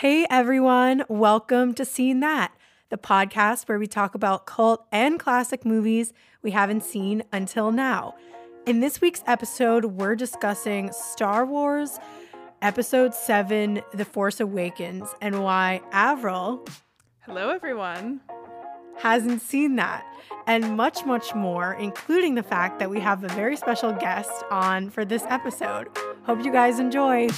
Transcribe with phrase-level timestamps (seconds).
[0.00, 2.52] Hey everyone, welcome to Seen That,
[2.90, 6.12] the podcast where we talk about cult and classic movies
[6.42, 8.14] we haven't seen until now.
[8.66, 11.98] In this week's episode, we're discussing Star Wars
[12.60, 16.68] Episode 7 The Force Awakens and why Averyl
[17.20, 18.20] Hello, everyone.
[18.98, 20.04] hasn't seen that,
[20.46, 24.90] and much, much more, including the fact that we have a very special guest on
[24.90, 25.88] for this episode.
[26.24, 27.30] Hope you guys enjoy.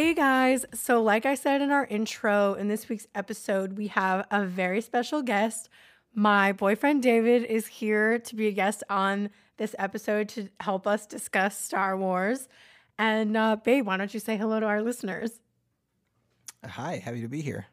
[0.00, 4.26] Hey guys, so like I said in our intro, in this week's episode, we have
[4.30, 5.68] a very special guest.
[6.14, 11.06] My boyfriend David is here to be a guest on this episode to help us
[11.06, 12.48] discuss Star Wars.
[12.98, 15.38] And uh, babe, why don't you say hello to our listeners?
[16.64, 17.66] Hi, happy to be here.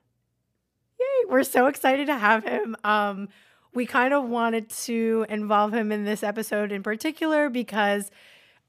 [0.99, 2.75] Yay, we're so excited to have him.
[2.83, 3.29] Um,
[3.73, 8.11] we kind of wanted to involve him in this episode in particular because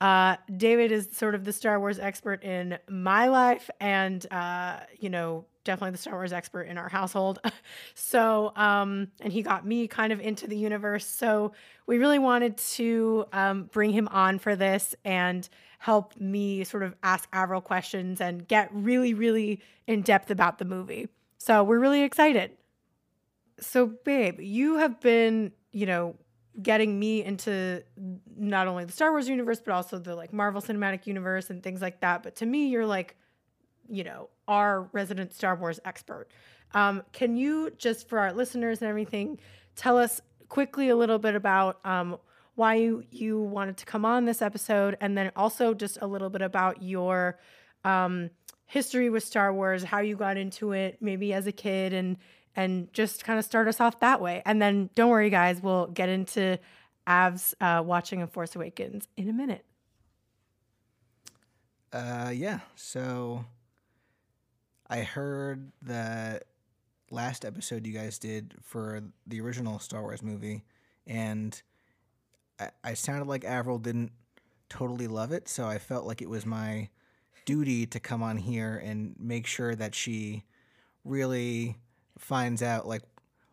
[0.01, 5.11] uh, David is sort of the Star Wars expert in my life, and uh, you
[5.11, 7.41] know, definitely the Star Wars expert in our household.
[7.95, 11.05] so, um, and he got me kind of into the universe.
[11.05, 11.53] So,
[11.87, 16.95] we really wanted to um, bring him on for this and help me sort of
[17.03, 21.09] ask Averyl questions and get really, really in depth about the movie.
[21.39, 22.53] So, we're really excited.
[23.59, 26.15] So, babe, you have been, you know,
[26.61, 27.83] getting me into
[28.37, 31.81] not only the Star Wars universe, but also the like Marvel Cinematic Universe and things
[31.81, 32.23] like that.
[32.23, 33.17] But to me, you're like,
[33.89, 36.29] you know, our resident Star Wars expert.
[36.75, 39.39] Um, can you just for our listeners and everything,
[39.77, 42.19] tell us quickly a little bit about um,
[42.55, 46.29] why you, you wanted to come on this episode, and then also just a little
[46.29, 47.39] bit about your
[47.85, 48.31] um,
[48.67, 52.17] history with Star Wars, how you got into it, maybe as a kid, and
[52.59, 54.43] and just kind of start us off that way.
[54.45, 56.59] And then don't worry, guys, we'll get into
[57.07, 59.65] Av's uh, watching of Force Awakens in a minute.
[61.93, 63.45] Uh, yeah, so
[64.91, 66.41] I heard the
[67.13, 70.65] last episode you guys did for the original Star Wars movie,
[71.07, 71.63] and
[72.59, 74.11] I, I sounded like Averyl didn't
[74.69, 76.89] totally love it, so I felt like it was my
[77.47, 80.43] duty to come on here and make sure that she
[81.05, 81.77] really
[82.19, 83.03] finds out like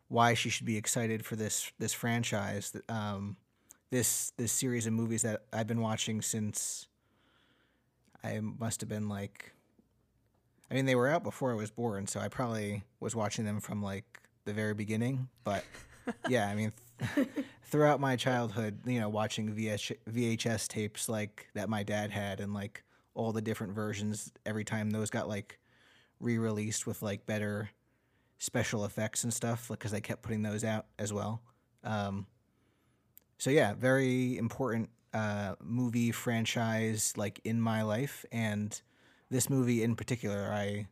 [0.08, 3.38] why she should be excited for this this franchise um
[3.92, 6.88] this this series of movies that I've been watching since
[8.24, 9.54] I must have been like
[10.70, 13.60] I mean they were out before I was born so I probably was watching them
[13.60, 15.64] from like the very beginning but
[16.30, 16.74] yeah I mean
[17.16, 17.28] th-
[17.64, 22.54] throughout my childhood you know watching VH- VHS tapes like that my dad had and
[22.54, 22.84] like
[23.14, 25.60] all the different versions every time those got like
[26.20, 27.70] re-released with like better
[28.38, 31.42] special effects and stuff because they kept putting those out as well.
[31.84, 32.28] Um,
[33.38, 38.80] so yeah, very important uh, movie franchise like in my life, and
[39.30, 40.88] this movie in particular, I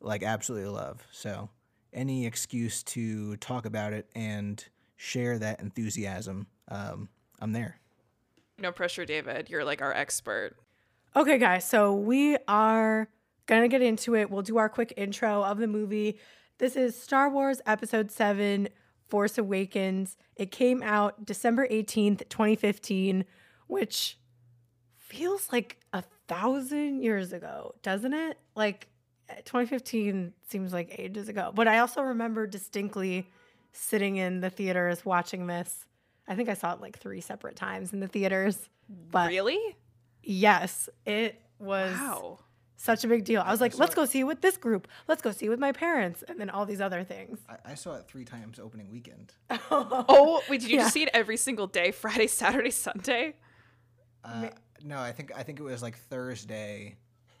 [0.00, 1.02] like absolutely love.
[1.10, 1.48] So
[1.92, 4.62] any excuse to talk about it and
[4.96, 7.08] share that enthusiasm, um,
[7.40, 7.78] I'm there.
[8.58, 9.50] No pressure, David.
[9.50, 10.56] You're like our expert.
[11.14, 13.08] Okay, guys, so we are
[13.46, 14.30] gonna get into it.
[14.30, 16.18] We'll do our quick intro of the movie.
[16.58, 18.68] This is Star Wars Episode 7
[19.08, 20.16] Force Awakens.
[20.36, 23.26] It came out December 18th, 2015,
[23.66, 24.18] which
[24.96, 28.38] feels like a thousand years ago, doesn't it?
[28.54, 28.88] Like
[29.44, 31.52] 2015 seems like ages ago.
[31.54, 33.30] But I also remember distinctly
[33.72, 35.84] sitting in the theaters watching this.
[36.26, 38.70] I think I saw it like three separate times in the theaters.
[39.10, 39.76] But really?
[40.22, 42.38] yes, it was Wow.
[42.76, 43.42] Such a big deal.
[43.44, 44.86] I was like, saw let's go see it with this group.
[45.08, 47.38] Let's go see it with my parents, and then all these other things.
[47.48, 49.32] I, I saw it three times opening weekend.
[49.70, 50.82] Oh, wait, did you Yeah.
[50.84, 51.90] just see it every single day?
[51.90, 53.34] Friday, Saturday, Sunday?
[54.24, 54.48] Uh,
[54.84, 56.96] no, I think I think it was like Thursday,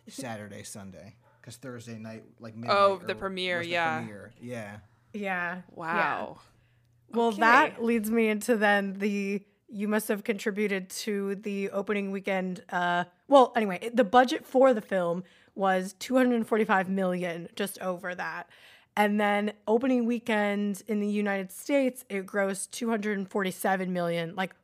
[0.08, 1.16] Saturday, Sunday.
[1.40, 3.98] Because Thursday night, like midnight, Oh, the premiere, the yeah.
[3.98, 4.32] premiere.
[4.40, 4.76] yeah.
[5.12, 5.60] Yeah.
[5.74, 6.38] Wow.
[6.38, 7.16] Yeah.
[7.16, 7.40] Well, Okay.
[7.40, 12.62] that leads me into then the you must have contributed to the opening weekend.
[12.68, 15.24] Uh, well, anyway, the budget for the film
[15.54, 18.48] was 245 million, just over that.
[18.96, 24.54] And then opening weekend in the United States, it grossed 247 million, like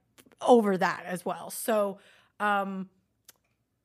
[0.41, 1.51] over that as well.
[1.51, 1.99] So,
[2.41, 2.89] um,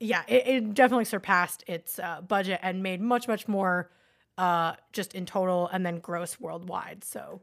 [0.00, 3.90] yeah, it, it definitely surpassed its uh, budget and made much, much more
[4.38, 7.04] uh, just in total and then gross worldwide.
[7.04, 7.42] So,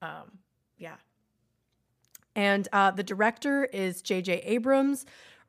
[0.00, 0.38] um,
[0.78, 0.96] yeah.
[2.34, 4.42] And uh, the director is J.J.
[4.44, 5.04] Abrams.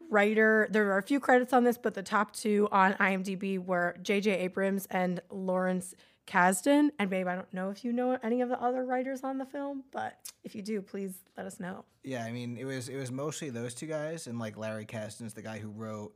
[0.09, 3.95] Writer, there are a few credits on this, but the top two on IMDb were
[4.01, 4.31] J.J.
[4.31, 5.93] Abrams and Lawrence
[6.25, 6.89] Kasdan.
[6.97, 9.45] And babe, I don't know if you know any of the other writers on the
[9.45, 11.85] film, but if you do, please let us know.
[12.03, 15.33] Yeah, I mean, it was it was mostly those two guys, and like Larry Kasdan's
[15.33, 16.13] the guy who wrote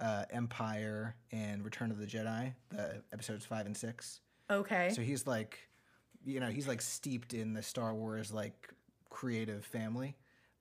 [0.00, 4.20] uh, Empire and Return of the Jedi, the episodes five and six.
[4.50, 4.90] Okay.
[4.94, 5.58] So he's like,
[6.24, 8.68] you know, he's like steeped in the Star Wars like
[9.10, 10.16] creative family.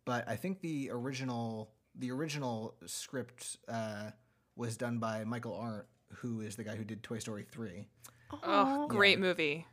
[0.06, 4.12] But I think the original the original script uh,
[4.56, 5.86] was done by Michael Arndt,
[6.16, 7.88] who is the guy who did Toy Story three.
[8.32, 8.88] Oh, Aw.
[8.88, 9.66] great movie.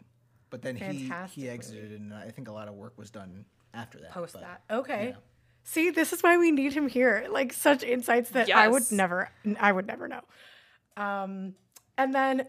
[0.51, 1.53] But then he Fantastic he movie.
[1.55, 4.11] exited, and I think a lot of work was done after that.
[4.13, 4.63] Post but- that.
[4.71, 5.09] Okay.
[5.11, 5.17] yeah.
[5.67, 7.27] See, this is why we need him here.
[7.31, 10.21] Like such insights that I would never I would never know.
[10.97, 11.55] Um
[11.97, 12.47] and then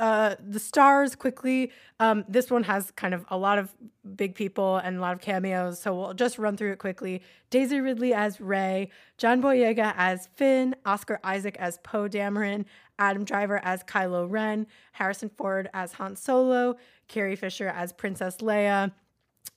[0.00, 1.70] uh the stars quickly
[2.00, 3.72] um this one has kind of a lot of
[4.16, 7.78] big people and a lot of cameos so we'll just run through it quickly daisy
[7.80, 8.88] ridley as rey
[9.18, 12.64] john boyega as finn oscar isaac as poe dameron
[12.98, 16.76] adam driver as kylo ren harrison ford as han solo
[17.06, 18.90] carrie fisher as princess leia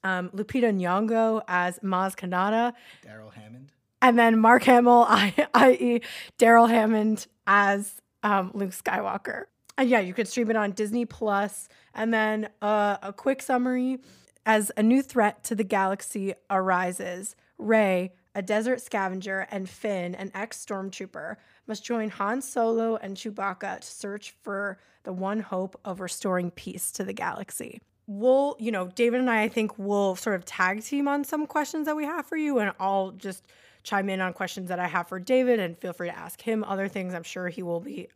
[0.05, 2.73] um, Lupita Nyong'o as Maz Kanata,
[3.05, 3.71] Daryl Hammond.
[4.01, 6.01] and then Mark Hamill, i- i.e.,
[6.37, 9.43] Daryl Hammond as um, Luke Skywalker.
[9.77, 11.67] And yeah, you could stream it on Disney Plus.
[11.93, 13.99] And then uh, a quick summary:
[14.45, 20.31] as a new threat to the galaxy arises, Rey, a desert scavenger, and Finn, an
[20.33, 21.37] ex-stormtrooper,
[21.67, 26.91] must join Han Solo and Chewbacca to search for the one hope of restoring peace
[26.93, 30.83] to the galaxy we'll, you know, David and I, I think we'll sort of tag
[30.83, 33.45] team on some questions that we have for you, and I'll just
[33.83, 36.63] chime in on questions that I have for David, and feel free to ask him
[36.63, 37.13] other things.
[37.13, 38.07] I'm sure he will be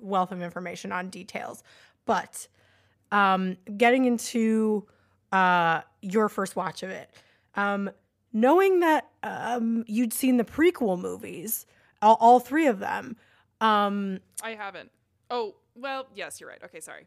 [0.00, 1.62] wealth of information on details.
[2.06, 2.48] But
[3.12, 4.86] um, getting into
[5.32, 7.10] uh, your first watch of it,
[7.54, 7.90] um,
[8.32, 11.66] knowing that um, you'd seen the prequel movies,
[12.02, 13.16] all, all three of them.
[13.60, 14.90] Um, I haven't.
[15.30, 16.62] Oh, well, yes, you're right.
[16.64, 17.06] Okay, sorry.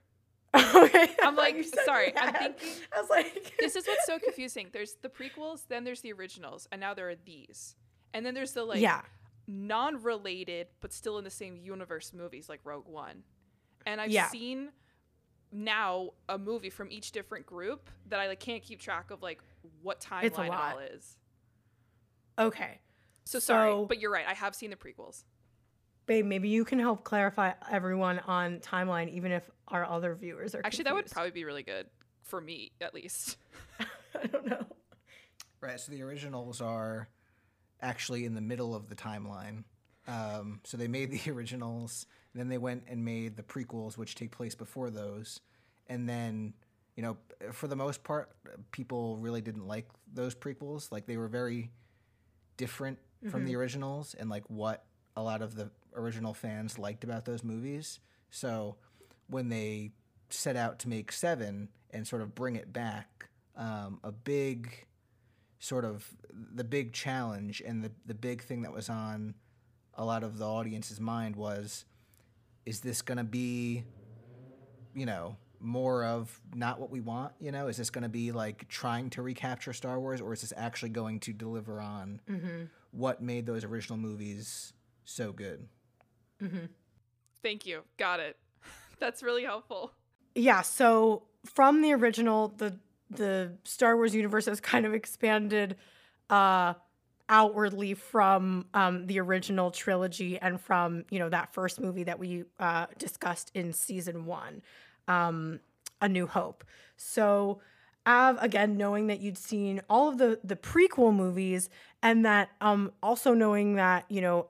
[0.75, 4.67] okay, I'm like, sorry, I'm thinking- I was like, This is what's so confusing.
[4.71, 7.75] There's the prequels, then there's the originals, and now there are these.
[8.13, 9.01] And then there's the like yeah.
[9.47, 13.23] Non-related but still in the same universe movies like Rogue One.
[13.85, 14.27] And I've Yeah.
[14.29, 14.71] seen
[15.51, 19.41] now a movie from each different group that I like can't keep track of like
[19.81, 21.17] what timeline it all is.
[22.39, 22.79] Okay.
[23.25, 24.25] So sorry, So- but you're right.
[24.27, 25.23] I have seen the prequels.
[26.05, 30.61] Babe, maybe you can help clarify everyone on timeline, even if our other viewers are
[30.65, 31.87] Actually, that would probably be really good
[32.23, 33.37] for me at least.
[33.79, 34.65] I don't know.
[35.61, 35.79] Right.
[35.79, 37.07] So the originals are
[37.83, 39.63] actually in the middle of the timeline.
[40.07, 44.31] Um, so they made the originals, then they went and made the prequels, which take
[44.31, 45.39] place before those.
[45.87, 46.53] And then,
[46.95, 47.17] you know,
[47.51, 48.31] for the most part,
[48.71, 50.91] people really didn't like those prequels.
[50.91, 51.71] Like they were very
[52.57, 52.97] different
[53.29, 54.83] from the originals and like what
[55.15, 57.99] a lot of the original fans liked about those movies.
[58.31, 58.77] So
[59.27, 59.91] when they
[60.29, 64.85] set out to make seven and sort of bring it back, um, a big
[65.63, 69.33] sort of the big challenge and the, the big thing that was on
[69.95, 71.85] a lot of the audience's mind was
[72.65, 73.83] is this going to be
[74.95, 78.31] you know more of not what we want you know is this going to be
[78.31, 82.63] like trying to recapture star wars or is this actually going to deliver on mm-hmm.
[82.91, 84.73] what made those original movies
[85.05, 85.65] so good
[86.41, 86.65] mm-hmm.
[87.43, 87.81] Thank you.
[87.97, 88.37] Got it.
[88.99, 89.91] That's really helpful.
[90.33, 92.79] Yeah, so from the original, the
[93.15, 95.75] the Star Wars universe has kind of expanded
[96.29, 96.73] uh
[97.29, 102.43] outwardly from um the original trilogy and from, you know, that first movie that we
[102.59, 104.61] uh discussed in season 1,
[105.07, 105.59] um
[106.01, 106.63] A New Hope.
[106.97, 107.59] So
[108.05, 111.69] Av, again, knowing that you'd seen all of the the prequel movies,
[112.01, 114.47] and that um also knowing that you know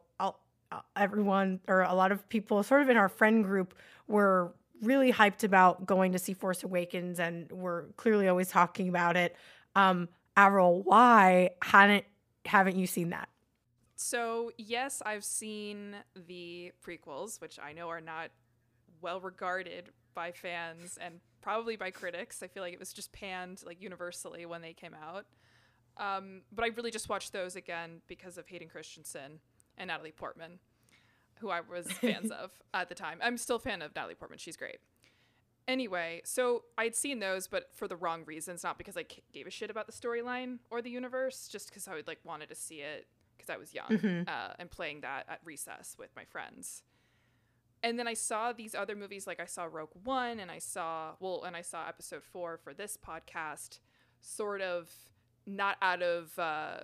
[0.74, 3.74] uh, everyone or a lot of people, sort of in our friend group,
[4.08, 9.16] were really hyped about going to see Force Awakens, and we're clearly always talking about
[9.16, 9.36] it.
[9.76, 12.06] Um, Averyl, why hadn't
[12.46, 13.30] haven't you seen that?
[13.96, 15.96] So, yes, I've seen
[16.28, 18.32] the prequels, which I know are not
[19.02, 22.44] well regarded by fans and probably by critics.
[22.44, 25.26] I feel like it was just panned like universally when they came out.
[25.98, 29.40] Um, but I really just watched those again because of Hayden Christensen
[29.78, 30.60] and Natalie Portman,
[31.44, 33.20] who I was fans of at the time.
[33.22, 34.40] I'm still a fan of Natalie Portman.
[34.40, 34.78] She's great.
[35.68, 39.52] Anyway, so I'd seen those, but for the wrong reasons, not because I gave a
[39.52, 42.82] shit about the storyline or the universe, just because I would like wanted to see
[42.82, 43.08] it
[43.38, 46.84] because I was young uh, and playing that at recess with my friends.
[47.82, 51.12] And then I saw these other movies, like I saw Rogue One, and I saw
[51.20, 53.80] well, and I saw Episode Four for this podcast,
[54.22, 54.90] sort of
[55.46, 56.78] not out of uh,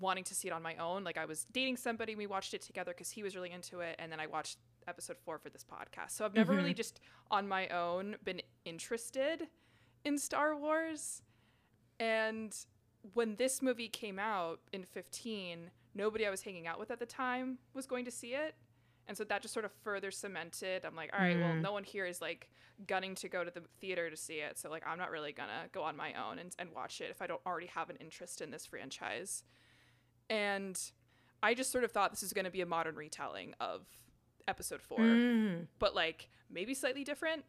[0.00, 1.04] wanting to see it on my own.
[1.04, 3.96] Like I was dating somebody, we watched it together because he was really into it,
[3.98, 6.10] and then I watched Episode Four for this podcast.
[6.12, 9.48] So I've never really just on my own been interested
[10.04, 11.22] in Star Wars.
[12.00, 12.54] And
[13.14, 17.06] when this movie came out in 15, nobody I was hanging out with at the
[17.06, 18.54] time was going to see it.
[19.06, 20.84] And so that just sort of further cemented.
[20.84, 21.60] I'm like, all right, well, Mm.
[21.60, 22.48] no one here is like
[22.86, 24.58] gunning to go to the theater to see it.
[24.58, 27.20] So like I'm not really gonna go on my own and, and watch it if
[27.20, 29.44] I don't already have an interest in this franchise.
[30.30, 30.80] And
[31.42, 33.86] I just sort of thought this is gonna be a modern retelling of
[34.46, 35.66] episode four Mm.
[35.78, 37.44] but like maybe slightly different,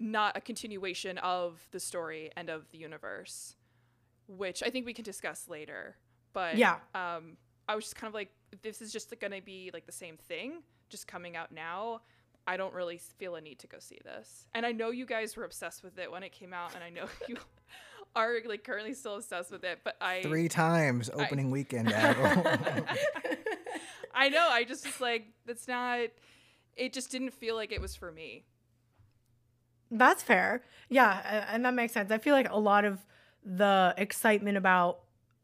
[0.00, 3.54] not a continuation of the story and of the universe,
[4.26, 5.96] which I think we can discuss later.
[6.32, 6.80] But Yeah.
[6.94, 7.36] um,
[7.68, 10.16] I was just kind of like, this is just going to be like the same
[10.16, 12.02] thing, just coming out now.
[12.46, 14.46] I don't really feel a need to go see this.
[14.52, 16.90] And I know you guys were obsessed with it when it came out, and I
[16.90, 17.36] know you
[18.16, 19.80] are like currently still obsessed with it.
[19.84, 21.88] But I Three times opening weekend.
[24.14, 24.48] I know.
[24.50, 26.08] I just was like, that's not.
[26.76, 28.44] It just didn't feel like it was for me.
[29.90, 30.62] That's fair.
[30.88, 32.10] Yeah, and that makes sense.
[32.10, 32.98] I feel like a lot of
[33.44, 35.00] the excitement about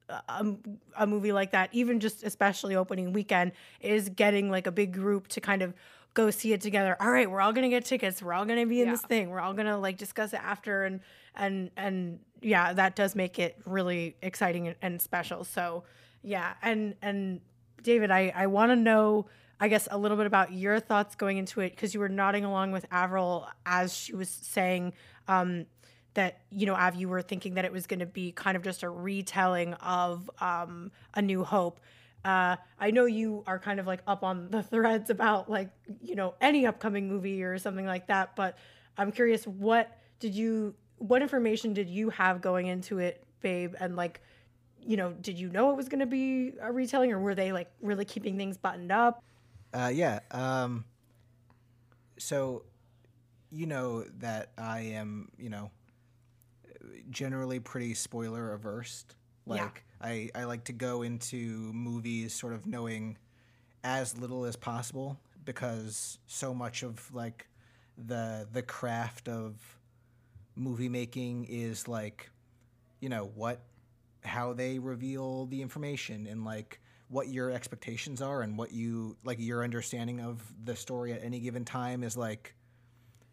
[0.08, 0.58] a, um,
[0.96, 5.28] a movie like that, even just especially opening weekend, is getting like a big group
[5.28, 5.74] to kind of
[6.14, 6.96] go see it together.
[7.00, 8.22] All right, we're all gonna get tickets.
[8.22, 8.92] We're all gonna be in Yeah.
[8.94, 9.30] this thing.
[9.30, 11.00] We're all gonna like discuss it after, and
[11.36, 15.44] and and yeah, that does make it really exciting and, special.
[15.44, 15.84] So
[16.22, 17.40] yeah, and and
[17.82, 19.26] David, I I want to know.
[19.62, 22.46] I guess a little bit about your thoughts going into it because you were nodding
[22.46, 24.94] along with Averyl as she was saying
[25.28, 25.66] um,
[26.14, 28.62] that you know Av, you were thinking that it was going to be kind of
[28.62, 31.80] just a retelling of um, A New Hope.
[32.24, 35.68] Uh, I know you are kind of like up on the threads about like
[36.00, 38.56] you know any upcoming movie or something like that, but
[38.96, 43.96] I'm curious what did you what information did you have going into it, babe, and
[43.96, 44.20] like
[44.82, 47.52] you know did you know it was going to be a retelling or were they
[47.52, 49.22] like really keeping things buttoned up?
[49.72, 50.20] Uh, yeah.
[50.30, 50.84] Um,
[52.18, 52.64] so,
[53.50, 55.70] you know that I am, you know,
[57.10, 59.04] generally pretty spoiler averse.
[59.46, 59.54] Yeah.
[59.54, 63.16] Like, I, I like to go into movies sort of knowing
[63.84, 67.48] as little as possible because so much of like
[67.96, 69.56] the the craft of
[70.56, 72.30] movie making is like
[73.00, 73.62] you know what
[74.24, 79.38] how they reveal the information and like what your expectations are and what you like
[79.40, 82.54] your understanding of the story at any given time is like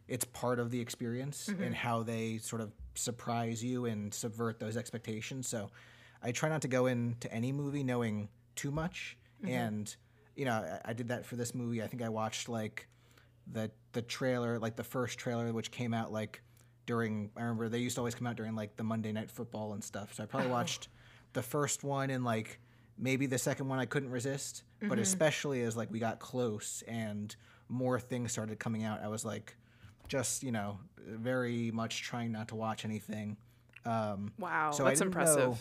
[0.08, 1.64] it's part of the experience mm-hmm.
[1.64, 5.48] and how they sort of surprise you and subvert those expectations.
[5.48, 5.70] So
[6.24, 9.18] i try not to go into any movie knowing too much.
[9.44, 9.54] Mm-hmm.
[9.54, 9.96] And
[10.36, 11.84] you know I, I did that for this movie.
[11.84, 12.88] I think i watched like
[13.52, 16.42] the the trailer like the first trailer which came out like
[16.88, 19.74] during i remember they used to always come out during like the monday night football
[19.74, 20.14] and stuff.
[20.16, 20.88] So i probably watched
[21.34, 22.60] the first one and like
[22.98, 24.64] maybe the second one i couldn't resist.
[24.82, 27.36] But especially as like we got close and
[27.70, 29.56] more things started coming out i was like
[30.08, 33.38] just you know very much trying not to watch anything.
[33.86, 35.50] Um Wow, So that's impressive.
[35.50, 35.58] know-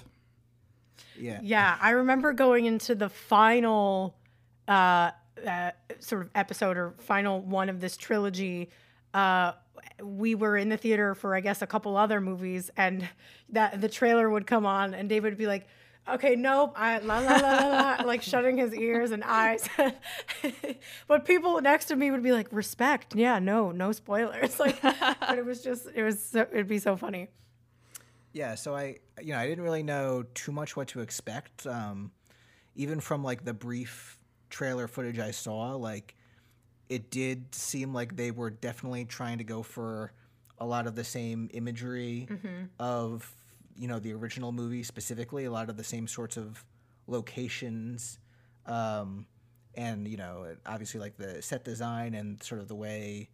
[1.18, 1.40] yeah.
[1.42, 4.16] Yeah, I remember going into the final
[4.66, 5.10] uh,
[5.46, 8.70] uh, sort of episode or final one of this trilogy.
[9.12, 9.52] Uh,
[10.02, 13.08] we were in the theater for I guess a couple other movies, and
[13.50, 15.66] that the trailer would come on, and David would be like.
[16.08, 16.72] Okay, nope.
[16.76, 19.68] I la la la la, la like shutting his ears and eyes.
[21.08, 25.36] but people next to me would be like, "Respect, yeah, no, no spoilers." Like, but
[25.36, 27.26] it was just, it was, so, it'd be so funny.
[28.32, 31.66] Yeah, so I you know I didn't really know too much what to expect.
[31.66, 32.12] Um,
[32.76, 34.18] even from like the brief
[34.50, 36.14] trailer footage I saw, like
[36.88, 40.12] it did seem like they were definitely trying to go for
[40.58, 42.26] a lot of the same imagery
[42.78, 43.30] of
[43.76, 46.64] you know the original movie specifically, a lot of the same sorts of
[47.06, 48.18] locations,
[48.66, 49.26] um,
[49.74, 53.28] and you know obviously like the set design and sort of the way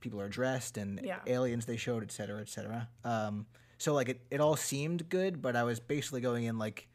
[0.00, 1.20] people are dressed and Yeah.
[1.26, 2.88] aliens they showed, et cetera, et cetera.
[3.04, 3.46] Um,
[3.78, 6.88] so like it, it all seemed good, but I was basically going in like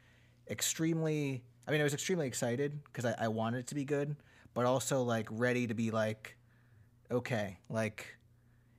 [0.50, 1.44] extremely.
[1.68, 4.16] I mean, I was extremely excited because I, I wanted it to be good,
[4.54, 6.36] but also like ready to be like,
[7.12, 8.18] okay, like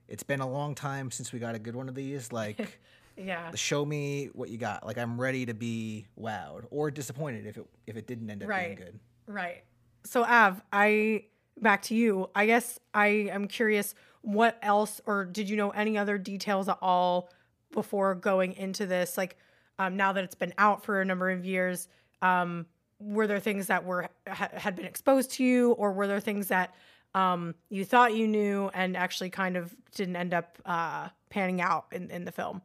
[0.07, 2.31] it's been a long time since we got a good one of these.
[2.31, 2.79] Like,
[3.17, 3.51] Yeah.
[3.53, 4.85] show me what you got.
[4.85, 8.49] Like, I'm ready to be wowed or disappointed if it if it didn't end up
[8.49, 8.75] Right.
[8.77, 8.99] being good.
[9.27, 9.63] Right.
[10.05, 11.25] So Av, I
[11.59, 12.29] back to you.
[12.33, 16.77] I guess I am curious what else or did you know any other details at
[16.81, 17.29] all
[17.71, 19.35] before going into this like
[19.79, 21.87] um, now that it's been out for a number of years
[22.21, 22.65] um,
[23.01, 26.47] were there things that were ha- had been exposed to you or were there things
[26.47, 26.75] that
[27.13, 31.85] um, you thought you knew and actually kind of didn't end up uh, panning out
[31.91, 32.61] in, in the film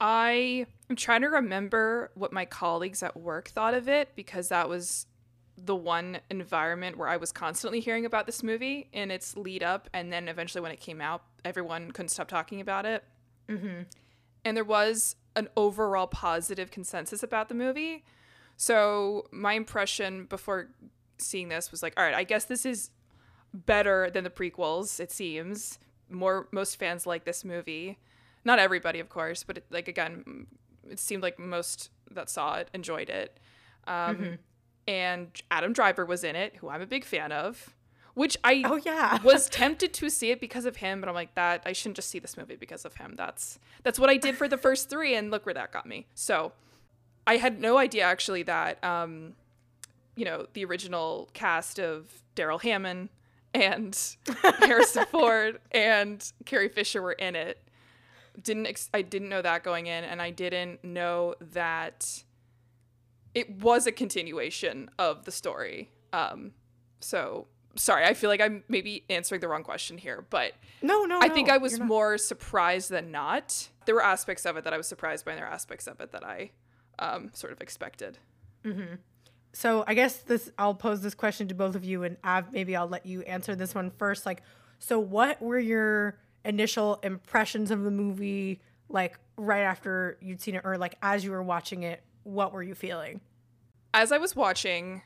[0.00, 4.68] I am trying to remember what my colleagues at work thought of it because that
[4.68, 5.06] was
[5.56, 9.88] the one environment where I was constantly hearing about this movie in its lead up
[9.94, 13.04] and then eventually when it came out everyone couldn't stop talking about it.
[14.44, 18.04] and there was an overall positive consensus about the movie.
[18.56, 20.68] So my impression before
[21.18, 22.90] seeing this was like, all right, I guess this is
[23.52, 24.98] better than the prequels.
[25.00, 25.78] It seems
[26.10, 27.98] more most fans like this movie.
[28.44, 30.46] Not everybody, of course, but it, like again,
[30.88, 33.38] it seemed like most that saw it enjoyed it.
[33.86, 34.38] Um,
[34.88, 37.74] And Adam Driver was in it, who I'm a big fan of.
[38.14, 39.20] Which I Oh, yeah.
[39.24, 42.08] was tempted to see it because of him, but I'm like that I shouldn't just
[42.08, 43.14] see this movie because of him.
[43.16, 46.06] That's that's what I did for the first three, and look where that got me.
[46.14, 46.52] So
[47.26, 49.34] I had no idea actually that um,
[50.14, 53.08] you know the original cast of Daryl Hammond
[53.54, 53.98] and
[54.58, 57.58] Harrison Ford and Carrie Fisher were in it.
[58.40, 62.22] Didn't ex- I didn't know that going in, and I didn't know that
[63.34, 65.90] it was a continuation of the story.
[66.12, 66.52] Um,
[67.00, 70.52] so sorry, I feel like I'm maybe answering the wrong question here, but
[70.82, 71.18] No, no.
[71.22, 73.68] I think I was more surprised than not.
[73.84, 76.00] There were aspects of it that I was surprised by, and there were aspects of
[76.00, 76.50] it that I
[76.98, 78.18] um, sort of expected.
[79.52, 82.76] So I guess this I'll pose this question to both of you, and Av, maybe
[82.76, 84.26] I'll let you answer this one first.
[84.26, 84.42] Like,
[84.78, 88.60] so what were your initial impressions of the movie?
[88.88, 92.62] Like right after you'd seen it, or like as you were watching it, what were
[92.62, 93.20] you feeling?
[93.94, 95.02] As I was watching,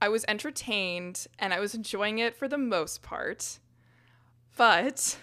[0.00, 3.58] I was entertained and I was enjoying it for the most part,
[4.56, 5.18] but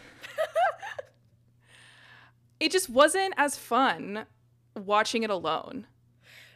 [2.59, 4.25] it just wasn't as fun
[4.75, 5.87] watching it alone.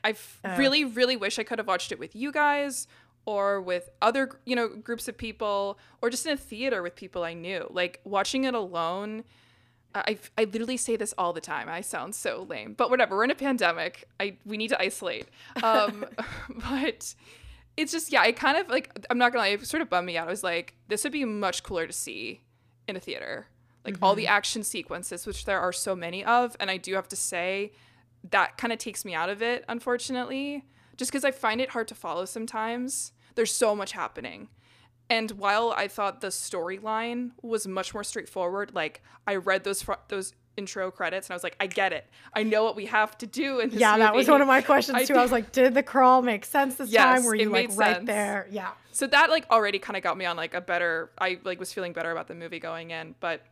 [0.03, 0.55] I Oh.
[0.57, 2.87] really, really wish I could have watched it with you guys
[3.25, 7.23] or with other, you know, groups of people or just in a theater with people
[7.23, 7.67] I knew.
[7.69, 9.23] Like watching it alone,
[9.95, 11.67] I, I literally say this all the time.
[11.67, 13.15] I sound so lame, but whatever.
[13.17, 14.07] We're in a pandemic.
[14.19, 15.27] I we need to isolate.
[15.63, 16.05] Um,
[16.69, 17.13] but
[17.75, 18.21] it's just yeah.
[18.21, 18.91] I kind of like.
[19.09, 19.49] I'm not gonna lie.
[19.49, 20.27] It sort of bummed me out.
[20.27, 22.41] I was like, this would be much cooler to see
[22.87, 23.47] in a theater.
[23.83, 27.07] Like all the action sequences, which there are so many of, and I do have
[27.07, 27.71] to say
[28.31, 30.65] that kind of takes me out of it, unfortunately,
[30.95, 33.11] just because I find it hard to follow sometimes.
[33.35, 34.49] There's so much happening.
[35.09, 39.93] And while I thought the storyline was much more straightforward, like I read those fr-
[40.09, 42.09] those intro credits and I was like, I get it.
[42.33, 43.81] I know what we have to do in this movie.
[43.81, 45.13] yeah, that was one of my questions I too.
[45.15, 47.23] I was like, did the crawl make sense this Yes, time?
[47.25, 48.07] Were it you like made right sense.
[48.07, 48.47] there?
[48.51, 48.71] Yeah.
[48.91, 51.71] So that like already kind of got me on like a better I like was
[51.71, 53.45] feeling better about the movie going in, but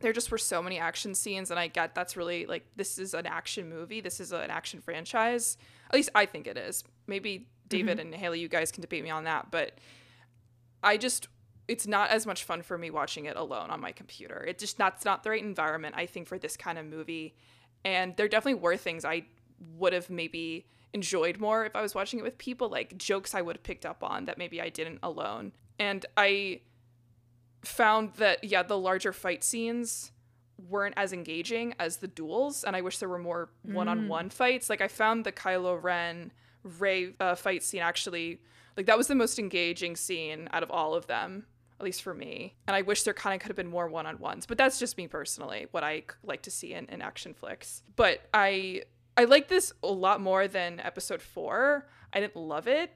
[0.00, 3.14] there just were so many action scenes and I get that's really like this is
[3.14, 4.00] an action movie.
[4.00, 5.56] This is an action franchise.
[5.88, 6.84] At least I think it is.
[7.06, 8.12] Maybe David mm-hmm.
[8.12, 9.78] and Hayley you guys can debate me on that, but
[10.82, 11.28] I just
[11.68, 14.44] it's not as much fun for me watching it alone on my computer.
[14.48, 17.36] It just that's not the right environment I think for this kind of movie.
[17.84, 19.26] And there definitely were things I
[19.76, 23.42] would have maybe enjoyed more if I was watching it with people, like jokes I
[23.42, 25.52] would have picked up on that maybe I didn't alone.
[25.78, 26.60] And I
[27.62, 30.12] found that yeah, the larger fight scenes
[30.68, 34.68] weren't as engaging as the duels, and I wish there were more one-on-one fights.
[34.68, 38.40] Like I found the Kylo Ren Rey uh, fight scene actually
[38.76, 41.46] like that was the most engaging scene out of all of them
[41.78, 42.54] at least for me.
[42.66, 45.06] And i wish there kind of could have been more one-on-ones but that's just me
[45.06, 47.82] personally what I like to see in, in action flicks.
[47.96, 48.82] But i
[49.16, 51.88] i like this a lot more than episode four.
[52.12, 52.90] I didn't love it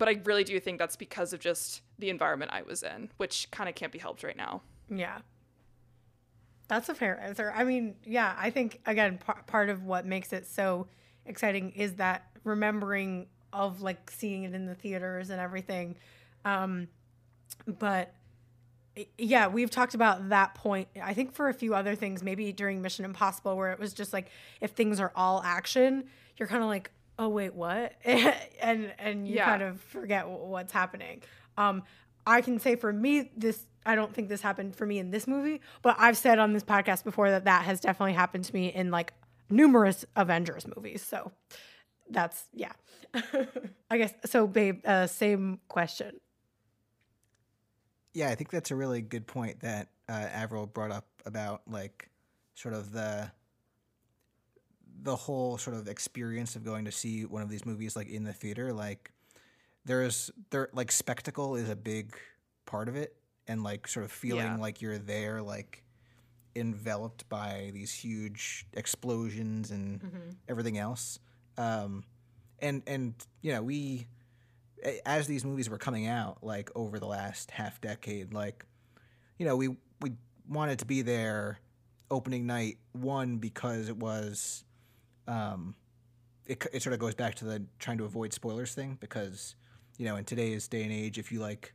[0.00, 3.48] but i really do think that's because of just the environment i was in which
[3.52, 5.18] kind of can't be helped right now Yeah.
[6.68, 7.52] That's a fair answer.
[7.54, 10.86] I mean, yeah, I think again par- part of what makes it so
[11.26, 15.96] exciting is that remembering of like seeing it in the theaters and everything.
[16.44, 16.86] Um
[17.66, 18.14] but
[19.18, 20.86] yeah, we've talked about that point.
[21.02, 24.12] I think for a few other things, maybe during Mission Impossible where it was just
[24.12, 24.28] like
[24.60, 26.04] if things are all action,
[26.36, 29.44] you're kind of like, "Oh wait, what?" and and you Yeah.
[29.44, 31.22] kind of forget wh- what's happening.
[31.56, 31.82] Um
[32.26, 35.26] I can say for me, this I don't think this happened for me in this
[35.26, 38.68] movie, but I've said on this podcast before that that has definitely happened to me
[38.68, 39.12] in like
[39.48, 41.02] numerous Avengers movies.
[41.02, 41.32] So
[42.10, 42.72] that's yeah.
[43.90, 44.80] I guess so, babe.
[44.84, 46.20] Uh, same question.
[48.12, 52.10] Yeah, I think that's a really good point that uh, Averyl brought up about like
[52.54, 53.30] sort of the
[55.02, 58.24] the whole sort of experience of going to see one of these movies like in
[58.24, 58.72] the theater.
[58.72, 59.10] Like
[59.84, 62.14] there's there like spectacle is a big
[62.66, 64.56] part of it, and like sort of feeling Yeah.
[64.56, 65.82] like you're there, like
[66.56, 70.00] enveloped by these huge explosions and
[70.48, 71.18] everything else.
[71.56, 72.04] Um,
[72.58, 74.06] and and you know we
[75.04, 78.64] as these movies were coming out like over the last half decade like
[79.38, 79.68] you know we
[80.00, 80.12] we
[80.48, 81.58] wanted to be there
[82.10, 84.64] opening night one because it was
[85.30, 85.74] um
[86.46, 89.54] it, it sort of goes back to the trying to avoid spoilers thing because
[89.98, 91.72] you know in today's day and age if you like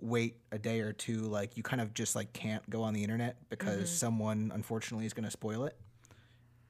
[0.00, 3.02] wait a day or two, like you kind of just like can't go on the
[3.02, 5.76] internet because someone unfortunately is going to spoil it.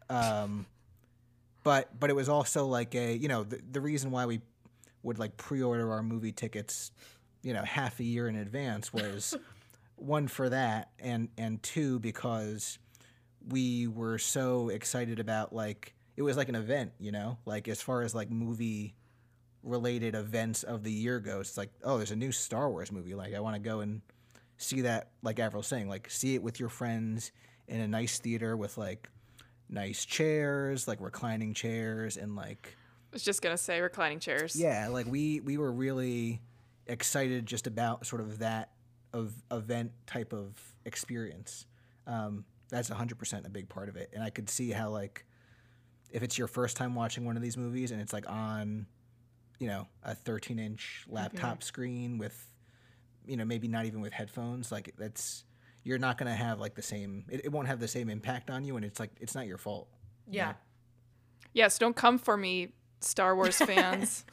[0.08, 0.66] Um,
[1.64, 4.40] but but it was also like a you know the, the reason why we
[5.02, 6.92] would like pre-order our movie tickets,
[7.42, 9.34] you know, half a year in advance was
[9.96, 12.78] one for that and and two because
[13.48, 17.82] we were so excited about like it was like an event, you know, like as
[17.82, 18.94] far as like movie
[19.62, 21.48] related events of the year goes.
[21.48, 23.14] It's like, oh, there's a new Star Wars movie.
[23.14, 24.00] Like I want to go and
[24.56, 25.10] see that.
[25.22, 27.32] Like Averyl was saying, like see it with your friends
[27.68, 29.10] in a nice theater with like
[29.68, 32.76] nice chairs, like reclining chairs, and like
[33.12, 34.56] I was just gonna say reclining chairs.
[34.56, 36.40] yeah, like we we were really
[36.86, 38.70] excited just about sort of that
[39.12, 41.66] of event type of experience.
[42.06, 45.26] Um, that's hundred percent a big part of it, and I could see how like
[46.10, 48.86] if it's your first time watching one of these movies and it's like on,
[49.58, 52.52] you know, a thirteen inch laptop screen with,
[53.26, 55.44] you know, maybe not even with headphones, like that's
[55.82, 57.24] you're not gonna have like the same.
[57.28, 59.58] It, it won't have the same impact on you, and it's like it's not your
[59.58, 59.88] fault.
[60.28, 60.54] Yeah.
[61.52, 64.24] Yes, don't come for me, Star Wars fans.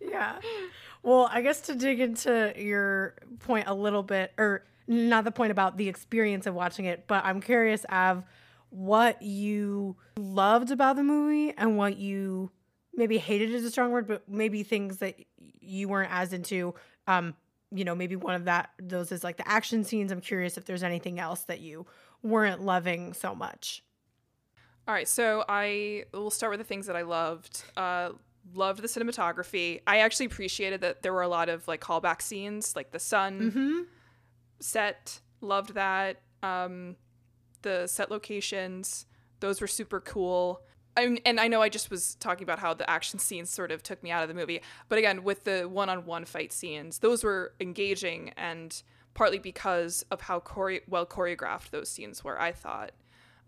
[0.00, 0.38] Yeah.
[1.02, 5.50] Well, I guess to dig into your point a little bit, or not the point
[5.50, 8.22] about the experience of watching it, but I'm curious, Av,
[8.72, 12.50] what you loved about the movie and what you
[12.94, 15.14] maybe hated is a strong word, but maybe things that
[15.60, 16.74] you weren't as into.
[17.06, 17.34] Um,
[17.70, 20.10] you know, maybe one of that those is like the action scenes.
[20.10, 21.86] I'm curious if there's anything else that you
[22.22, 23.82] weren't loving so much.
[24.88, 27.62] All right, so I will start with the things that I loved.
[27.76, 28.10] Uh,
[28.54, 29.80] loved the cinematography.
[29.86, 33.86] I actually appreciated that there were a lot of like callback scenes, like the sun
[34.60, 35.20] set.
[35.40, 36.22] Loved that.
[36.42, 36.96] Um,
[37.62, 39.06] the set locations,
[39.40, 40.62] those were super cool.
[40.96, 43.82] I'm, and I know I just was talking about how the action scenes sort of
[43.82, 47.54] took me out of the movie, but again, with the one-on-one fight scenes, those were
[47.60, 48.82] engaging, and
[49.14, 52.40] partly because of how chore- well choreographed those scenes were.
[52.40, 52.92] I thought.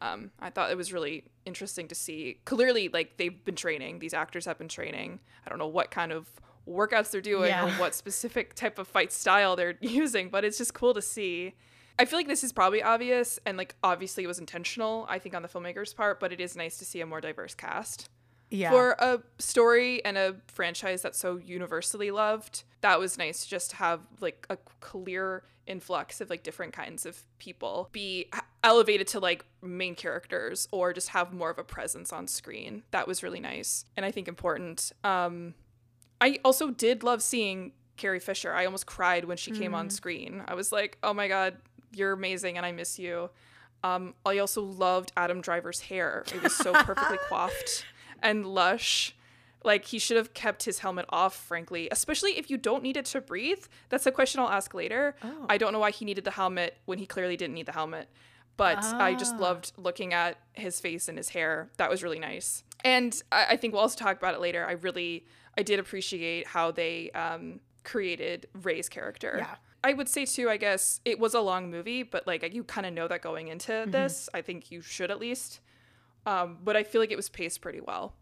[0.00, 2.40] Um, I thought it was really interesting to see.
[2.44, 5.20] Clearly, like they've been training; these actors have been training.
[5.46, 6.28] I don't know what kind of
[6.68, 10.74] workouts they're doing or what specific type of fight style they're using, but it's just
[10.74, 11.54] cool to see.
[11.98, 15.06] I feel like this is probably obvious, and like obviously it was intentional.
[15.08, 17.54] I think on the filmmaker's part, but it is nice to see a more diverse
[17.54, 18.08] cast.
[18.50, 18.70] Yeah.
[18.70, 23.72] for a story and a franchise that's so universally loved that was nice to just
[23.72, 28.28] have like a clear influx of like different kinds of people be
[28.62, 32.82] elevated to like main characters or just have more of a presence on screen.
[32.90, 34.92] That was really nice and i think important.
[35.02, 35.54] Um
[36.20, 38.52] i also did love seeing carrie fisher.
[38.52, 40.42] I almost cried when she came on screen.
[40.46, 41.56] I was like oh my god
[41.96, 43.30] you're amazing and i miss you
[43.82, 46.24] um, I also loved Adam Driver's hair.
[46.34, 47.84] It was so perfectly coiffed
[48.22, 49.14] and lush.
[49.62, 53.04] Like he should have kept his helmet off, frankly, especially if you don't need it
[53.06, 53.62] to breathe.
[53.90, 55.16] That's a question I'll ask later.
[55.22, 55.44] Oh.
[55.50, 58.08] I don't know why he needed the helmet when he clearly didn't need the helmet.
[58.56, 59.40] But I just Ah.
[59.42, 61.68] loved looking at his face and his hair.
[61.76, 62.64] That was really nice.
[62.86, 64.64] And I, I think we'll also talk about it later.
[64.66, 65.26] I really,
[65.58, 69.34] I did appreciate how they um, created Rey's character.
[69.40, 69.56] Yeah.
[69.84, 72.86] I would say too, I guess it was a long movie, but like you kind
[72.86, 74.30] of know that going into this.
[74.32, 75.60] I think you should at least.
[76.26, 78.14] Um, but I feel like it was paced pretty well.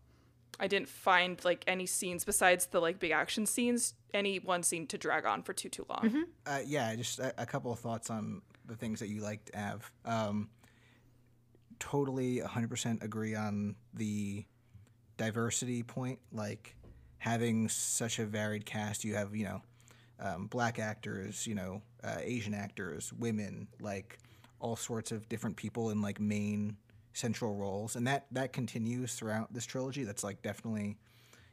[0.58, 4.88] I didn't find like any scenes besides the like big action scenes, any one scene
[4.88, 6.00] to drag on for too too long.
[6.46, 9.90] Uh, yeah, just a, a couple of thoughts on the things that you liked, Av.
[10.04, 10.50] Um,
[11.78, 14.44] totally 100% agree on the
[15.16, 16.18] diversity point.
[16.32, 16.76] Like
[17.18, 19.62] having such a varied cast, you have, you know,
[20.22, 24.18] um, black actors, you know, uh, Asian actors, women, like
[24.60, 26.76] all sorts of different people in like main
[27.12, 27.96] central roles.
[27.96, 30.04] And that, that continues throughout this trilogy.
[30.04, 30.96] That's like definitely,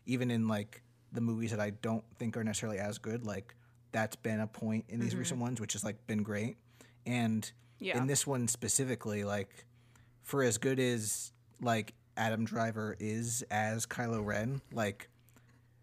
[0.06, 3.56] even in like the movies that I don't think are necessarily as good, like
[3.92, 6.58] that's been a point in these recent ones, which has like been great.
[7.08, 7.98] And Yeah.
[7.98, 9.66] in this one specifically, like
[10.24, 15.10] for as good as like Adam Driver is as Kylo Ren, like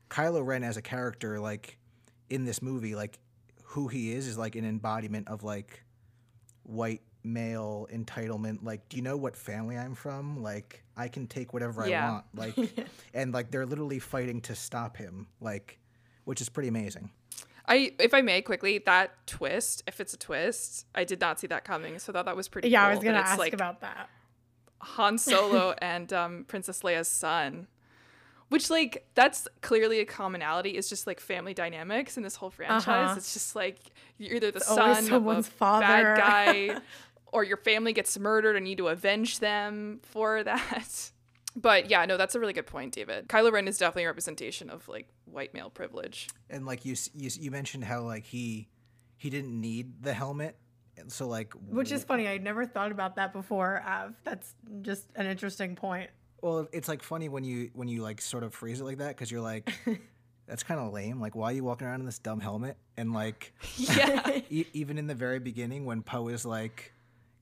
[0.09, 1.79] Kylo Ren as a character, like
[2.31, 3.19] in this movie, like
[3.65, 5.83] who he is is like an embodiment of like
[6.63, 8.65] white male entitlement.
[8.65, 10.43] Like, do you know what family I'm from?
[10.43, 12.07] Like, I can take whatever Yeah.
[12.07, 12.25] I want.
[12.35, 15.27] Like, and like they're literally fighting to stop him.
[15.41, 15.79] Like,
[16.25, 17.11] which is pretty amazing.
[17.69, 21.49] I, if I may quickly, that twist, if it's a twist, I did not see
[21.49, 22.69] that coming, so I thought that was pretty.
[22.69, 24.09] yeah, I was gonna ask like, about that.
[24.81, 27.67] Han Solo and um, Princess Leia's son.
[28.49, 32.87] Which like that's clearly a commonality is just like family dynamics in this whole franchise.
[32.87, 33.15] Uh-huh.
[33.17, 33.79] It's just like
[34.19, 35.85] you're either the It's son of a someone's father.
[35.85, 36.81] bad guy
[37.33, 41.11] or your family gets murdered and you need to avenge them for that.
[41.57, 43.29] But yeah, no, that's a really good point, David.
[43.29, 46.29] Kylo Ren is definitely a representation of like white male privilege.
[46.51, 48.69] And like you, you, you mentioned how like he,
[49.17, 50.59] he didn't need the helmet,
[50.99, 52.29] and so like, Which is funny.
[52.29, 53.83] I never thought about that before.
[53.87, 54.15] Av.
[54.25, 56.11] That's just an interesting point.
[56.47, 59.09] Well, it's like funny when you when you like sort of phrase it like that
[59.09, 59.73] because you're like,
[60.47, 61.21] that's kind of lame.
[61.21, 62.77] Like, why are you walking around in this dumb helmet?
[62.97, 64.41] And like, Yeah.
[64.49, 66.93] e- even in the very beginning when Poe is like,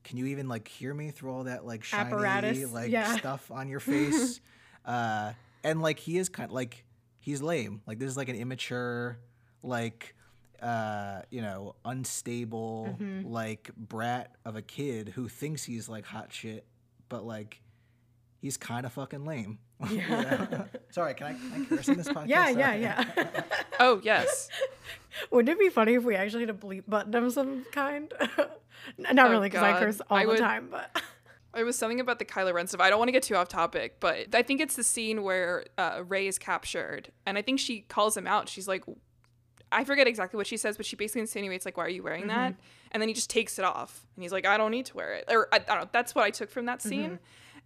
[0.03, 3.15] "Can you even like hear me through all that like shiny Apparatus, like yeah.
[3.17, 4.39] stuff on your face?"
[4.85, 6.83] uh, and like he is kind of like
[7.19, 7.81] he's lame.
[7.85, 9.19] Like this is like an immature,
[9.61, 10.15] like
[10.61, 13.27] uh, you know, unstable Mm-hmm.
[13.27, 16.65] like brat of a kid who thinks he's like hot shit,
[17.09, 17.61] but like
[18.45, 19.57] he's kind of fucking lame.
[19.89, 20.65] You know?
[20.91, 22.27] Sorry, can I, can I curse in this podcast?
[22.27, 23.27] Yeah, yeah, Sorry.
[23.35, 23.41] yeah.
[23.79, 24.49] oh yes.
[25.31, 28.13] Wouldn't it be funny if we actually had a bleep button of some kind?
[28.97, 30.67] Not Oh, really, because I curse all I the would- time.
[30.71, 31.01] But
[31.57, 32.79] It was something about the Kylo Ren stuff.
[32.81, 35.65] I don't want to get too off topic, but I think it's the scene where
[35.77, 38.47] uh, Rey is captured, and I think she calls him out.
[38.49, 38.83] She's like,
[39.71, 42.27] I forget exactly what she says, but she basically insinuates like, "Why are you wearing
[42.27, 42.55] that?"
[42.91, 45.13] And then he just takes it off, and he's like, "I don't need to wear
[45.15, 45.89] it," or I, I don't know.
[45.91, 47.19] That's what I took from that scene.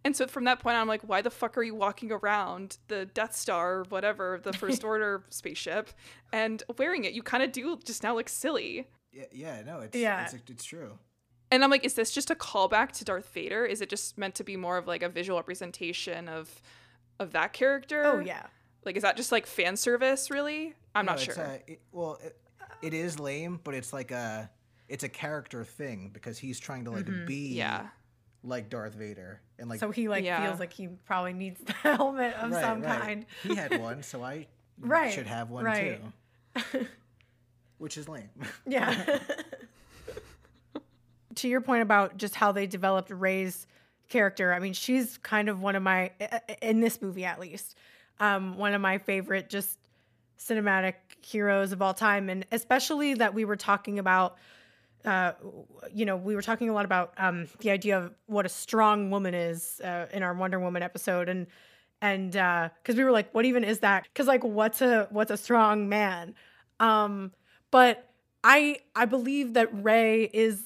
[0.05, 2.77] And so from that point on, I'm like, why the fuck are you walking around
[2.87, 5.89] the Death Star or whatever, the First Order spaceship,
[6.31, 7.13] and wearing it?
[7.13, 8.87] You kind of do just now look silly.
[9.11, 10.23] Yeah, yeah, no, it's Yeah.
[10.23, 10.97] it's, it's true.
[11.51, 13.65] And I'm like, is this just a callback to Darth Vader?
[13.65, 16.61] Is it just meant to be more of like a visual representation of
[17.19, 18.03] of that character?
[18.05, 18.43] oh yeah,
[18.85, 20.29] Like, is that just like fan service?
[20.31, 20.75] Really?
[20.95, 21.37] I'm No, not sure.
[21.43, 22.37] uh, it, well, it,
[22.81, 24.49] it is lame, but it's like a
[24.87, 27.57] it's a character thing because he's trying to like be Mm-hmm.
[27.57, 27.87] yeah.
[28.43, 30.45] Like Darth Vader and like so he like Yeah.
[30.45, 33.01] feels like he probably needs the helmet of right, some right.
[33.01, 33.25] kind.
[33.43, 34.47] He had one, so I
[34.79, 35.99] Right, should have one right.
[36.73, 36.87] too.
[37.79, 38.29] Which is lame.
[38.65, 39.19] Yeah.
[41.35, 43.67] to your point about just how they developed Rey's
[44.09, 46.11] character, I mean, she's kind of one of my
[46.61, 47.75] in this movie at least,
[48.19, 49.77] um, one of my favorite just
[50.39, 54.37] cinematic heroes of all time, and especially that we were talking about.
[55.05, 55.31] Uh,
[55.93, 59.09] you know, we were talking a lot about um, the idea of what a strong
[59.09, 61.47] woman is uh, in our Wonder Woman episode, and
[62.01, 64.03] and because we were like, what even is that?
[64.03, 66.35] Because like, what's a what's a strong man?
[66.79, 67.31] Um,
[67.71, 68.09] but
[68.43, 70.63] I I believe that Rey is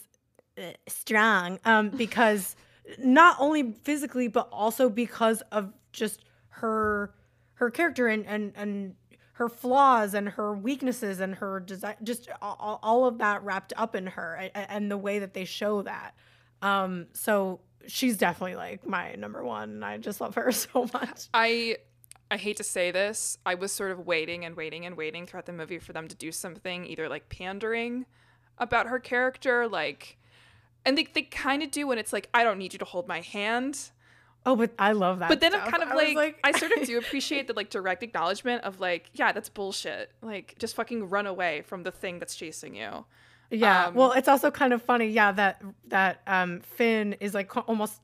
[0.57, 2.55] uh, strong um, because
[2.99, 7.13] not only physically but also because of just her
[7.55, 8.95] her character and and and
[9.33, 11.59] her flaws and her weaknesses and her
[12.03, 15.45] just all, all of that wrapped up in her and, and the way that they
[15.45, 16.13] show that
[16.61, 21.77] um so she's definitely like my number one i just love her so much I
[22.33, 23.37] I hate to say this.
[23.45, 26.15] I was sort of waiting and waiting and waiting throughout the movie for them to
[26.15, 28.07] do something either like pandering
[28.57, 30.17] about her character, like,
[30.83, 33.07] and they they kind of do when it's like, I don't need you to hold
[33.07, 33.91] my hand.
[34.45, 35.65] Oh but i love that but then stuff.
[35.65, 38.63] I'm kind of I was like, I sort of do appreciate the like direct acknowledgement
[38.63, 40.11] of like, yeah, that's bullshit.
[40.21, 43.05] Like, just fucking run away from the thing that's chasing you.
[43.49, 43.85] Yeah.
[43.87, 48.01] Um, well, it's also kind of funny, yeah, that that um Finn is like almost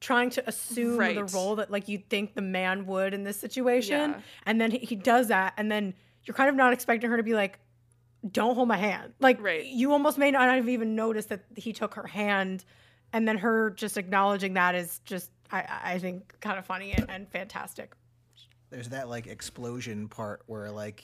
[0.00, 4.10] trying to assume the role that like you'd think the man would in this situation.
[4.10, 4.20] Yeah.
[4.46, 7.22] And then he, he does that and then you're kind of not expecting her to
[7.22, 7.58] be like
[8.30, 9.14] don't hold my hand.
[9.20, 9.64] Like Right.
[9.64, 12.64] you almost may not have even noticed that he took her hand
[13.12, 17.08] and then her just acknowledging that is just I I think kind of funny and,
[17.10, 17.92] and fantastic.
[18.70, 21.02] There's that like explosion part where like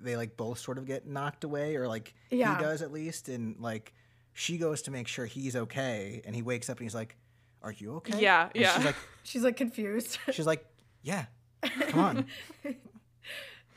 [0.00, 2.56] they like both sort of get knocked away, or like Yeah.
[2.56, 3.94] he does at least, and like
[4.34, 7.16] she goes to make sure he's okay, and he wakes up and he's like,
[7.62, 8.76] "Are you okay?" Yeah, And yeah.
[8.76, 10.18] She's like, She's like confused.
[10.32, 10.64] she's like,
[11.02, 11.24] "Yeah,
[11.62, 12.26] come on."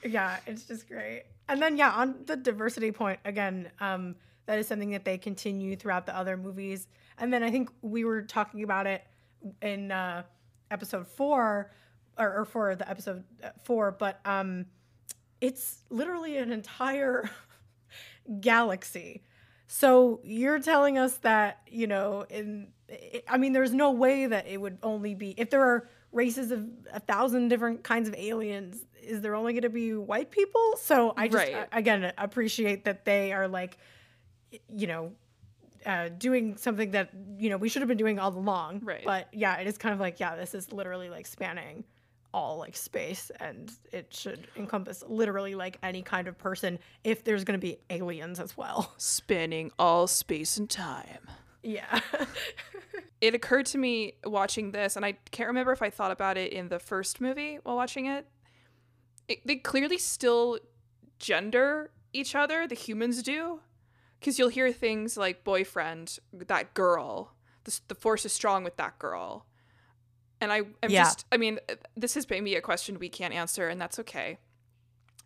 [0.03, 4.15] yeah it's just great and then yeah on the diversity point again um
[4.45, 6.87] that is something that they continue throughout the other movies
[7.19, 9.03] and then i think we were talking about it
[9.61, 10.23] in uh
[10.71, 11.71] episode four
[12.17, 14.65] or, or for the episode uh, four but um
[15.41, 17.29] it's literally an entire
[18.41, 19.23] galaxy
[19.67, 22.67] so you're telling us that you know in
[23.27, 26.67] i mean there's no way that it would only be if there are races of
[26.91, 31.13] a thousand different kinds of aliens is there only going to be white people so
[31.17, 31.67] i just Right.
[31.71, 33.77] again appreciate that they are like
[34.67, 35.11] you know
[35.85, 39.03] uh, doing something that you know we should have been doing all along Right.
[39.05, 41.83] but yeah it is kind of like yeah this is literally like spanning
[42.33, 47.43] all like space and it should encompass literally like any kind of person if there's
[47.43, 51.27] going to be aliens as well Spanning all space and time.
[51.63, 51.99] yeah
[53.21, 56.53] it occurred to me watching this, and I can't remember if I thought about it
[56.53, 58.25] in the first movie while watching it.
[59.27, 60.59] it they clearly still
[61.19, 63.59] gender each other, the humans do.
[64.19, 68.99] Because you'll hear things like boyfriend, that girl, the, the force is strong with that
[68.99, 69.45] girl.
[70.41, 71.03] And I am Yeah.
[71.03, 74.37] just, I mean, uh, this is maybe a question we can't answer, and that's okay.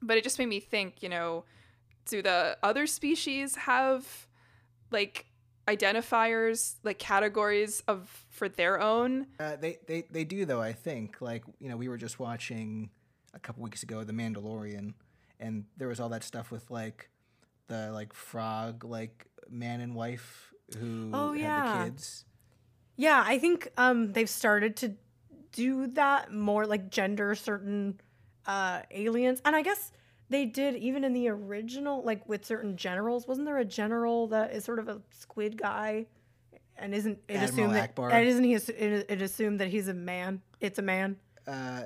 [0.02, 1.46] But it just made me think, you know,
[2.06, 4.28] do the other species have
[4.92, 5.26] like
[5.68, 9.28] identifiers, like categories of for their own?
[9.40, 10.62] Uh, they, they they do though.
[10.62, 12.90] I think like you know we were just watching
[13.34, 14.94] a couple weeks ago The Mandalorian,
[15.40, 17.10] and there was all that stuff with like
[17.68, 21.78] the like frog like man and wife who Oh, had yeah.
[21.84, 22.26] the kids.
[22.96, 24.94] Yeah, I think um they've started to
[25.52, 28.00] do that more like gender certain
[28.46, 29.42] uh aliens.
[29.46, 29.92] And I guess
[30.30, 33.28] they did even in the original like with certain generals.
[33.28, 36.08] Wasn't there a general that is sort of a squid guy
[36.76, 39.94] and isn't it Admiral assumed that and isn't he it, it assumed that he's a
[39.94, 40.42] man?
[40.60, 41.18] It's a man.
[41.48, 41.84] Uh,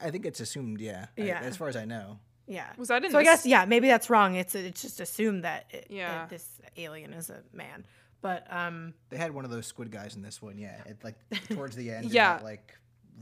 [0.00, 0.80] I think it's assumed.
[0.80, 1.06] Yeah.
[1.18, 1.40] I- Yeah.
[1.40, 2.18] as far as I know.
[2.46, 2.66] Yeah.
[2.76, 4.34] Was that in so I guess yeah, maybe that's wrong.
[4.34, 6.12] It's it's just assumed that it, Yeah.
[6.12, 7.86] that this alien is a man.
[8.20, 10.58] But um They had one of those squid guys in this one.
[10.58, 10.80] Yeah.
[10.86, 11.16] It, like
[11.48, 12.06] towards the end.
[12.06, 12.34] in Yeah.
[12.36, 12.76] that, like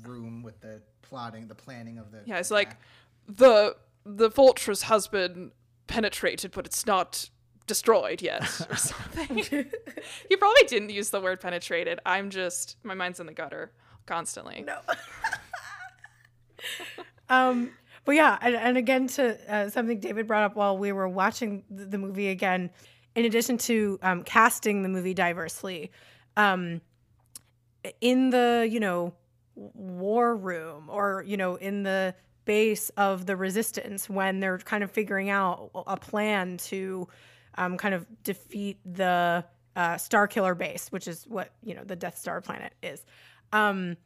[0.05, 2.21] room with the plotting, the planning of the.
[2.25, 2.77] Yeah, it's like
[3.29, 5.53] the the Vulture's husband
[5.87, 7.29] penetrated, but it's not
[7.67, 9.37] destroyed yet, or something.
[10.29, 12.01] he probably didn't use the word penetrated.
[12.07, 13.73] I'm just my mind's in the gutter
[14.07, 14.63] constantly.
[14.67, 14.79] No.
[17.29, 17.71] um,
[18.05, 21.65] but yeah, and, and again to uh, something David brought up while we were watching
[21.71, 22.71] the, movie again.
[23.15, 25.91] In addition to um, casting the movie diversely,
[26.37, 26.81] um,
[28.01, 29.13] in the you know
[29.55, 34.91] war room or you know in the base of the resistance when they're kind of
[34.91, 37.07] figuring out a plan to
[37.57, 39.45] um, kind of defeat the
[39.77, 43.05] uh, Starkiller base, which is what you know the Death Star planet is.
[43.53, 43.97] Um,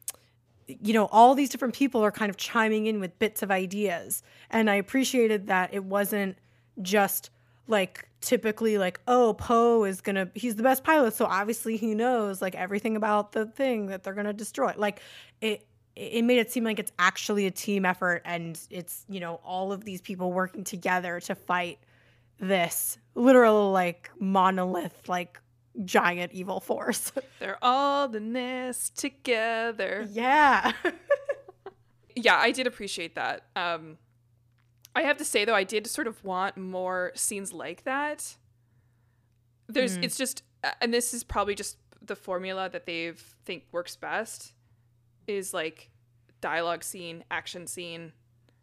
[0.67, 4.23] you know, all these different people are kind of chiming in with bits of ideas,
[4.49, 6.37] and I appreciated that it wasn't
[6.81, 7.29] just
[7.67, 12.41] like typically like oh poe is gonna he's the best pilot so obviously he knows
[12.41, 14.73] like everything about the thing that they're gonna destroy.
[14.75, 15.01] Like
[15.41, 19.39] it it made it seem like it's actually a team effort and it's you know
[19.43, 21.79] all of these people working together to fight
[22.39, 25.39] this literal like monolith like
[25.83, 30.07] giant evil force They're all in this together.
[30.09, 30.71] yeah
[32.15, 33.43] yeah, I did appreciate that.
[33.55, 33.97] Um,
[34.95, 38.35] I have to say though, I did sort of want more scenes like that.
[39.67, 40.43] There's, it's just,
[40.79, 44.53] and this is probably just the formula that they've think works best,
[45.27, 45.89] is like
[46.39, 48.13] dialogue scene, action scene,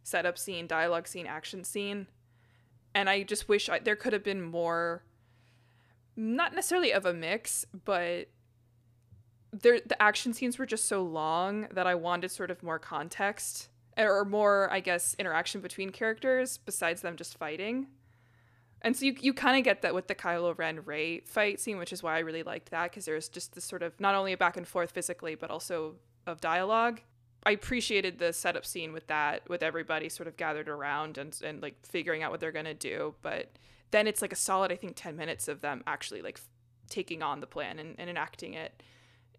[0.05, 2.07] setup scene, dialogue scene, action scene,
[2.95, 5.03] and I just wish I, there could have been more,
[6.17, 8.29] not necessarily of a mix, but
[9.53, 13.69] there the action scenes were just so long that I wanted sort of more context
[13.97, 17.89] eh, or more, I guess, interaction between characters besides them just fighting.
[18.81, 21.79] And so you you kind of get that with the Kylo Ren Rey fight scene,
[21.79, 24.33] which is why I really liked that because there's just this sort of not only
[24.33, 25.97] a back and forth physically, but also
[26.27, 27.01] of dialogue.
[27.45, 31.61] I appreciated the setup scene with that, with everybody sort of gathered around and and
[31.61, 33.15] like figuring out what they're gonna do.
[33.23, 33.51] But
[33.91, 36.49] then it's like a solid, I think, ten minutes of them actually like f-
[36.89, 38.83] taking on the plan and, and enacting it,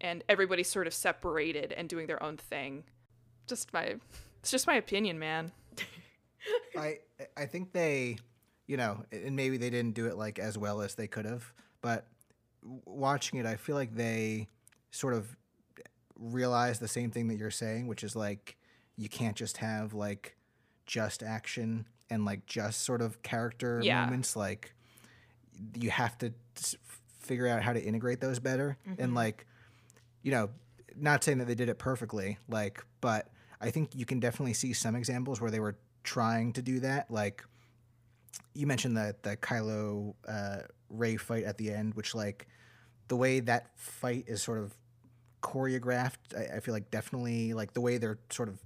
[0.00, 2.84] and everybody sort of separated and doing their own thing.
[3.46, 3.96] Just my,
[4.40, 5.52] it's just my opinion, man.
[6.76, 6.98] I
[7.36, 8.18] I think they,
[8.66, 11.52] you know, and maybe they didn't do it like as well as they could have,
[11.80, 12.06] but
[12.84, 14.48] watching it, I feel like they
[14.90, 15.36] sort of
[16.32, 18.56] realize the same thing that you're saying, which is like
[18.96, 20.36] you can't just have like
[20.86, 24.04] just action and like just sort of character Yeah.
[24.04, 24.36] moments.
[24.36, 24.72] Like
[25.74, 26.32] you have to
[27.20, 29.46] figure out how to integrate those better, and like
[30.22, 30.48] you know,
[30.96, 33.28] not saying that they did it perfectly, like, but
[33.60, 37.10] I think you can definitely see some examples where they were trying to do that.
[37.10, 37.44] Like,
[38.54, 42.46] you mentioned the the Kylo uh, Rey fight at the end, which like
[43.08, 44.74] the way that fight is sort of
[45.44, 48.58] choreographed, I, I feel like definitely like the way they're sort of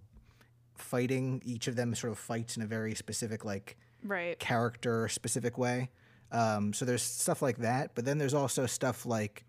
[0.77, 1.43] fighting.
[1.45, 4.39] Each of them sort of fights in a very specific like Right.
[4.39, 5.91] character specific way.
[6.31, 9.45] Um, so there's stuff like that, but then there's also stuff like,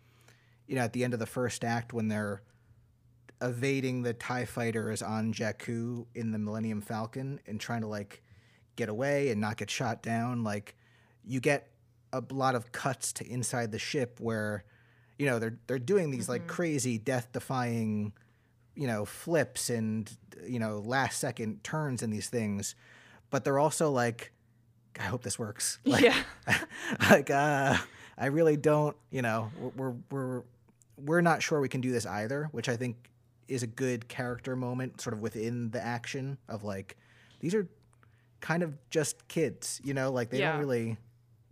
[0.68, 2.42] you know, at the end of the first act when they're
[3.42, 8.24] evading the Tie fighters on Jakku in the Millennium Falcon and trying to like
[8.76, 10.44] get away and not get shot down.
[10.44, 10.76] Like
[11.24, 11.70] you get
[12.12, 14.64] a lot of cuts to inside the ship where,
[15.20, 18.14] you know, they're they're doing these like crazy death defying,
[18.76, 20.10] you know, flips and
[20.48, 22.74] you know last second turns in these things,
[23.30, 24.32] but they're also like
[25.00, 25.78] I hope this works.
[25.86, 26.24] Like, yeah.
[27.12, 27.78] like uh,
[28.18, 28.96] I really don't.
[29.12, 30.44] You know, we're we're
[30.98, 32.96] we're not sure we can do this either, which I think
[33.48, 36.98] is a good character moment, sort of within the action of like
[37.40, 37.68] these are
[38.42, 39.82] kind of just kids.
[39.84, 40.52] You know, like they Yeah.
[40.54, 40.98] don't really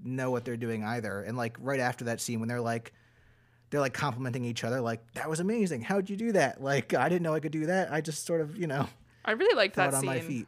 [0.03, 1.22] know what they're doing either.
[1.22, 2.93] And like right after that scene when they're like
[3.70, 5.82] they're like complimenting each other, like that was amazing.
[5.82, 6.61] How'd you do that?
[6.61, 7.91] Like I didn't know I could do that.
[7.91, 8.88] I just sort of you know
[9.26, 10.09] I really liked thought that on scene.
[10.09, 10.47] my feet.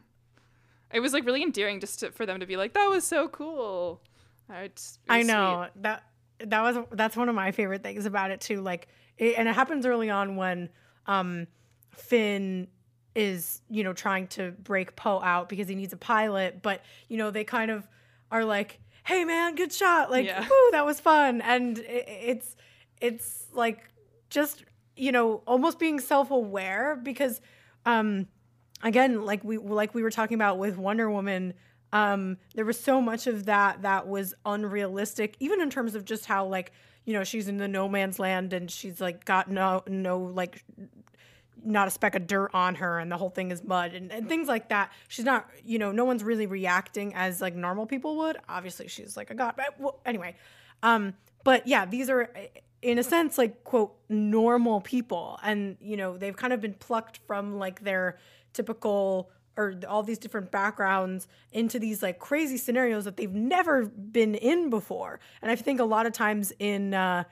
[0.92, 3.28] It was like really endearing just to, for them to be like, "That was so
[3.28, 4.00] cool."
[4.48, 5.82] I, just, I know sweet.
[5.82, 6.02] that
[6.46, 8.60] that was that's one of my favorite things about it too.
[8.60, 10.68] Like, it, and it happens early on when
[11.06, 11.46] um,
[11.94, 12.66] Finn
[13.14, 17.16] is you know trying to break Poe out because he needs a pilot, but you
[17.18, 17.86] know they kind of
[18.32, 20.40] are like, "Hey man, good shot!" Like, Yeah.
[20.40, 22.56] "Woo, that was fun," and it, it's
[23.00, 23.90] it's like
[24.28, 24.64] just
[24.96, 27.40] you know almost being self aware because
[27.86, 28.26] um
[28.82, 31.54] again like we like we were talking about with Wonder Woman
[31.92, 36.26] um there was so much of that that was unrealistic even in terms of just
[36.26, 36.72] how like
[37.04, 40.64] you know she's in the no man's land and she's like got no no like
[41.62, 44.28] not a speck of dirt on her and the whole thing is mud and, and
[44.28, 44.90] things like that.
[45.08, 48.38] She's not you know no one's really reacting as like normal people would.
[48.48, 50.36] Obviously she's like a god but well, anyway
[50.82, 52.30] um but yeah these are
[52.82, 55.38] in a sense like quote normal people.
[55.42, 58.18] And you know they've kind of been plucked from like their
[58.52, 64.34] typical or all these different backgrounds into these like crazy scenarios that they've never been
[64.34, 65.20] in before.
[65.42, 67.24] And i think a lot of times in uh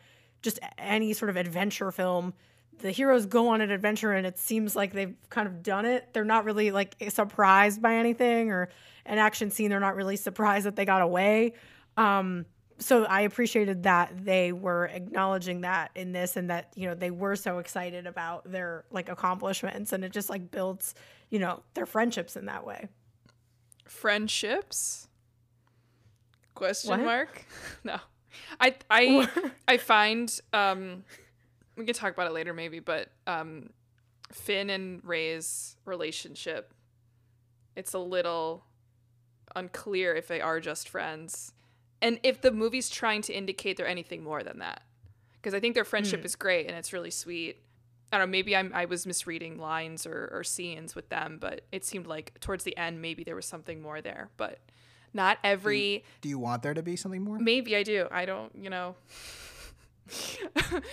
[0.43, 2.33] just any sort of adventure film
[2.81, 6.09] the heroes go on an adventure and it seems like they've kind of done it.
[6.13, 8.69] They're not really like surprised by anything or
[9.05, 11.55] an action scene they're not really surprised that they got away.
[11.97, 12.47] Um
[12.79, 17.11] so I appreciated that they were acknowledging that in this and that you know they
[17.11, 19.93] were so excited about their like accomplishments.
[19.93, 20.95] And it just like builds
[21.31, 22.89] you know their friendships in that way.
[23.87, 25.09] friendships?
[26.55, 27.01] Question What?
[27.01, 27.45] mark?
[27.85, 27.99] No.
[28.61, 29.29] I i
[29.69, 31.03] i find um
[31.77, 33.71] we can talk about it later maybe but um
[34.33, 36.73] finn and rey's relationship
[37.75, 38.65] it's a little
[39.57, 41.53] unclear if they are just friends
[42.01, 44.83] and if the movie's trying to indicate they're anything more than that
[45.35, 47.59] because i think their friendship is great and it's really sweet
[48.11, 51.61] I don't know, maybe I'm, I was misreading lines or, or scenes with them, but
[51.71, 54.31] it seemed like towards the end, maybe there was something more there.
[54.39, 54.61] But
[55.13, 57.39] not every, Do you want there to be something more?
[57.39, 58.09] maybe I do.
[58.11, 58.95] I don't, you know.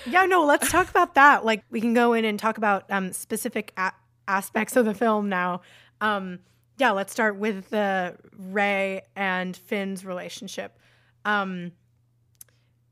[0.05, 1.45] Yeah, no, let's talk about that.
[1.45, 3.93] Like we can go in and talk about um specific a-
[4.27, 5.61] aspects of the film now.
[6.01, 6.39] Um
[6.77, 10.77] yeah, let's start with the Rey and Finn's relationship.
[11.25, 11.71] Um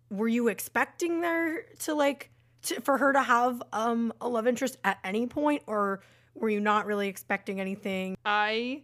[0.09, 2.29] were you expecting there to like
[2.63, 6.01] to, for her to have um a love interest at any point or
[6.35, 8.17] were you not really expecting anything?
[8.25, 8.83] I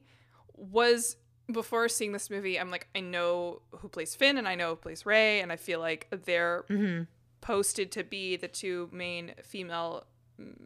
[0.56, 1.18] was
[1.52, 4.76] before seeing this movie, I'm like, I know who plays Finn and I know who
[4.76, 7.04] plays Rey, and I feel like they're Mm-hmm.
[7.42, 10.06] posted to be the two main female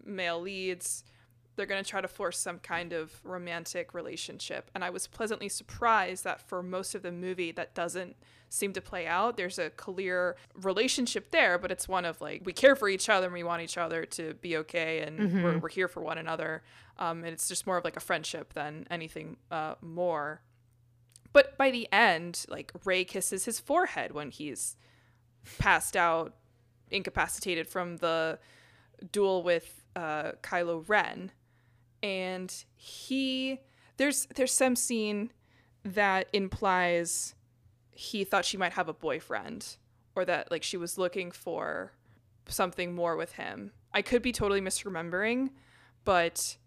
[0.05, 1.03] male leads.
[1.55, 4.71] They're going to try to force some kind of romantic relationship.
[4.73, 8.15] And I was pleasantly surprised that for most of the movie, that doesn't
[8.49, 9.37] seem to play out.
[9.37, 13.25] There's a clear relationship there, but it's one of like, we care for each other
[13.25, 16.63] and we want each other to be okay and we're, we're here for one another.
[16.97, 20.41] Um, and it's just more of like a friendship than anything uh, more.
[21.33, 24.75] But by the end, like Rey kisses his forehead when he's
[25.57, 26.35] passed out,
[26.91, 28.37] incapacitated from the
[29.11, 31.31] duel with uh, Kylo Ren,
[32.03, 33.61] and he
[33.97, 35.31] there's there's some scene
[35.83, 37.33] that implies
[37.91, 39.77] he thought she might have a boyfriend
[40.15, 41.93] or that like she was looking for
[42.47, 43.71] something more with him.
[43.93, 45.51] I could be totally misremembering,
[46.03, 46.57] but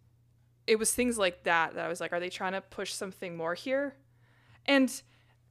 [0.67, 3.37] it was things like that that I was like, are they trying to push something
[3.37, 3.95] more here?
[4.65, 5.03] And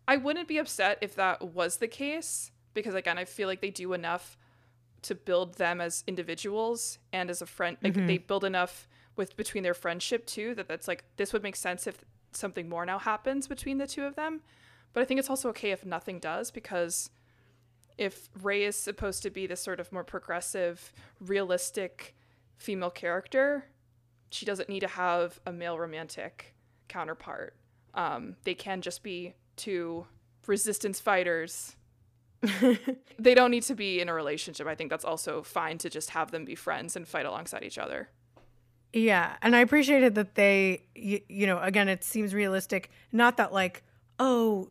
[0.07, 3.69] I wouldn't be upset if that was the case because again, I feel like they
[3.69, 4.37] do enough
[5.03, 7.77] to build them as individuals and as a friend.
[7.83, 8.07] Like mm-hmm.
[8.07, 11.87] they build enough with between their friendship too that that's like this would make sense
[11.87, 14.41] if something more now happens between the two of them.
[14.93, 17.09] But I think it's also okay if nothing does because
[17.97, 22.15] if Rey is supposed to be this sort of more progressive, realistic
[22.57, 23.65] female character,
[24.29, 26.55] she doesn't need to have a male romantic
[26.87, 27.55] counterpart.
[27.93, 30.05] Um, they can just be two
[30.47, 31.75] resistance fighters.
[33.19, 34.67] they don't need to be in a relationship.
[34.67, 37.77] I think that's also fine to just have them be friends and fight alongside each
[37.77, 38.09] other.
[38.95, 42.89] Yeah, and I appreciated that they, you, you know, again, it seems realistic.
[43.11, 43.83] Not that like,
[44.19, 44.69] oh,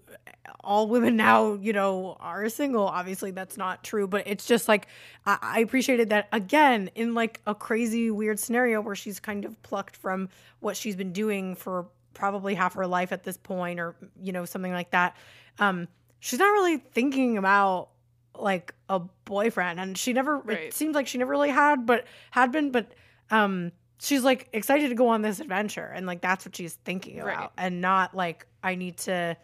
[0.60, 2.86] all women now, you know, are single.
[2.86, 4.06] Obviously, that's not true.
[4.08, 4.86] But it's just like
[5.26, 9.62] I, I appreciated that again in like a crazy, weird scenario where she's kind of
[9.62, 13.94] plucked from what she's been doing for probably half her life at this point, or
[14.22, 15.18] you know, something like that.
[15.58, 15.86] Um,
[16.20, 17.90] she's not really thinking about
[18.38, 20.38] like a boyfriend, and she never.
[20.38, 20.60] Right.
[20.60, 22.90] It seems like she never really had, but had been, but
[23.30, 23.70] um
[24.00, 27.34] she's like excited to go on this adventure and like that's what she's thinking Right.
[27.34, 29.36] about and not like i need to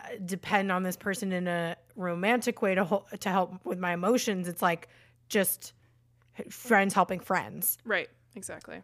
[0.00, 3.92] uh, depend on this person in a romantic way to hol- to help with my
[3.92, 4.48] emotions.
[4.48, 4.88] It's like
[5.28, 5.72] just
[6.50, 7.78] friends helping friends.
[7.84, 8.08] Right.
[8.34, 8.82] Exactly.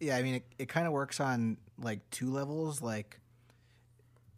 [0.00, 2.82] Yeah, I mean, it, it kind of works on like two levels.
[2.82, 3.20] Like,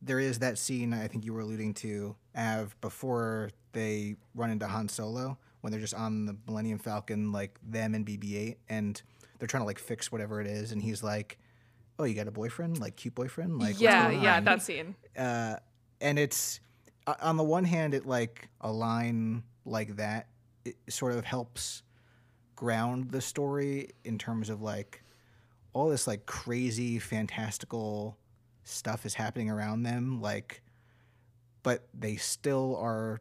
[0.03, 4.66] there is that scene I think you were alluding to, Av, before they run into
[4.66, 9.02] Han Solo when they're just on the Millennium Falcon, like them and BB-8, and
[9.40, 11.38] they're trying to like fix whatever it is, and he's like,
[11.98, 12.78] "Oh, you got a boyfriend?
[12.78, 13.58] Like cute boyfriend?
[13.58, 14.08] Like yeah.
[14.10, 14.36] Yeah.
[14.36, 14.94] on?" That scene.
[15.18, 15.56] uh,
[16.00, 16.60] and it's
[17.20, 20.28] on the one hand, it like a line like that,
[20.64, 21.82] it sort of helps
[22.54, 25.02] ground the story in terms of like
[25.72, 28.16] all this like crazy fantastical
[28.62, 30.62] stuff is happening around them, like,
[31.64, 33.20] but they still are,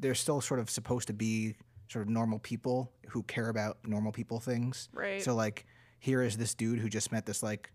[0.00, 1.54] they're still sort of supposed to be
[1.88, 4.88] sort of normal people who care about normal people things.
[4.92, 5.22] Right.
[5.22, 5.66] So like
[5.98, 7.70] here is this dude who just met this like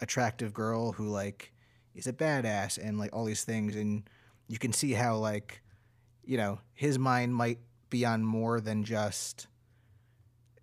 [0.00, 1.52] attractive girl who like
[1.94, 4.08] is a badass and like all these things and
[4.48, 5.62] you can see how like
[6.24, 7.58] you know his mind might
[7.90, 9.46] be on more than just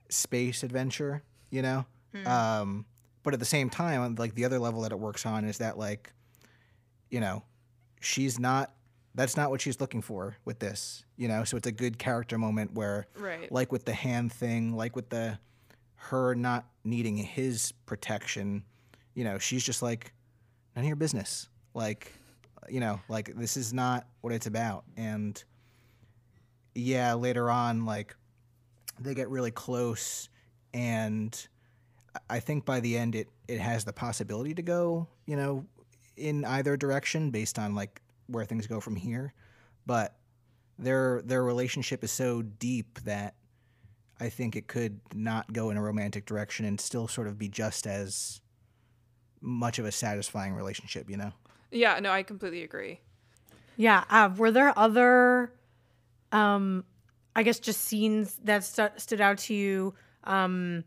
[0.10, 1.86] space adventure, you know?
[2.26, 2.86] Um
[3.24, 5.78] but at the same time like the other level that it works on is that
[5.78, 6.12] like
[7.10, 7.44] you know,
[8.02, 8.74] she's not
[9.16, 11.44] that's not what she's looking for with this, you know?
[11.44, 13.52] So it's a good character moment where right.
[13.52, 15.40] like with the hand thing, like with the
[15.96, 18.64] her not needing his protection,
[19.14, 20.14] you know, she's just like
[20.76, 21.48] none of your business.
[21.74, 22.14] Like,
[22.70, 24.84] you know, like this is not what it's about.
[24.98, 25.42] And
[26.76, 28.16] yeah, later on, like
[29.00, 30.30] they get really close,
[30.74, 31.48] and
[32.16, 35.66] I- I think by the end, it it has the possibility to go, you know,
[36.18, 39.34] in either direction based on like where things go from here.
[39.86, 40.16] But
[40.78, 43.36] their their relationship is so deep that
[44.20, 47.50] I think it could not go in a romantic direction and still sort of be
[47.50, 48.42] just as
[49.42, 51.32] much of a satisfying relationship, you know?
[51.72, 52.00] Yeah.
[52.00, 53.02] No, I completely agree.
[53.78, 54.06] Yeah.
[54.10, 55.52] Uh, were there other,
[56.32, 56.86] um,
[57.36, 59.94] I guess, just scenes that stu- stood out to you?
[60.24, 60.86] Um,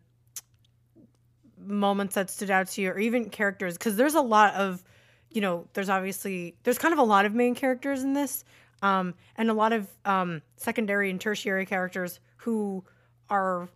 [1.60, 3.76] moments that stood out to you, or even characters?
[3.76, 4.82] Because there's a lot of,
[5.30, 8.44] you know, there's obviously there's kind of a lot of main characters in this,
[8.82, 12.84] um, and a lot of um, secondary and tertiary characters who
[13.28, 13.68] are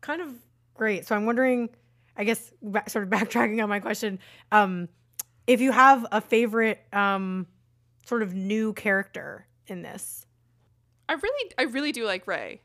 [0.00, 0.30] kind of
[0.74, 1.06] great.
[1.06, 1.70] So I'm wondering,
[2.16, 4.18] I guess, ba- sort of backtracking on my question,
[4.52, 4.88] um,
[5.46, 7.46] if you have a favorite um,
[8.06, 10.26] sort of new character in this.
[11.08, 12.60] I really, I really do like Rey.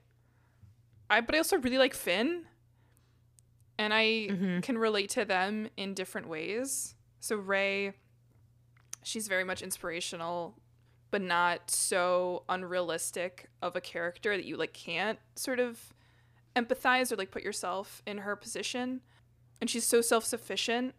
[1.09, 2.45] I, but I also really like Finn,
[3.77, 4.61] and I Mhm.
[4.63, 6.95] can relate to them in different ways.
[7.19, 7.93] So Rey,
[9.05, 10.55] she's very much inspirational,
[11.11, 15.93] but not so unrealistic of a character that you like can't sort of
[16.55, 19.01] empathize or like put yourself in her position.
[19.61, 20.95] And she's so self-sufficient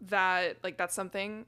[0.00, 1.44] that like that's something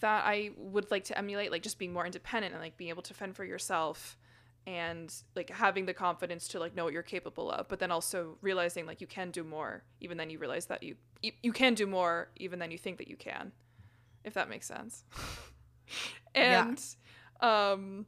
[0.00, 3.02] that I would like to emulate, like just being more independent and like being able
[3.02, 4.18] to fend for yourself
[4.66, 8.38] and like having the confidence to like know what you're capable of, but then also
[8.42, 11.74] realizing like you can do more, even then you realize that you you, you can
[11.74, 13.52] do more, even then you think that you can,
[14.26, 15.04] if that makes sense.
[16.34, 16.66] Yeah.
[16.68, 16.84] and
[17.40, 18.06] um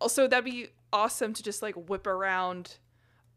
[0.00, 2.76] also that'd be awesome to just like whip around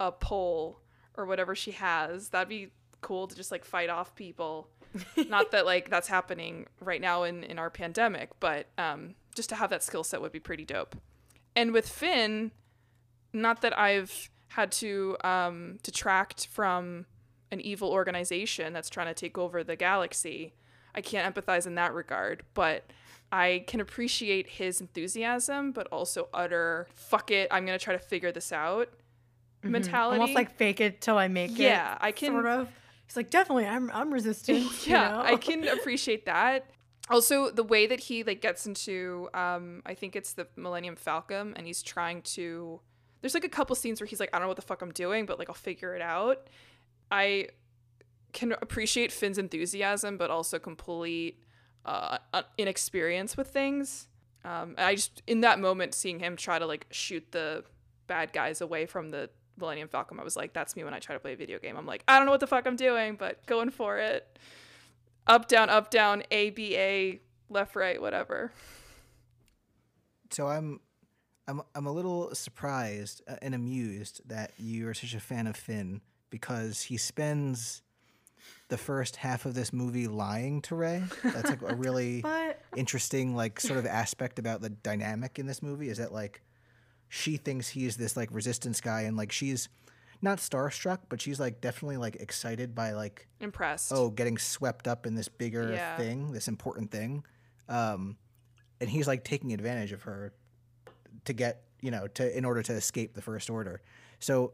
[0.02, 0.82] a pole
[1.16, 2.30] or whatever she has.
[2.30, 4.68] That'd be cool to just like fight off people.
[5.30, 9.56] Not that like that's happening right now in in our pandemic, but um just to
[9.56, 10.96] have that skill set would be pretty dope.
[11.56, 12.52] And with Finn,
[13.32, 17.06] not that I've had to um detract from
[17.52, 20.54] an evil organization that's trying to take over the galaxy.
[20.96, 22.90] I can't empathize in that regard, but
[23.32, 28.32] I can appreciate his enthusiasm, but also utter fuck it, I'm gonna try to figure
[28.32, 28.90] this out
[29.64, 30.20] mentality.
[30.20, 31.60] Almost like fake it till I make it.
[31.60, 32.70] Yeah, I can- sort of.
[33.08, 34.60] He's like, definitely, I'm I'm resistant.
[34.86, 35.22] you yeah, know?
[35.22, 36.72] I can appreciate that.
[37.10, 41.54] Also, the way that he like gets into, um, I think it's the Millennium Falcon,
[41.56, 42.80] and he's trying to.
[43.22, 44.92] There's like a couple scenes where he's like, I don't know what the fuck I'm
[44.92, 46.48] doing, but like I'll figure it out.
[47.12, 47.50] I
[48.36, 51.40] can appreciate Finn's enthusiasm, but also complete
[51.86, 52.20] uh,
[52.60, 54.08] inexperience with things.
[54.44, 57.64] Um, I just in that moment seeing him try to like shoot the
[58.06, 61.16] bad guys away from the Millennium Falcon, I was like, that's me when I try
[61.16, 61.78] to play a video game.
[61.78, 64.38] I'm like, I don't know what the fuck I'm doing, but going for it.
[65.28, 68.52] Up, down, up, down, A, B, A, left, right, whatever.
[70.30, 70.82] So I'm
[71.48, 75.56] I'm I'm a little surprised uh, and amused that you are such a fan of
[75.56, 77.82] Finn because he spends
[78.68, 81.04] the first half of this movie lying to Rey.
[81.24, 85.62] That's like a really But interesting like sort of aspect about the dynamic in this
[85.62, 86.42] movie is that like
[87.08, 89.70] she thinks he's this like resistance guy and like she's
[90.22, 93.92] not starstruck but she's like definitely like excited by like Impressed.
[93.94, 95.96] oh getting swept up in this bigger Yeah.
[95.98, 97.24] thing this important thing
[97.70, 98.18] um
[98.82, 100.34] and he's like taking advantage of her
[101.26, 103.82] to get you know to in order to escape the first order.
[104.20, 104.54] So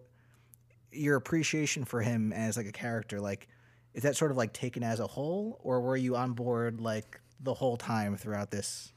[0.92, 3.48] your appreciation for him as like a character, like
[3.94, 7.20] is that sort of like taken as a whole, or were you on board like
[7.40, 8.94] the whole time throughout this?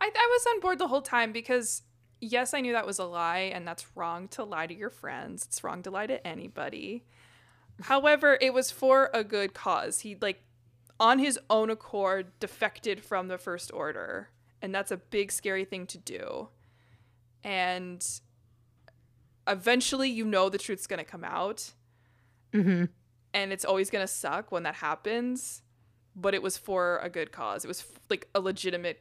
[0.00, 1.82] I, I was on board the whole time because
[2.20, 5.44] yes, I knew that was a lie, and that's wrong to lie to your friends.
[5.46, 7.04] It's wrong to lie to anybody.
[7.82, 10.00] However, it was for a good cause.
[10.00, 10.42] He like
[10.98, 14.28] on his own accord defected from the first order,
[14.60, 16.48] and that's a big scary thing to do.
[17.42, 18.06] And
[19.46, 21.72] eventually, you know the truth's gonna come out,
[22.52, 22.84] Mm-hmm.
[23.32, 25.62] and it's always gonna suck when that happens.
[26.16, 27.64] But it was for a good cause.
[27.64, 29.00] It was like a legitimate,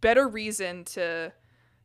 [0.00, 1.32] better reason to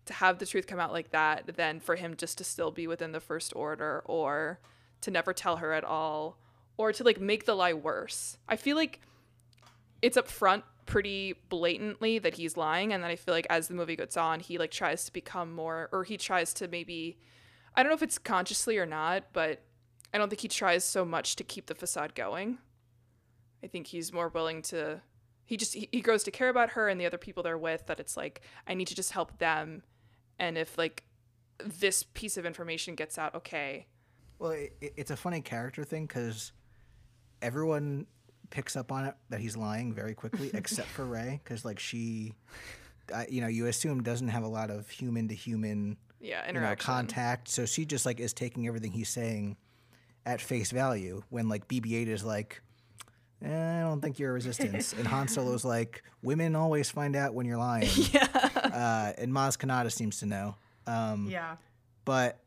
[0.05, 2.87] to have the truth come out like that than for him just to still be
[2.87, 4.59] within the first order or
[5.01, 6.37] to never tell her at all
[6.77, 8.37] or to like make the lie worse.
[8.47, 9.01] I feel like
[10.01, 13.75] it's up front pretty blatantly that he's lying and then I feel like as the
[13.75, 17.17] movie goes on he like tries to become more or he tries to maybe
[17.75, 19.61] I don't know if it's consciously or not, but
[20.13, 22.57] I don't think he tries so much to keep the facade going.
[23.63, 25.01] I think he's more willing to
[25.45, 27.85] he just he, he grows to care about her and the other people they're with
[27.87, 29.83] that it's like I need to just help them.
[30.39, 31.03] And if like
[31.63, 33.87] this piece of information gets out okay.
[34.39, 36.51] Well, it, it's a funny character thing because
[37.41, 38.07] everyone
[38.49, 42.33] picks up on it that he's lying very quickly, except for Rey, because like she,
[43.13, 46.53] uh, you know, you assume doesn't have a lot of human to human yeah you
[46.53, 46.85] know, interaction.
[46.85, 49.57] contact, so she just like is taking everything he's saying
[50.25, 51.23] at face value.
[51.29, 52.61] When like BB-8 is like.
[53.43, 54.93] Eh, I don't think you're a resistance.
[54.93, 57.89] and Han Solo's like, women always find out when you're lying.
[58.13, 60.55] yeah Uh, and Maz Kanata seems to know.
[60.85, 61.55] Um, Yeah.
[62.05, 62.39] but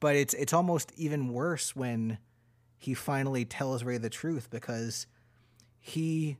[0.00, 2.16] but it's it's almost even worse when
[2.78, 5.06] he finally tells Rey the truth because
[5.78, 6.38] he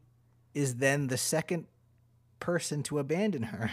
[0.54, 1.66] is then the second
[2.40, 3.70] person to abandon her.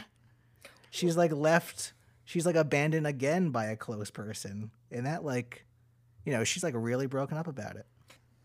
[0.90, 1.94] She's like left
[2.26, 4.72] she's like abandoned again by a close person.
[4.92, 5.66] And that like
[6.26, 7.86] you know, she's like really broken up about it.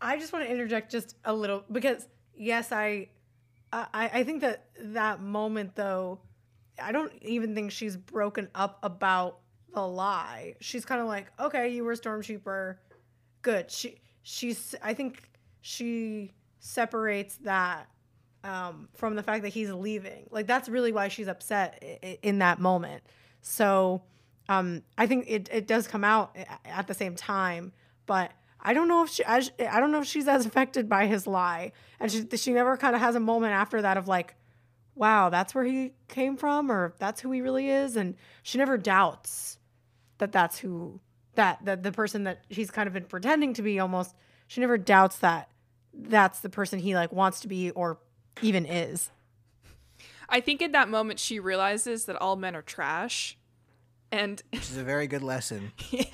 [0.01, 3.09] I just want to interject just a little because yes, I,
[3.71, 6.19] I, I think that that moment though,
[6.81, 9.39] I don't even think she's broken up about
[9.73, 10.55] the lie.
[10.59, 12.77] She's kind of like, okay, you were a stormtrooper,
[13.41, 13.71] good.
[13.71, 15.29] She, she's, I think
[15.61, 17.87] she separates that
[18.43, 20.27] um, from the fact that he's leaving.
[20.31, 21.81] Like that's really why she's upset
[22.21, 23.03] in that moment.
[23.41, 24.03] So
[24.47, 26.35] um, I think it, it does come out
[26.65, 27.73] at the same time,
[28.05, 31.07] but I don't know if she I, I don't know if she's as affected by
[31.07, 34.35] his lie, and she she never kind of has a moment after that of like,
[34.95, 38.77] wow, that's where he came from, or that's who he really is, and she never
[38.77, 39.57] doubts
[40.17, 40.99] that that's who
[41.35, 44.15] that that the person that he's kind of been pretending to be almost.
[44.47, 45.49] She never doubts that
[45.91, 47.97] that's the person he like wants to be or
[48.41, 49.09] even is.
[50.27, 53.37] I think in that moment she realizes that all men are trash
[54.15, 55.71] and Which is a very good lesson.
[55.91, 56.05] yeah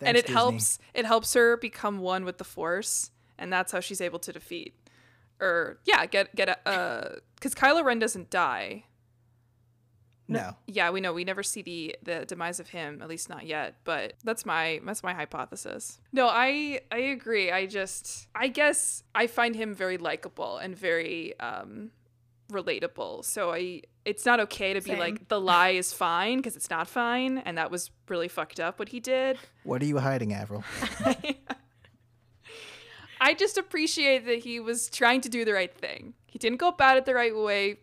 [0.00, 0.34] Thanks, and it Disney.
[0.34, 4.32] helps it helps her become one with the force and that's how she's able to
[4.32, 4.74] defeat
[5.40, 8.84] or yeah get get a uh because kylo ren doesn't die
[10.28, 10.54] No.
[10.68, 13.76] yeah we know we never see the the demise of him at least not yet
[13.82, 19.26] but that's my that's my hypothesis no i i agree i just i guess i
[19.26, 21.90] find him very likable and very um
[22.50, 26.70] relatable so i it's not okay to be like the lie is fine because it's
[26.70, 30.30] not fine and that was really fucked up what he did What are you hiding,
[30.30, 30.64] Averyl?
[33.20, 36.14] I just appreciate that he was trying to do the right thing.
[36.26, 37.78] He didn't go about it the right way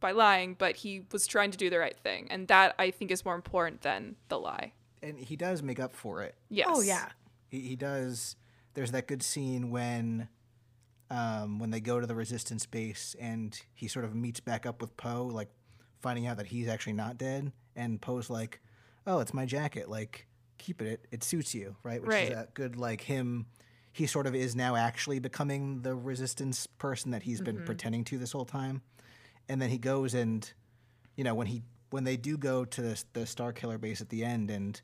[0.00, 2.26] by lying, but he was trying to do the right thing.
[2.30, 4.72] And that I think is more important than the lie.
[5.02, 6.34] And he does make up for it.
[6.48, 6.66] Yes.
[6.68, 7.08] Oh yeah.
[7.48, 8.36] He, he does.
[8.74, 10.28] There's that good scene when,
[11.10, 14.80] um, when they go to the resistance base and he sort of meets back up
[14.80, 15.48] with Poe, like
[16.00, 18.60] finding out that he's actually not dead, and Poe's like,
[19.06, 19.88] "Oh, it's my jacket.
[19.88, 20.26] Like,
[20.58, 20.86] keep it.
[20.86, 22.28] It, it suits you, right?" Which Right.
[22.28, 23.46] is a good like him.
[23.92, 28.18] He sort of is now actually becoming the resistance person that he's been pretending to
[28.18, 28.82] this whole time,
[29.48, 30.50] and then he goes and,
[31.16, 34.22] you know, when he when they do go to the, the Starkiller base at the
[34.24, 34.80] end and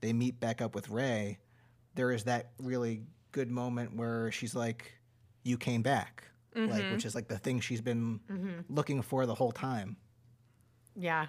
[0.00, 1.38] they meet back up with Rey,
[1.96, 3.02] there is that really
[3.32, 4.92] good moment where she's like,
[5.46, 6.24] "You came back,"
[6.54, 7.06] like which mm-hmm.
[7.06, 8.60] is like the thing she's been mm-hmm.
[8.68, 9.96] looking for the whole time.
[10.96, 11.26] Yeah.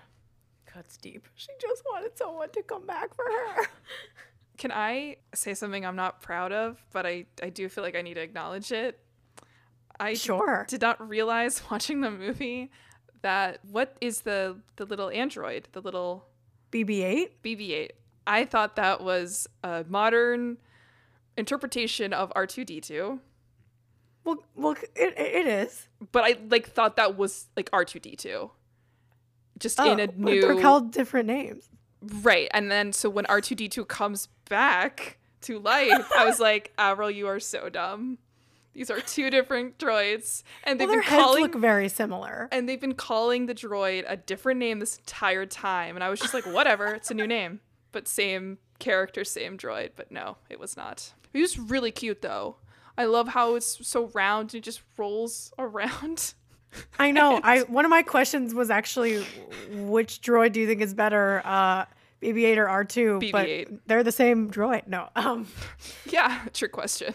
[0.65, 1.27] Cuts deep.
[1.35, 3.67] She just wanted someone to come back for her.
[4.57, 8.01] Can I say something I'm not proud of, but I, I do feel like I
[8.01, 8.99] need to acknowledge it?
[9.99, 10.65] I Sure.
[10.67, 12.71] did not realize watching the movie
[13.21, 16.27] that what is the the little android, the little
[16.71, 17.29] BB-8.
[17.43, 17.89] BB-8.
[18.25, 20.57] I thought that was a modern
[21.37, 23.19] interpretation of R2D2.
[24.27, 25.87] Well, well, it, it is.
[26.11, 28.51] but I like thought that was like R two D two,
[29.57, 31.69] just oh, in a Oh, new They're called different names.
[32.21, 32.49] right.
[32.51, 36.73] And then so when R two D two comes back to life, I was like,
[36.77, 38.17] Averyl, you are so dumb.
[38.73, 42.47] These are two different droids, and they've Well, their been heads calling look very similar.
[42.51, 45.95] and they've been calling the droid a different name this entire time.
[45.95, 47.61] And I was just like, whatever, it's a new name,
[47.91, 49.91] but same character, same droid.
[49.95, 51.13] But no, it was not.
[51.33, 52.57] He was really cute though.
[52.97, 56.33] I love how it's so round and it just rolls around.
[56.99, 57.39] I know.
[57.43, 59.23] I one of my questions was actually,
[59.71, 61.85] which droid do you think is better, uh,
[62.21, 63.31] BB-8 or R2?
[63.31, 63.79] But BB-8.
[63.85, 64.87] they're the same droid.
[64.87, 65.09] No.
[65.15, 65.47] Um.
[66.09, 67.13] yeah, trick question.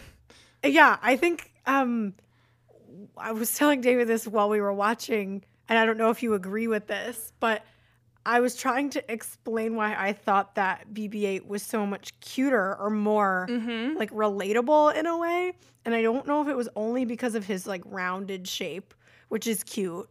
[0.63, 2.13] Yeah, I think um
[3.17, 6.33] I was telling David this while we were watching, and I don't know if you
[6.33, 7.63] agree with this, but
[8.25, 12.89] I was trying to explain why I thought that BB-8 was so much cuter or
[12.89, 13.97] more Mm-hmm.
[13.97, 15.53] like relatable in a way,
[15.85, 18.93] and I don't know if it was only because of his like rounded shape,
[19.29, 20.09] which is cute.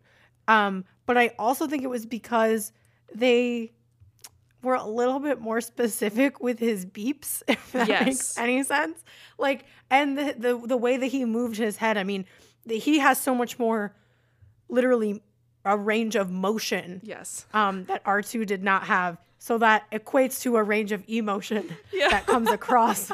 [0.48, 2.72] Um, but I also think it was because
[3.14, 3.72] they
[4.62, 8.06] were a little bit more specific with his beeps, if that Yes.
[8.06, 9.02] makes any sense.
[9.38, 11.96] Like, and the, the the way that he moved his head.
[11.96, 12.26] I mean,
[12.66, 13.94] the, he has so much more,
[14.68, 15.22] literally,
[15.64, 17.46] a range of motion Yes.
[17.54, 19.18] um, that R two did not have.
[19.38, 22.08] So that equates to a range of emotion Yeah.
[22.10, 23.10] that comes across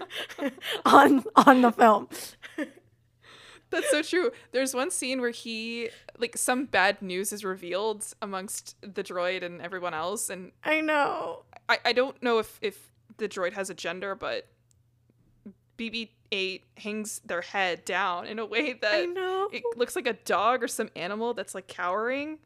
[0.84, 2.08] on on the film.
[3.70, 4.30] That's so true.
[4.52, 9.60] There's one scene where he like some bad news is revealed amongst the droid and
[9.60, 11.42] everyone else, and I know.
[11.68, 14.46] I, I don't know if if the droid has a gender, but
[16.30, 19.48] BB-8 hangs their head down in a way I that know.
[19.52, 22.38] it looks like a dog or some animal that's like cowering.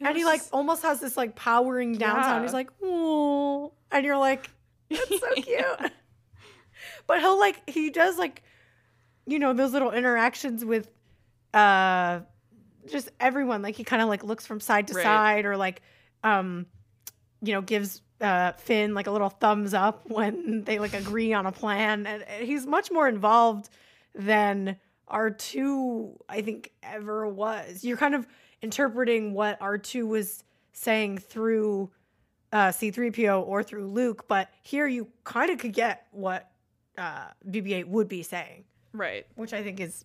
[0.00, 2.44] and he like almost has this like powering down sound.
[2.44, 4.50] He's like, oh, and you're like,
[4.90, 5.46] that's so cute.
[5.48, 5.88] Yeah.
[7.06, 8.42] But he'll like he does like,
[9.26, 10.88] you know, those little interactions with,
[11.54, 12.20] uh,
[12.90, 13.62] just everyone.
[13.62, 15.02] Like he kind of like looks from side to Right.
[15.02, 15.82] side or like,
[16.24, 16.66] um,
[17.42, 21.46] you know, gives uh Finn like a little thumbs up when they like agree on
[21.46, 23.68] a plan, and, and he's much more involved
[24.14, 24.76] than
[25.10, 27.84] R2 I think ever was.
[27.84, 28.26] You're kind of
[28.62, 31.90] interpreting what R2 was saying through
[32.52, 36.50] uh, C3PO or through Luke, but here you kind of could get what
[36.98, 39.26] uh, BB-8 would be saying, right.
[39.36, 40.04] which I think is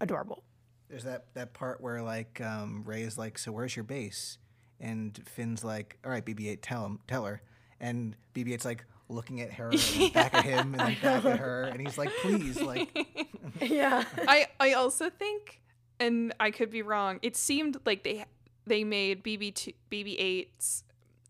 [0.00, 0.42] adorable.
[0.88, 4.38] There's that that part where like um, is like, "So where's your base?"
[4.84, 7.40] And Finn's like, "All right, BB-8, tell him, tell her."
[7.80, 11.62] And BB-8's like looking at her, and back at him, and then back at her,
[11.64, 12.90] and he's like, "Please, like."
[13.60, 14.04] yeah.
[14.28, 15.60] I I also think,
[15.98, 17.18] and I could be wrong.
[17.22, 18.26] It seemed like they
[18.66, 20.84] they made BB two BB 8's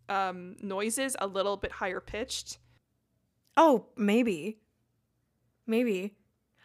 [0.09, 2.59] um, noises a little bit higher pitched.
[3.57, 4.59] Oh, maybe.
[5.67, 6.15] Maybe.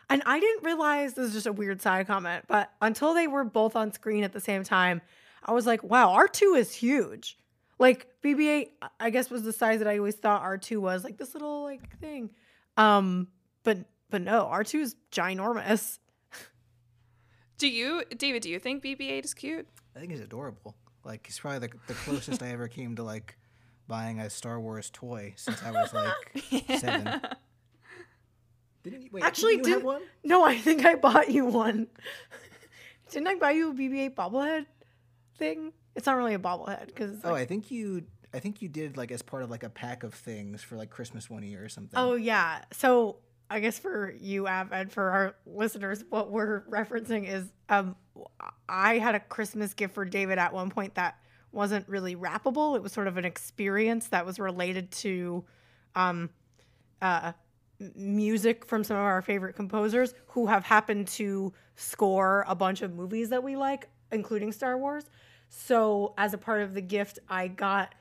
[0.10, 3.44] And I didn't realize this is just a weird side comment, but until they were
[3.44, 5.02] both on screen at the same time,
[5.46, 7.38] I was like, wow, R2 is huge.
[7.80, 8.68] Like BB-8,
[9.00, 11.98] I guess was the size that I always thought R2 was, like this little like
[12.00, 12.30] thing.
[12.78, 13.28] Um,
[13.64, 13.78] but
[14.10, 16.00] but no, R2 is ginormous.
[17.58, 18.42] Do you, David?
[18.42, 19.68] Do you think BB 8 is cute?
[19.96, 20.76] I think he's adorable.
[21.04, 23.38] Like he's probably the, the closest I ever came to like
[23.88, 26.14] buying a Star Wars toy since I was like
[26.80, 27.22] seven.
[28.84, 30.02] Didn't you, wait, Actually, didn't you have did- one?
[30.24, 31.88] No, I think I bought you one.
[33.12, 34.66] Didn't I buy you a BB-8 bobblehead
[35.40, 35.74] thing?
[35.96, 38.04] It's not really a bobblehead because Oh, I think you.
[38.32, 40.92] I think you did like as part of like a pack of things for like
[40.92, 41.98] Christmas one year or something.
[41.98, 42.62] Oh yeah.
[42.72, 43.18] So
[43.50, 47.96] I guess for you, Av, and for our listeners, what we're referencing is um,
[48.68, 51.18] I had a Christmas gift for David at one point that
[51.52, 52.76] wasn't really wrappable.
[52.76, 55.44] It was sort of an experience that was related to
[55.96, 56.30] um,
[57.02, 57.32] uh,
[57.96, 62.94] music from some of our favorite composers who have happened to score a bunch of
[62.94, 65.06] movies that we like, including Star Wars.
[65.50, 67.94] So as a part of the gift, I got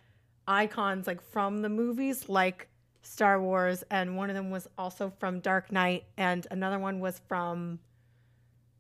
[0.47, 2.69] icons like from the movies, like
[3.03, 7.21] Star Wars, and one of them was also from Dark Knight, and another one was
[7.29, 7.79] from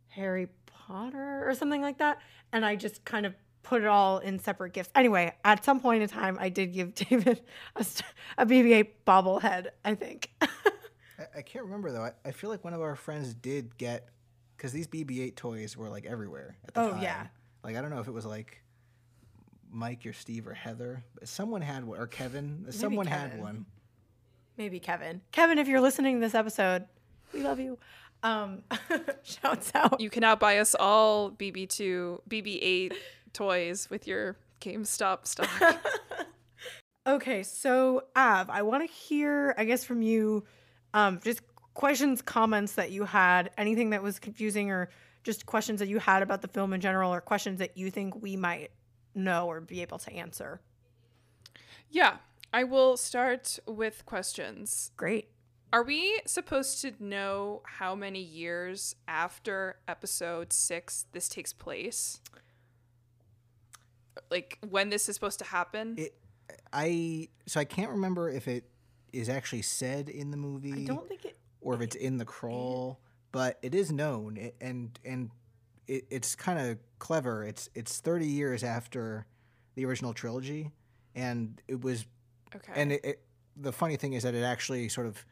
[0.09, 2.19] Harry Potter or something like that.
[2.53, 4.91] And I just kind of put it all in separate gifts.
[4.95, 7.41] Anyway, at some point in time, I did give David
[7.77, 7.85] a,
[8.39, 9.69] a BB-8 bobblehead.
[9.85, 10.31] I think.
[10.43, 10.47] I,
[11.39, 12.03] I can't remember though.
[12.05, 14.09] I, I feel like one of our friends did get
[14.57, 16.99] because these BB-8 toys were like everywhere at the Oh, time.
[16.99, 17.27] Oh, yeah.
[17.69, 18.63] Like I don't know if it was like
[19.71, 22.65] Mike or Steve or Heather, someone had one or Kevin.
[22.71, 23.67] someone had one.
[24.57, 25.21] Maybe Kevin.
[25.33, 26.87] Kevin, if you're listening to this episode,
[27.35, 27.79] we love you.
[28.23, 28.63] Um,
[29.23, 30.01] shouts out.
[30.01, 32.95] You can now buy us all BB two BB 8
[33.35, 35.51] toys with your GameStop stock.
[37.07, 40.45] Okay, so Av, I want to hear, I guess, from you,
[40.93, 41.41] um, just
[41.73, 44.91] questions, comments that you had, anything that was confusing, or
[45.29, 48.23] just questions that you had about the film in general, or questions that you think
[48.23, 48.71] we might
[49.15, 50.59] know or be able to answer.
[51.91, 52.17] Yeah,
[52.51, 54.91] I will start with questions.
[54.97, 55.29] Great.
[55.71, 62.23] Are we supposed to know how many years after episode six this takes place?
[64.31, 65.97] Like when this is supposed to happen?
[65.99, 66.15] It,
[66.73, 68.65] I so I can't remember if it
[69.13, 70.73] is actually said in the movie.
[70.73, 71.37] I don't think it.
[71.61, 72.99] or if it's in the crawl,
[73.33, 75.31] but it is known, and and
[75.87, 77.45] it, it's kind of clever.
[77.45, 79.27] It's it's thirty years after
[79.75, 80.73] the original trilogy,
[81.15, 82.07] and it was,
[82.55, 82.73] okay.
[82.75, 83.23] and it, it
[83.57, 85.25] the funny thing is that it actually sort of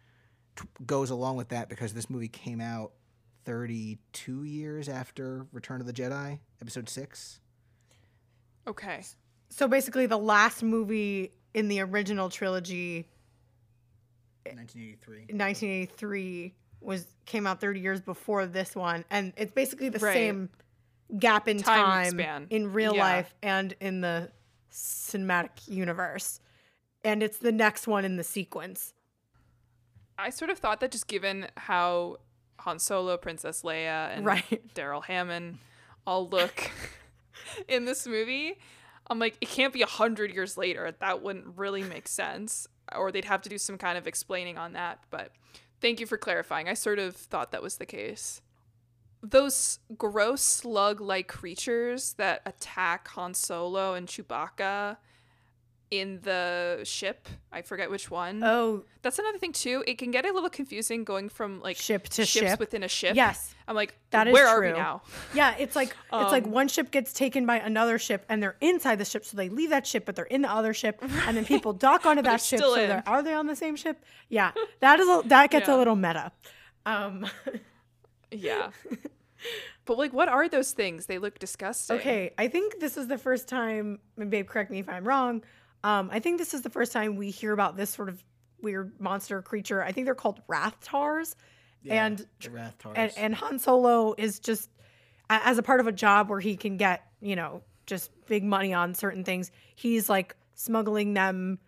[0.56, 2.92] t- goes along with that because this movie came out
[3.44, 7.40] thirty two years after Return of the Jedi, Episode six.
[8.66, 9.02] okay.
[9.48, 13.08] So basically, the last movie in the original trilogy,
[14.44, 15.16] 1983.
[15.36, 16.54] 1983,
[16.86, 20.12] was came out 30 years before this one, and it's basically the Right.
[20.14, 20.50] same
[21.18, 22.46] gap in Time time, span.
[22.50, 23.02] in real Yeah.
[23.16, 24.30] life and in the
[24.70, 26.40] cinematic universe,
[27.04, 28.94] and it's the next one in the sequence.
[30.18, 32.18] I sort of thought that just given how
[32.60, 34.62] Han Solo, Princess Leia, and Right.
[34.74, 35.58] Daryl Hammond
[36.06, 36.70] all look
[37.68, 38.58] in this movie,
[39.08, 40.90] I'm like, it can't be a hundred years later.
[41.00, 42.66] That wouldn't really make sense.
[42.94, 45.00] Or they'd have to do some kind of explaining on that.
[45.10, 45.32] But
[45.80, 46.68] thank you for clarifying.
[46.68, 48.40] I sort of thought that was the case.
[49.22, 54.98] Those gross slug like creatures that attack Han Solo and Chewbacca
[55.90, 58.42] in the ship, I forget which one.
[58.42, 59.84] Oh, That's another thing too.
[59.86, 62.58] It can get a little confusing going from like Ship to ships ship.
[62.58, 63.14] within a ship.
[63.14, 63.54] Yes.
[63.68, 64.76] I'm like, That is where are we true.
[64.76, 65.02] now?
[65.32, 68.56] Yeah, it's like it's like Um, one ship gets taken by another ship, and they're
[68.60, 71.36] inside the ship, so they leave that ship, but they're in the other ship, and
[71.36, 72.58] then people dock onto that ship.
[72.58, 74.04] So they're, are they on the same ship?
[74.28, 75.76] Yeah, that is a, that gets Yeah.
[75.76, 76.32] a little meta.
[76.84, 77.26] Um,
[78.32, 78.70] Yeah.
[79.84, 81.06] but like, what are those things?
[81.06, 81.96] They look disgusting.
[81.98, 84.00] okay, I think this is the first time.
[84.18, 85.42] And babe, correct me if I'm wrong.
[85.86, 88.20] Um, I think this is the first time we hear about this sort of
[88.60, 89.84] weird monster creature.
[89.84, 91.36] I think they're called Rathtars,
[91.88, 92.92] and the Rathtars.
[92.96, 94.68] and, and Han Solo is just
[95.30, 98.74] as a part of a job where he can get you know just big money
[98.74, 99.52] on certain things.
[99.76, 101.60] He's like smuggling them,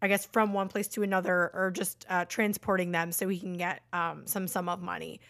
[0.00, 3.52] I guess, from one place to another, or just uh, transporting them so he can
[3.52, 5.20] get um, some sum of money.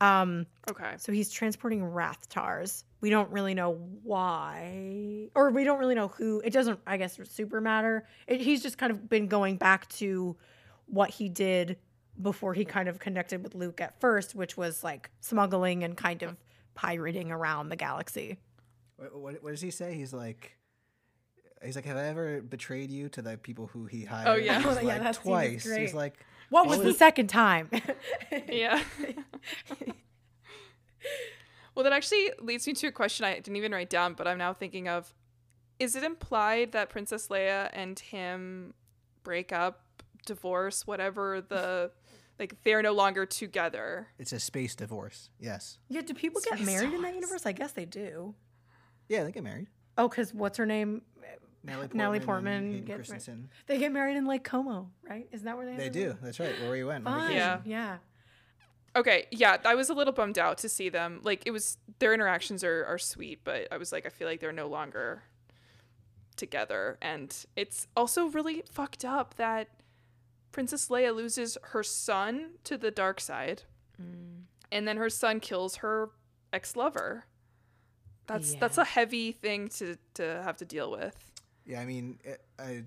[0.00, 0.94] Um, Okay.
[0.98, 2.84] so he's transporting Rathtars.
[3.00, 3.72] We don't really know
[4.02, 6.40] why, or we don't really know who.
[6.44, 8.06] It doesn't, I guess, super matter.
[8.26, 10.36] It, he's just kind of been going back to
[10.86, 11.76] what he did
[12.20, 16.22] before he kind of connected with Luke at first, which was like smuggling and kind
[16.22, 16.36] of
[16.74, 18.38] pirating around the galaxy.
[18.96, 19.94] What, what, what does he say?
[19.94, 20.56] He's like,
[21.64, 24.44] he's like, have I ever betrayed you to the people who he hired?
[24.44, 24.58] yeah.
[24.58, 25.64] He's Oh, yeah, like, that scene twice.
[25.76, 27.70] He's like, What was Well, the second time?
[28.48, 28.82] Yeah.
[31.74, 34.38] well, that actually leads me to a question I didn't even write down, but I'm
[34.38, 35.12] now thinking of:
[35.78, 38.74] Is it implied that Princess Leia and him
[39.22, 39.82] break up,
[40.26, 41.90] divorce, whatever the
[42.38, 44.08] like they're no longer together?
[44.18, 45.30] it's a space divorce.
[45.38, 45.78] Yes.
[45.88, 47.46] yeah, do people get Space married in that universe?
[47.46, 48.34] I guess they do.
[49.08, 49.66] Yeah, they get married.
[49.96, 51.02] Oh, because what's her name?
[51.64, 52.96] Natalie Portman, Natalie Portman Hayden gets married.
[53.06, 53.48] Christensen.
[53.66, 55.26] They get married in Lake Como, right?
[55.32, 55.76] Isn't that where they?
[55.76, 56.10] They do.
[56.10, 56.18] up?
[56.22, 56.60] That's right.
[56.60, 57.06] Where we went.
[57.06, 57.28] on Fine.
[57.28, 57.38] vacation.
[57.38, 57.60] Yeah.
[57.64, 57.96] Yeah.
[58.96, 61.20] Okay, yeah, I was a little bummed out to see them.
[61.24, 64.40] Like it was their interactions are are sweet, but I was like I feel like
[64.40, 65.22] they're no longer
[66.36, 69.68] together and it's also really fucked up that
[70.52, 73.62] Princess Leia loses her son to the dark side.
[74.00, 74.42] Mm.
[74.70, 76.10] And then her son kills her
[76.52, 77.26] ex-lover.
[78.26, 81.32] That's that's a heavy thing to to have to deal with.
[81.66, 82.84] Yeah, I mean, it, I,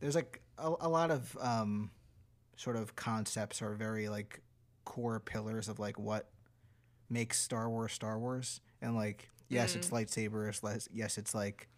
[0.00, 1.90] there's like a, a lot of um,
[2.56, 4.40] sort of concepts or very like
[4.84, 6.28] core pillars of like what
[7.08, 10.62] makes Star Wars Star Wars, and like yes, it's lightsabers.
[10.62, 11.68] Les- yes, it's like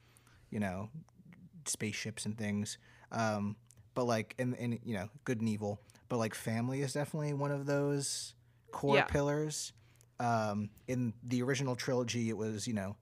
[0.50, 0.88] you know
[1.66, 2.78] spaceships and things.
[3.12, 3.56] Um,
[3.94, 5.80] but like and and you know good and evil.
[6.08, 8.34] But like family is definitely one of those
[8.70, 9.04] core Yeah.
[9.04, 9.72] pillars.
[10.20, 12.96] Um, in the original trilogy, it was you know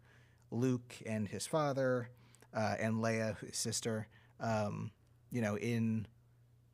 [0.50, 2.08] Luke and his father,
[2.54, 4.06] uh, and Leia, his sister.
[4.40, 4.90] Um,
[5.30, 6.06] you know, in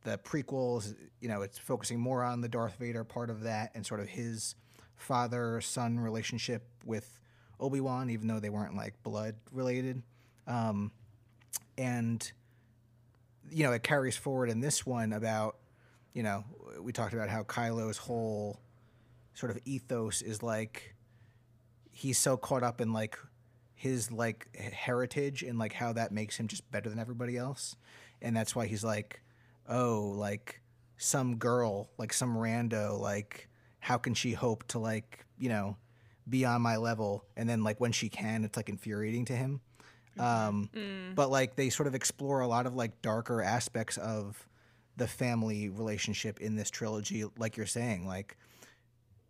[0.03, 3.85] the prequels, you know, it's focusing more on the Darth Vader part of that and
[3.85, 4.55] sort of his
[4.95, 7.19] father son relationship with
[7.59, 10.01] Obi Wan, even though they weren't like blood related.
[10.47, 10.91] Um,
[11.77, 12.29] and
[13.51, 15.57] you know, it carries forward in this one about,
[16.13, 16.43] you know,
[16.81, 18.59] we talked about how Kylo's whole
[19.33, 20.95] sort of ethos is like
[21.91, 23.17] he's so caught up in like
[23.79, 27.75] his like heritage and like how that makes him just better than everybody else
[28.21, 29.21] and that's why he's like
[29.67, 30.61] oh like
[30.99, 33.47] some girl, like some rando, like
[33.79, 35.77] how can she hope to like, you know,
[36.27, 37.23] be on my level?
[37.37, 39.61] And then like when she can, it's like infuriating to him.
[40.19, 40.69] Um,
[41.15, 44.45] But like they sort of explore a lot of like darker aspects of
[44.97, 48.35] the family relationship in this trilogy, like you're saying, like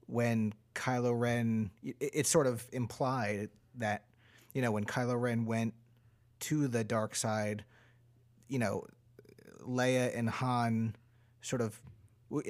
[0.07, 4.05] when Kylo Ren, it, it's sort of implied that,
[4.53, 5.73] you know, when Kylo Ren went
[6.41, 7.63] to the dark side,
[8.47, 8.85] you know,
[9.67, 10.95] Leia and Han
[11.41, 11.79] sort of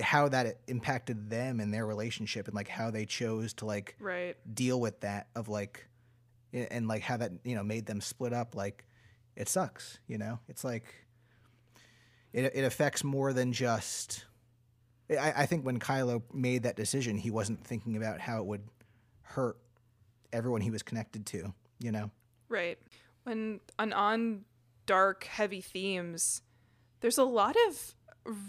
[0.01, 4.35] how that impacted them and their relationship and like how they chose to like Right.
[4.53, 5.87] deal with that of like
[6.51, 8.85] and like how that you know made them split up like
[9.35, 10.93] it sucks you know it's like
[12.33, 14.25] it, it affects more than just
[15.09, 18.63] I, I think when kylo made that decision he wasn't thinking about how it would
[19.21, 19.57] hurt
[20.33, 22.11] everyone he was connected to you know
[22.47, 22.79] Right.
[23.23, 24.45] When on on
[24.87, 26.41] dark, heavy themes,
[27.01, 27.95] there's a lot of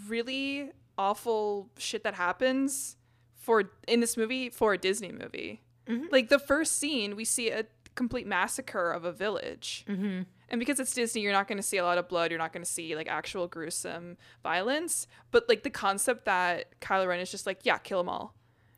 [0.07, 2.97] really awful shit that happens
[3.35, 5.61] for in this movie for a Disney movie.
[6.09, 7.65] Like the first scene, we see a
[7.95, 9.83] complete massacre of a village.
[9.89, 10.21] Mm-hmm.
[10.49, 12.31] And because it's Disney, you're not going to see a lot of blood.
[12.31, 15.05] You're not going to see like actual gruesome violence.
[15.31, 18.33] But like the concept that Kylo Ren is just like, yeah, kill them all,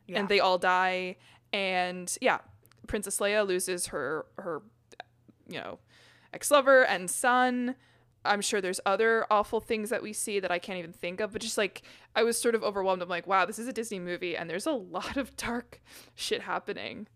[0.08, 0.18] Yeah.
[0.20, 1.16] and they all die.
[1.52, 2.38] And yeah,
[2.86, 4.62] Princess Leia loses her her,
[5.48, 5.78] you know,
[6.32, 7.76] ex lover and son.
[8.26, 11.32] I'm sure there's other awful things that we see that I can't even think of.
[11.32, 11.82] But just like
[12.16, 13.02] I was sort of overwhelmed.
[13.02, 15.82] I'm like, wow, this is a Disney movie, and there's a lot of dark
[16.14, 17.06] shit happening,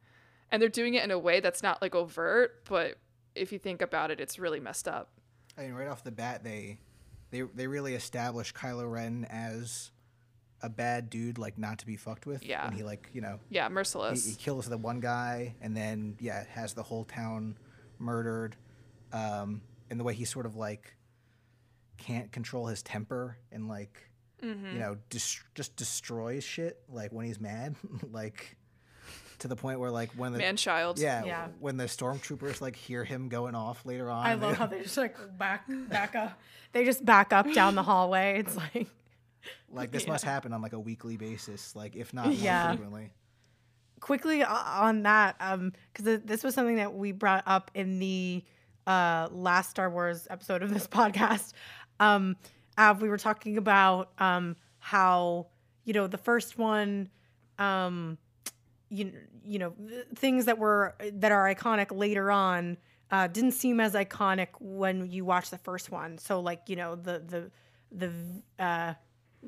[0.50, 2.98] and they're doing it in a way that's not like overt, but
[3.34, 5.10] if you think about it, it's really messed up.
[5.56, 6.78] i mean right off the bat they
[7.30, 9.90] they, they really established kylo ren as
[10.62, 12.66] a bad dude like not to be fucked with Yeah.
[12.66, 14.26] and he like you know Yeah, merciless.
[14.26, 17.56] he kills the one guy and then yeah has the whole town
[17.98, 18.56] murdered
[19.12, 20.94] um and the way he sort of like
[21.96, 24.04] can't control his temper and like
[24.40, 24.72] Mm-hmm.
[24.74, 27.74] you know dis- just destroys shit like when he's mad
[28.12, 28.56] like
[29.40, 31.00] to the point where like when the Man child.
[31.00, 31.48] yeah, Yeah.
[31.58, 34.82] when the stormtroopers like hear him going off later on I they- love how they
[34.82, 36.38] just like back back up.
[36.70, 38.38] They just back up down the hallway.
[38.38, 38.86] It's like
[39.70, 42.68] like this must happen on like a weekly basis like if not more Yeah.
[42.68, 43.10] frequently.
[44.00, 48.44] Quickly on that um because this was something that we brought up in the
[48.86, 51.52] uh last star wars episode of this podcast.
[51.98, 52.36] Um
[52.78, 55.48] Av, we were talking about um how
[55.84, 57.08] you know the first one
[57.58, 58.18] um
[58.88, 59.12] you,
[59.44, 59.74] you know
[60.14, 62.76] things that were that are iconic later on
[63.10, 66.18] uh didn't seem as iconic when you watch the first one.
[66.18, 67.50] So like you know the the
[67.90, 68.12] the
[68.62, 68.94] uh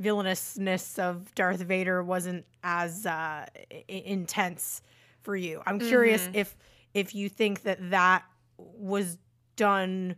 [0.00, 4.82] villainousness of Darth Vader wasn't as uh, I- intense
[5.22, 5.62] for you.
[5.66, 6.56] I'm curious if
[6.94, 8.24] if you think that that
[8.56, 9.18] was
[9.56, 10.16] done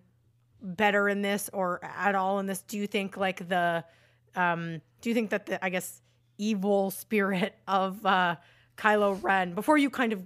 [0.62, 2.62] better in this or at all in this.
[2.62, 3.84] Do you think like the
[4.36, 6.00] um, do you think that the I guess
[6.38, 8.36] evil spirit of uh,
[8.78, 10.22] Kylo Ren before you kind of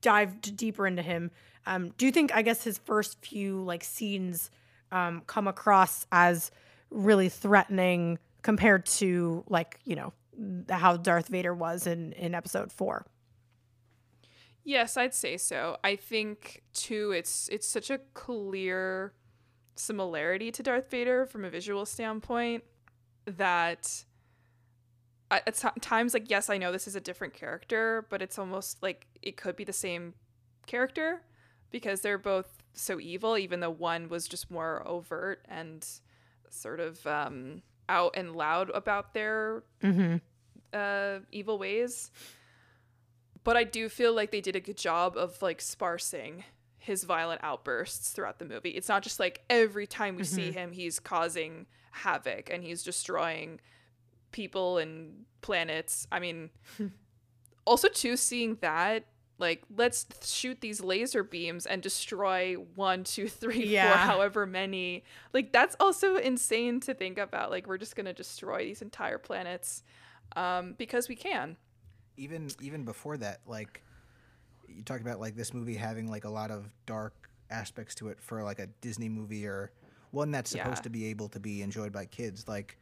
[0.00, 1.30] dived deeper into him?
[1.64, 4.50] Um, do you think I guess his first few like scenes
[4.90, 6.50] um, come across as
[6.90, 10.12] really threatening compared to like you know
[10.68, 13.06] how Darth Vader was in in Episode Four?
[14.64, 15.76] Yes, I'd say so.
[15.82, 19.12] I think too it's it's such a clear
[19.74, 22.64] similarity to Darth Vader from a visual standpoint
[23.26, 24.04] that
[25.30, 28.82] at at times like yes, I know this is a different character, but it's almost
[28.82, 30.14] like it could be the same
[30.66, 31.22] character
[31.70, 35.86] because they're both so evil even though one was just more overt and
[36.48, 37.62] sort of um
[37.92, 40.16] out and loud about their Mm-hmm.
[40.72, 42.10] uh, evil ways.
[43.44, 46.44] But I do feel like they did a good job of like sparsing
[46.78, 48.70] his violent outbursts throughout the movie.
[48.70, 53.60] It's not just like every time we see him, he's causing havoc and he's destroying
[54.32, 56.06] people and planets.
[56.10, 56.50] I mean,
[57.66, 59.04] also too seeing that
[59.42, 63.96] like let's shoot these laser beams and destroy one, two, three, four, Yeah.
[64.06, 65.04] however many.
[65.34, 67.50] Like that's also insane to think about.
[67.50, 69.82] Like we're just gonna destroy these entire planets
[70.36, 71.56] um, because we can.
[72.16, 73.82] even even before that like
[74.68, 77.12] you talked about like this movie having like a lot of dark
[77.50, 79.70] aspects to it for like a disney movie or
[80.12, 80.82] one that's supposed Yeah.
[80.82, 82.78] to be able to be enjoyed by kids like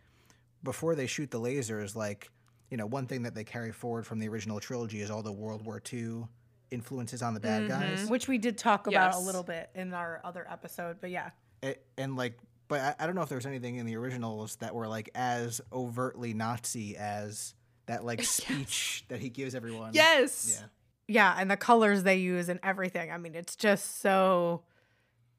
[0.62, 2.28] before they shoot the lasers like
[2.70, 5.32] you know one thing that they carry forward from the original trilogy is all the
[5.32, 6.22] world war ii
[6.70, 8.08] influences on the bad guys.
[8.08, 11.30] Which we did talk about a little bit in our other episode, but yeah.
[11.64, 14.56] A- and like but I, I don't know if there was anything in the originals
[14.56, 17.54] that were like as overtly nazi as
[17.86, 19.90] that like speech that he gives everyone.
[19.92, 20.58] Yes.
[20.60, 20.66] yeah.
[21.08, 23.10] Yeah and the colors they use and everything.
[23.10, 24.62] I mean it's just so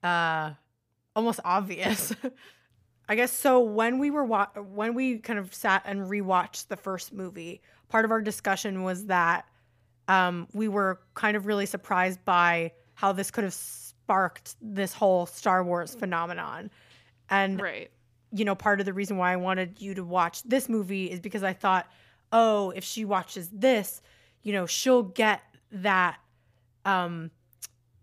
[0.04, 0.52] uh
[1.16, 2.14] almost obvious.
[3.10, 3.60] I guess so.
[3.60, 8.06] When we were wa- when we kind of sat and rewatched the first movie, part
[8.06, 9.46] of our discussion was that
[10.08, 15.26] um, we were kind of really surprised by how this could have sparked this whole
[15.26, 16.70] Star Wars phenomenon.
[17.30, 17.92] And Right.
[18.32, 21.20] you know, part of the reason why I wanted you to watch this movie is
[21.20, 21.88] because I thought,
[22.32, 24.02] oh, if she watches this,
[24.44, 25.42] you know, she'll get
[25.72, 26.20] that
[26.86, 27.32] um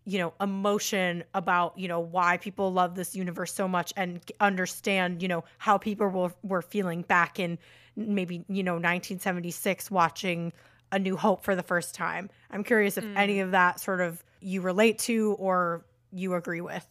[0.05, 5.21] you know, emotion about, you know, why people love this universe so much and understand,
[5.21, 7.59] you know, how people were, were feeling back in
[7.95, 10.51] maybe, you know, 1976 watching
[10.93, 12.31] A New Hope for the first time.
[12.51, 13.45] I'm curious if any mm.
[13.45, 16.87] of that sort of you relate to or you agree with.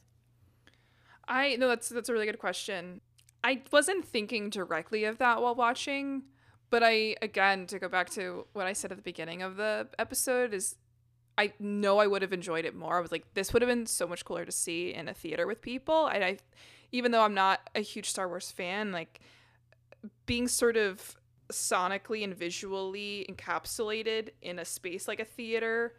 [1.28, 3.02] I no, that's that's a really good question.
[3.44, 6.24] I wasn't thinking directly of that while watching,
[6.70, 9.88] but I again to go back to what I said at the beginning of the
[10.00, 10.76] episode is
[11.38, 12.98] I know I would have enjoyed it more.
[12.98, 15.46] I was like, this would have been so much cooler to see in a theater
[15.46, 16.08] with people.
[16.08, 16.38] And I,
[16.92, 19.20] even though I'm not a huge Star Wars fan, like
[20.26, 21.16] being sort of
[21.52, 25.96] sonically and visually encapsulated in a space like a theater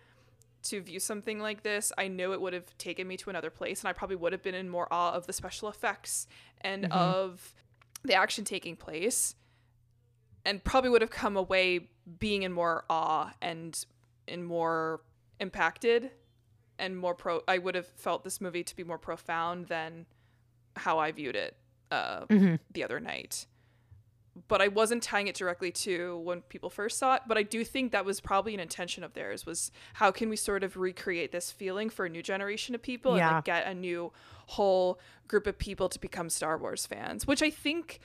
[0.65, 3.81] to view something like this, I know it would have taken me to another place,
[3.81, 6.27] and I probably would have been in more awe of the special effects
[6.61, 7.55] and of
[8.03, 9.35] the action taking place,
[10.45, 11.89] and probably would have come away
[12.19, 13.85] being in more awe and
[14.27, 15.01] in more
[15.41, 16.11] impacted
[16.79, 17.41] and more pro.
[17.47, 20.07] I would have felt this movie to be more profound than
[20.77, 21.57] how I viewed it
[21.91, 22.25] uh,
[22.73, 23.47] the other night
[24.47, 27.23] but I wasn't tying it directly to when people first saw it.
[27.27, 30.37] But I do think that was probably an intention of theirs was how can we
[30.37, 33.75] sort of recreate this feeling for a new generation of people and like get a
[33.75, 34.13] new
[34.47, 38.01] whole group of people to become Star Wars fans, which I think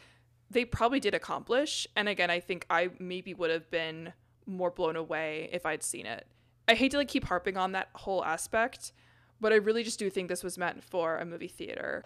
[0.50, 1.88] they probably did accomplish.
[1.96, 4.14] And again, I think I maybe would have been
[4.46, 6.28] more blown away if I'd seen it.
[6.68, 8.94] I hate to like keep harping on that whole aspect,
[9.42, 12.06] but I really just do think this was meant for a movie theater.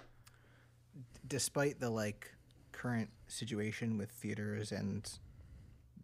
[1.28, 2.32] despite the like
[2.72, 5.10] current situation with theaters and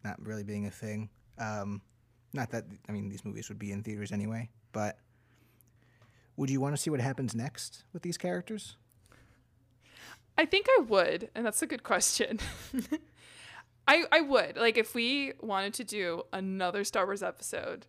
[0.03, 1.09] not really being a thing.
[1.37, 1.81] Um
[2.35, 4.97] not that i mean these movies would be in theaters anyway but
[6.35, 8.75] would you want to see what happens next with these characters?
[10.37, 12.39] I think I would, and that's a good question.
[13.87, 14.57] I I would.
[14.57, 17.85] Like if we wanted to do another Star Wars episode,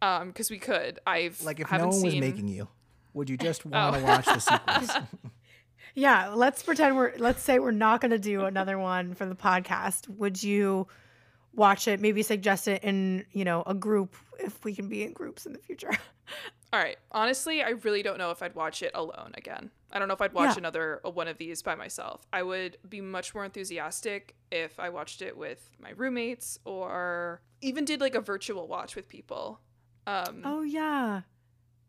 [0.00, 0.98] um, because we could.
[1.06, 2.68] I've like if no one was making you
[3.12, 4.90] would you just want to watch the sequels
[5.94, 9.36] Yeah, let's pretend we're let's say we're not going to do another one for the
[9.36, 10.08] podcast.
[10.08, 10.88] Would you
[11.54, 12.00] watch it?
[12.00, 15.52] Maybe suggest it in, you know, a group if we can be in groups in
[15.52, 15.92] the future.
[16.72, 19.70] All right, honestly, I really don't know if I'd watch it alone again.
[19.92, 20.58] I don't know if I'd watch Yeah.
[20.58, 22.26] another uh, one of these by myself.
[22.32, 27.84] I would be much more enthusiastic if I watched it with my roommates or even
[27.84, 29.60] did like a virtual watch with people.
[30.08, 31.20] Um, oh yeah.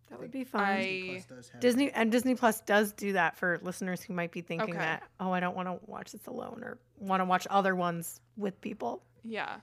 [0.10, 0.62] That would be fun.
[0.62, 1.24] I
[1.60, 4.78] Disney and Disney Plus does do that for listeners who might be thinking Okay.
[4.78, 8.22] that, oh, I don't want to watch this alone or want to watch other ones
[8.38, 9.04] with people.
[9.24, 9.58] Yeah.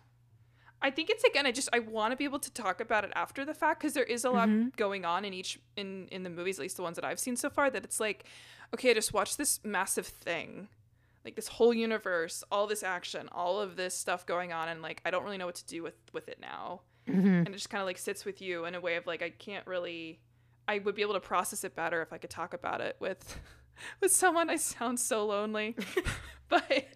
[0.85, 3.13] I think it's again I just I want to be able to talk about it
[3.15, 4.71] after the fact because there is a lot mm-hmm.
[4.77, 7.37] going on in each in in the movies at least the ones that I've seen
[7.37, 8.25] so far that it's like
[8.75, 10.67] okay I just watched this massive thing
[11.25, 15.01] like this whole universe all this action all of this stuff going on and like
[15.05, 17.29] I don't really know what to do with with it now mm-hmm.
[17.29, 19.31] and it just kind of like sits with you in a way of like I
[19.31, 20.19] can't really
[20.69, 23.39] I would be able to process it better if I could talk about it with
[24.01, 25.77] with someone I sound so lonely
[26.49, 26.87] but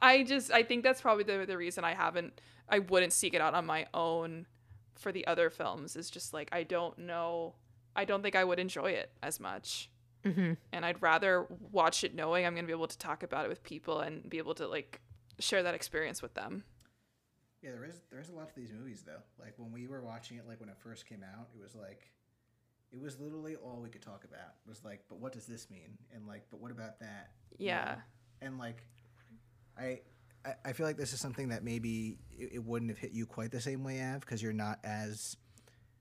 [0.00, 3.40] I just I think that's probably the the reason I haven't I wouldn't seek it
[3.40, 4.46] out on my own
[4.94, 7.54] for the other films is just like I don't know
[7.94, 9.90] I don't think I would enjoy it as much.
[10.24, 10.52] Mm-hmm.
[10.72, 13.48] And I'd rather watch it knowing I'm going to be able to talk about it
[13.48, 15.00] with people and be able to like
[15.38, 16.64] share that experience with them.
[17.60, 19.22] Yeah, there is there's a lot to these movies though.
[19.38, 22.10] Like when we were watching it, like when it first came out, it was like,
[22.92, 24.54] it was literally all we could talk about.
[24.66, 25.96] Was like, but what does this mean?
[26.14, 27.30] And like, but what about that?
[27.58, 27.96] Yeah.
[28.40, 28.86] And like,
[29.78, 30.00] I,
[30.44, 33.26] I I feel like this is something that maybe it, it wouldn't have hit you
[33.26, 35.36] quite the same way, Av, because you're not as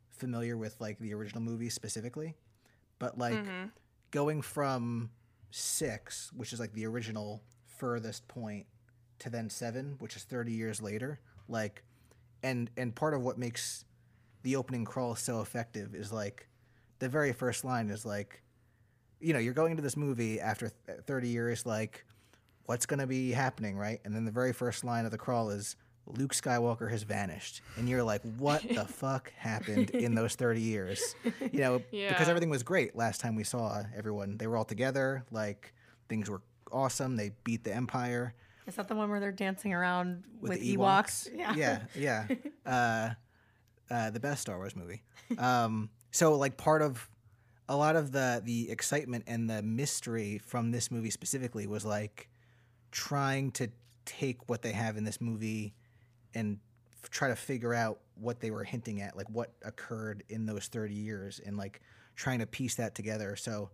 [0.10, 2.36] familiar with like the original movie specifically.
[3.00, 3.68] But like Mm-hmm.
[4.12, 5.10] going from
[5.52, 7.42] six, which is like the original
[7.78, 8.66] furthest point,
[9.20, 11.84] to then seven, which is thirty years later, like,
[12.44, 13.86] and and part of what makes
[14.44, 16.48] the opening crawl so effective is like
[17.02, 18.42] the very first line is like,
[19.20, 22.06] you know, you're going into this movie after th- thirty years, like,
[22.68, 24.00] what's gonna be happening, right?
[24.06, 25.76] And then the very first line of the crawl is.
[26.08, 31.16] Luke Skywalker has vanished, and you're like, "What the fuck happened in those 30 years?"
[31.24, 34.36] You know, because everything was great last time we saw everyone.
[34.38, 35.74] They were all together, like
[36.10, 36.42] things were
[36.72, 37.18] awesome.
[37.18, 38.34] They beat the Empire
[38.66, 41.32] Is that the one where they're dancing around with, with, the Ewoks?
[41.32, 41.56] Ewoks.
[41.56, 42.28] yeah, yeah.
[42.66, 43.10] Uh,
[43.94, 45.04] uh, the best Star Wars movie.
[45.38, 47.10] Um, so like part of
[47.70, 52.30] a lot of the the excitement and the mystery from this movie specifically was like
[52.92, 53.70] trying to
[54.06, 55.74] take what they have in this movie
[56.34, 56.60] and
[57.04, 60.68] f- try to figure out what they were hinting at, like what occurred in those
[60.68, 61.82] 30 years and like
[62.16, 63.36] trying to piece that together.
[63.36, 63.70] So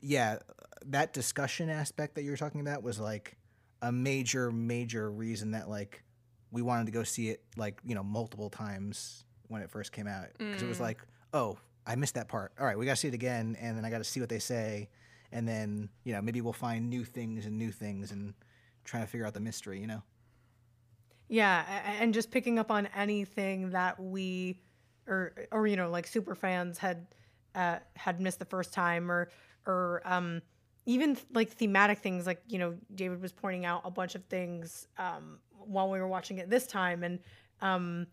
[0.00, 0.38] yeah,
[0.86, 3.36] that discussion aspect that you were talking about was like
[3.82, 6.02] a major major reason that like
[6.50, 10.06] we wanted to go see it like, you know, multiple times when it first came
[10.06, 10.82] out because it was Mm.
[10.82, 10.98] like,
[11.36, 12.52] "Oh, I missed that part.
[12.58, 14.28] All right, we got to see it again and then I got to see what
[14.28, 14.88] they say
[15.32, 18.34] and then, you know, maybe we'll find new things and new things and
[18.84, 20.02] trying to figure out the mystery, you know.
[21.28, 21.64] Yeah,
[22.00, 24.60] and just picking up on anything that we
[25.08, 27.06] or or you know like super fans had
[27.54, 29.28] uh, had missed the first time or
[29.66, 30.40] or um,
[30.84, 34.86] even like thematic things like you know David was pointing out a bunch of things
[34.98, 37.18] um, while we were watching it this time and
[37.60, 38.06] um,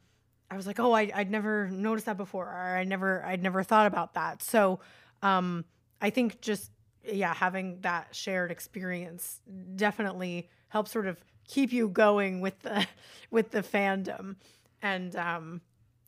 [0.53, 3.63] I was like oh I, I'd never noticed that before or I never I'd never
[3.63, 4.41] thought about that.
[4.41, 4.79] So
[5.21, 5.65] um,
[6.01, 6.71] I think just
[7.05, 9.41] yeah having that shared experience
[9.75, 11.17] definitely helps sort of
[11.47, 12.85] keep you going with the
[13.31, 14.35] with the fandom.
[14.81, 15.61] And um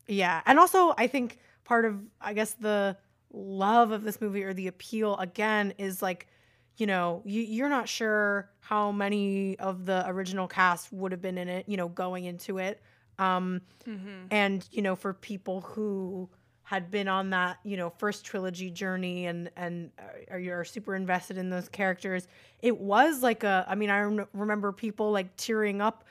[0.06, 0.42] yeah.
[0.46, 2.96] And also i think part of i guess the
[3.32, 6.28] love of this movie or the appeal again is like
[6.76, 11.38] you know you, you're not sure how many of the original cast would have been
[11.38, 12.80] in it you know going into it
[13.18, 14.26] um Mm-hmm.
[14.32, 16.28] and you know for people who
[16.64, 19.92] had been on that you know first trilogy journey and and
[20.28, 22.26] are you're super invested in those characters
[22.60, 26.02] it was like a i mean i rem- remember people like tearing up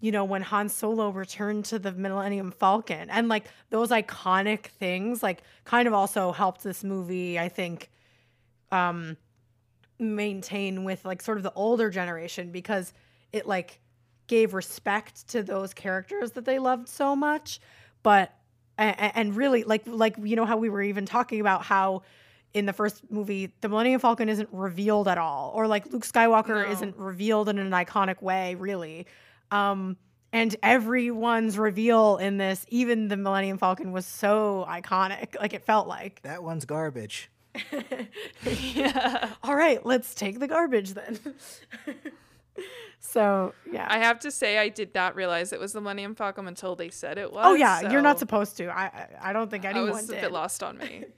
[0.00, 5.22] you know when han solo returned to the millennium falcon and like those iconic things
[5.22, 7.88] like kind of also helped this movie i think
[8.72, 9.16] um
[9.98, 12.92] maintain with like sort of the older generation because
[13.32, 13.80] it like
[14.26, 17.60] gave respect to those characters that they loved so much
[18.02, 18.34] but
[18.78, 22.02] and, and really like like you know how we were even talking about how
[22.54, 26.64] in the first movie the millennium falcon isn't revealed at all or like luke skywalker
[26.64, 26.70] No.
[26.70, 29.06] isn't revealed in an iconic way really
[29.50, 29.96] um
[30.32, 35.86] and everyone's reveal in this even the millennium falcon was so iconic like it felt
[35.88, 37.30] like That one's garbage.
[38.74, 39.30] Yeah.
[39.42, 41.18] all right let's take the garbage then
[43.04, 46.46] so yeah I have to say, I did not realize it was the Millennium Falcon
[46.46, 47.42] until they said it was.
[47.44, 49.80] oh yeah you're not supposed to i I- i don't think anyone.
[49.80, 51.04] I anyone was a did bit lost on me.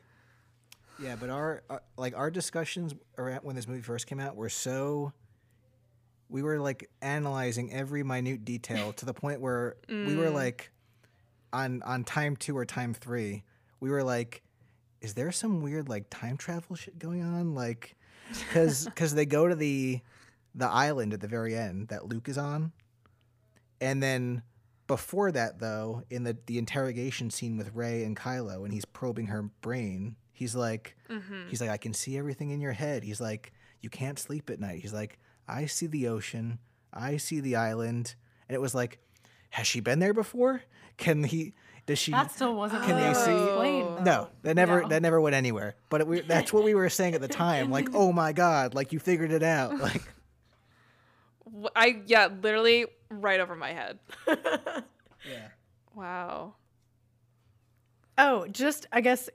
[0.97, 4.49] Yeah, but our uh, like our discussions around when this movie first came out were
[4.49, 5.13] so
[6.29, 10.71] we were like analyzing every minute detail to the point where we were like
[11.53, 13.43] on on time 2 or time 3,
[13.81, 14.43] we were like
[15.01, 17.97] is there some weird like time travel shit going on like
[18.53, 20.01] cuz cuz they go to the
[20.55, 22.73] the island at the very end that Luke is on.
[23.81, 24.43] And then
[24.87, 29.27] before that though, in the the interrogation scene with Rey and Kylo and he's probing
[29.27, 31.49] her brain, he's like Mm-hmm.
[31.49, 33.03] he's like I can see everything in your head.
[33.05, 34.81] He's like you can't sleep at night.
[34.81, 35.19] He's like
[35.49, 36.59] I see the ocean,
[36.93, 38.15] I see the island.
[38.49, 38.99] And it was like
[39.51, 40.63] has she been there before?
[40.97, 41.55] Can he
[41.87, 44.89] does she that still wasn't Can really they see- explained, no, that never No.
[44.89, 45.75] that never went anywhere.
[45.91, 47.71] But it, we, that's what we were saying at the time.
[47.71, 49.79] Like, oh my god, like you figured it out.
[49.79, 50.09] Like, Wh-
[51.77, 53.99] I yeah, literally right over my head.
[54.27, 55.49] yeah.
[55.95, 56.55] Wow.
[58.19, 59.29] Oh, just I guess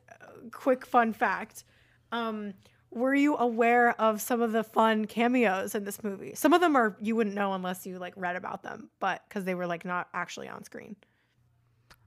[0.52, 1.64] quick fun fact.
[2.12, 2.54] Um,
[2.92, 6.34] were you aware of some of the fun cameos in this movie?
[6.34, 9.46] Some of them are you wouldn't know unless you like read about them, but because
[9.46, 10.96] they were like not actually on screen.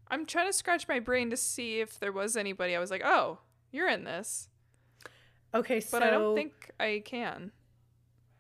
[0.09, 3.03] I'm trying to scratch my brain to see if there was anybody I was like,
[3.05, 3.39] "Oh,
[3.71, 4.49] you're in this."
[5.55, 7.53] Okay, so But I don't think I can.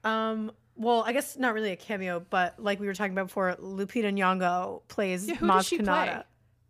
[0.04, 3.56] um well, I guess not really a cameo, but like we were talking about before,
[3.60, 5.84] Lupita Nyong'o plays Yeah, Maz Kanata.
[5.84, 6.22] play?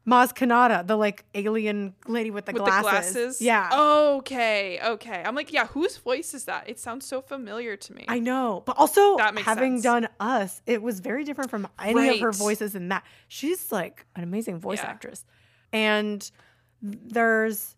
[0.05, 2.85] Maz Kanata, the like alien lady with the With glasses.
[2.85, 3.41] the glasses?
[3.41, 3.71] Yeah.
[4.19, 5.23] Okay, okay.
[5.25, 6.69] I'm like, yeah, whose voice is that?
[6.69, 8.05] It sounds so familiar to me.
[8.09, 9.83] I know, but also That makes having sense.
[9.85, 13.05] done us, it was very different from any of her voices in that.
[13.29, 14.91] She's like an amazing voice Yeah.
[14.91, 15.25] actress.
[15.73, 16.29] And
[16.83, 17.77] there's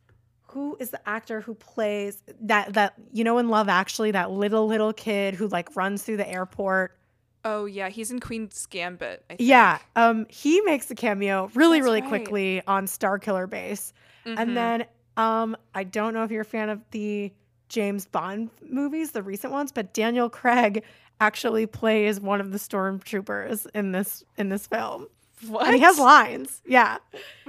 [0.55, 4.67] who is the actor who plays that that you know in Love Actually that little
[4.67, 6.97] little kid who like runs through the airport.
[7.45, 9.25] oh yeah, he's in Queen's Gambit.
[9.29, 9.41] I think.
[9.41, 12.09] Yeah, um he makes a cameo really That's really right.
[12.09, 13.93] quickly on Starkiller Base.
[14.25, 14.39] Mhm.
[14.39, 14.85] And then
[15.17, 17.33] um I don't know if you're a fan of the
[17.69, 20.85] James Bond movies, the recent ones, but Daniel Craig
[21.21, 25.09] actually plays one of the stormtroopers in this in this film.
[25.49, 25.67] What?
[25.67, 26.61] And he has lines.
[26.67, 26.99] Yeah.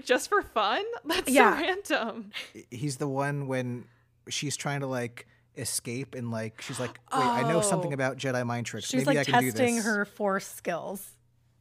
[0.04, 0.84] just for fun.
[1.06, 1.58] That's Yeah.
[1.58, 2.32] so random.
[2.72, 3.86] He's the one when
[4.30, 5.28] she's trying to like
[5.58, 7.94] escape and like she's like, wait, I know something Oh.
[7.96, 8.88] about Jedi mind tricks.
[8.88, 9.86] She's Maybe like I can do testing this.
[9.86, 11.12] her force skills.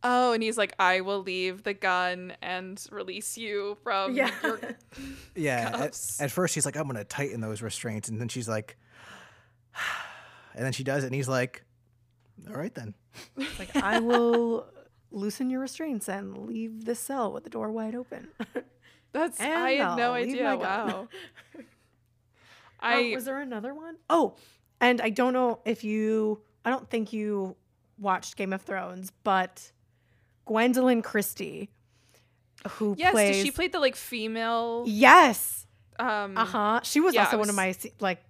[0.06, 4.30] Oh, and he's like, I will leave the gun and release you from Yeah.
[4.42, 4.60] your
[5.34, 5.70] Yeah.
[5.72, 6.20] At, Cuffs.
[6.20, 8.10] at first, he's like, I'm going to tighten those restraints.
[8.10, 8.76] And then she's like,
[10.54, 11.06] and then she does it.
[11.06, 11.64] And he's like,
[12.48, 12.94] all right, then.
[13.36, 14.66] It's like I will
[15.14, 18.28] loosen your restraints and leave the cell with the door wide open.
[19.12, 20.56] That's And I had no idea.
[20.56, 21.08] Wow.
[22.82, 23.96] Oh, I was there another one?
[24.10, 24.34] Oh,
[24.78, 26.42] and I don't know if you.
[26.66, 27.56] I don't think you
[27.98, 29.72] watched Game of Thrones, but
[30.46, 31.70] Gwendoline Christie,
[32.72, 33.36] who yes, plays.
[33.36, 35.66] she played the like female Yes.
[35.98, 36.80] um Uh huh.
[36.82, 38.22] She was yeah, also I one of my like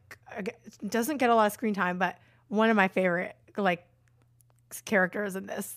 [0.87, 2.17] doesn't get a lot of screen time, but
[2.47, 3.85] one of my favorite like
[4.85, 5.75] characters in this.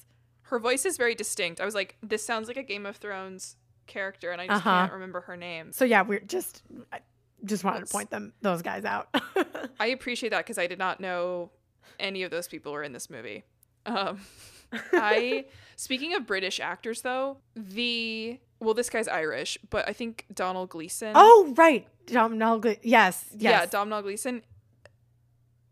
[0.50, 1.60] Her voice is very distinct.
[1.62, 3.56] I was like, this sounds like a Game of Thrones
[3.86, 4.80] character and I just Uh-huh.
[4.82, 5.72] can't remember her name.
[5.72, 6.62] So yeah, we're just
[6.92, 7.00] I
[7.46, 9.08] just wanted to point them those guys out.
[9.80, 11.52] I appreciate that because I did not know
[12.00, 13.44] any of those people were in this movie.
[13.86, 14.20] Um,
[14.94, 15.46] I
[15.78, 21.12] speaking of British actors though, the well, this guy's Irish, but I think Donald Gleeson.
[21.16, 23.40] oh right, Domhnall Gle- Yes, yes.
[23.40, 24.42] yeah, Domhnall Gleeson.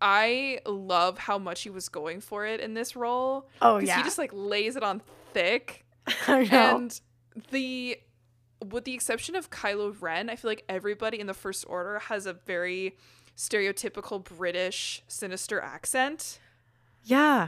[0.08, 3.50] I love how much he was going for it in this role.
[3.60, 3.98] Oh yeah.
[3.98, 5.02] he just like lays it on
[5.34, 5.84] thick.
[6.28, 6.76] I know.
[6.76, 7.02] And
[7.50, 7.98] the
[8.70, 12.28] with the exception of Kylo Ren, I feel like everybody in the First Order has
[12.28, 12.98] a very
[13.36, 16.40] stereotypical British sinister accent,
[17.04, 17.48] yeah.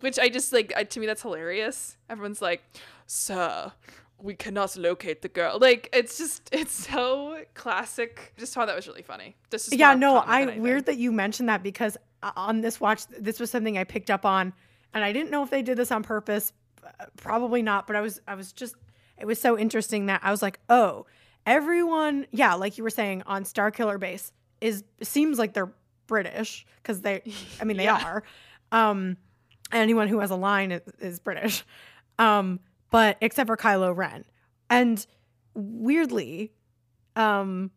[0.00, 1.98] which I just like I, to me that's hilarious.
[2.08, 2.62] Everyone's like,
[3.06, 3.72] "Sir,
[4.20, 8.34] we cannot locate the girl." Like it's just it's so classic.
[8.38, 9.36] Just thought that was really funny.
[9.50, 13.06] This is yeah no i weird that you mentioned that because uh, on this watch
[13.08, 14.52] this was something i picked up on
[14.92, 16.52] and i didn't know if they did this on purpose
[16.84, 18.74] uh, probably not but i was i was just
[19.18, 21.06] it was so interesting that i was like oh
[21.46, 25.72] everyone yeah like you were saying on starkiller base is seems like they're
[26.08, 27.22] british because they
[27.60, 28.02] i mean they Yeah.
[28.04, 28.22] are
[28.72, 29.16] um
[29.72, 31.64] anyone who has a line is, is british
[32.18, 32.58] um
[32.90, 34.24] but except for kylo ren
[34.70, 35.06] and
[35.54, 36.52] weirdly
[37.16, 37.70] um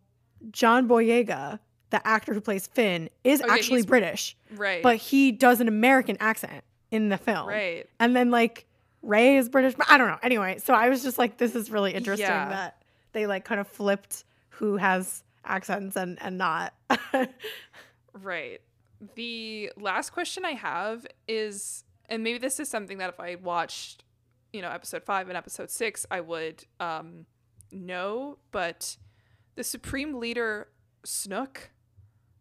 [0.50, 1.60] John Boyega,
[1.92, 6.18] the actor who plays Finn, is Oh, actually British, right, but he does an American
[6.20, 7.48] accent in the film.
[7.48, 7.88] right.
[8.00, 8.66] And then like
[9.04, 10.18] Rey is British, but I don't know.
[10.24, 12.50] Anyway, so I was just like, this is really interesting Yeah.
[12.50, 12.82] that
[13.14, 16.74] they like kind of flipped who has accents and and not.
[18.14, 18.62] Right.
[19.16, 24.04] The last question I have is, and maybe this is something that if I watched,
[24.54, 27.26] you know, episode five and episode six, I would um,
[27.72, 28.98] know, but
[29.56, 30.68] the Supreme Leader
[31.04, 31.70] Snook,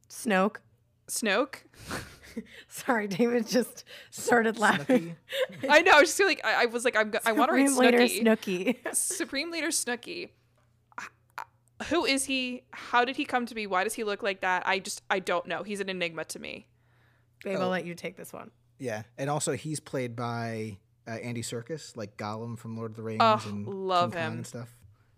[0.09, 0.57] Snoke.
[1.09, 1.57] Snoke.
[2.69, 5.17] Sorry, David just started laughing.
[5.63, 5.67] Snooki.
[5.69, 5.93] I know.
[5.97, 7.93] I was just like I, I was like, I'm, go- I want to read Supreme
[7.93, 8.65] Leader Snooky.
[8.65, 8.81] Snooky.
[8.93, 10.33] Supreme Leader Snooky.
[11.89, 12.63] Who is he?
[12.73, 13.67] How did he come to be?
[13.67, 14.65] Why does he look like that?
[14.67, 15.63] I just, I don't know.
[15.63, 16.69] He's an enigma to me.
[17.43, 17.63] Babe, Oh.
[17.63, 18.51] I'll let you take this one.
[18.79, 19.03] Yeah.
[19.17, 20.77] And also, he's played by
[21.09, 24.27] uh, Andy Serkis, like Gollum from Lord of the Rings Oh, and love King Kong
[24.33, 24.37] him.
[24.39, 24.77] and stuff.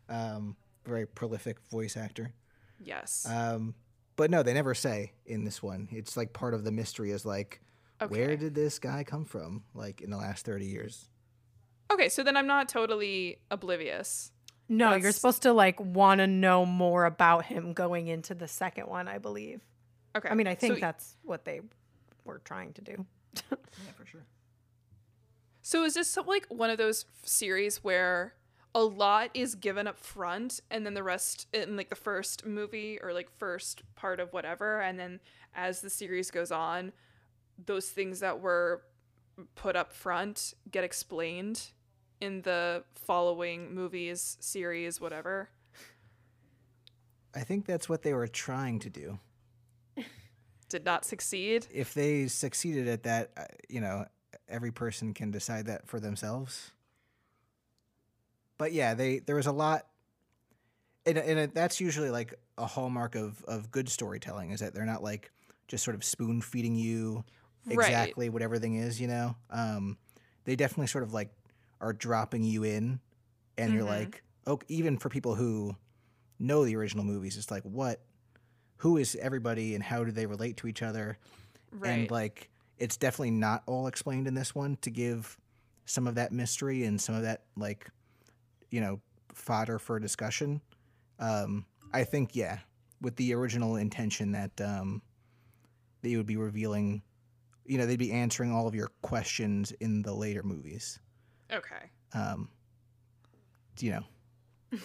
[0.08, 2.32] Um, very prolific voice actor.
[2.80, 3.26] Yes.
[3.28, 3.74] Um,
[4.16, 5.88] but no, they never say in this one.
[5.90, 7.60] It's like part of the mystery is like,
[8.08, 9.62] where did this guy come from?
[9.74, 11.08] Like in the last 30 years.
[11.92, 14.32] Okay, so then I'm not totally oblivious.
[14.68, 18.86] No, you're supposed to like want to know more about him going into the second
[18.88, 19.60] one, I believe.
[20.16, 20.28] Okay.
[20.28, 21.60] I mean, I think so, that's what they
[22.24, 23.06] were trying to do.
[23.50, 24.24] Yeah, for sure.
[25.62, 28.34] So is this some- like one of those series where
[28.74, 32.98] a lot is given up front and then the rest in like the first movie
[33.00, 35.20] or like first part of whatever and then
[35.54, 36.90] as the series goes on
[37.66, 38.82] those things that were
[39.54, 41.72] put up front get explained
[42.22, 45.50] in the following movies, series, whatever.
[47.34, 49.18] I think that's what they were trying to do.
[50.68, 51.66] Did not succeed.
[51.72, 54.06] If they succeeded at that, uh, you know,
[54.52, 56.70] every person can decide that for themselves.
[58.58, 59.86] But yeah, they there was a lot,
[61.06, 64.84] and, and it- that's usually like a hallmark of of good storytelling is that they're
[64.86, 65.30] not like
[65.68, 67.24] just sort of spoon feeding you
[67.64, 67.74] Right.
[67.88, 69.00] exactly what everything is.
[69.00, 69.96] You know, um,
[70.44, 71.30] they definitely sort of like
[71.80, 73.00] are dropping you in,
[73.58, 73.86] and you're Mhm.
[73.88, 75.74] like, oh, even for people who
[76.38, 78.00] know the original movies, it's like what,
[78.78, 81.18] who is everybody, and how do they relate to each other?
[81.74, 81.90] Right.
[81.92, 82.50] and like
[82.82, 85.38] it's definitely not all explained in this one to give
[85.84, 87.88] some of that mystery and some of that like
[88.70, 89.00] you know
[89.32, 90.60] fodder for discussion.
[91.20, 91.64] Um
[91.94, 92.58] i think yeah
[93.00, 95.00] with the original intention that um
[96.02, 97.02] they would be revealing
[97.66, 100.98] you know they'd be answering all of your questions in the later movies.
[101.52, 101.90] Okay.
[102.14, 102.48] um
[103.78, 104.04] you know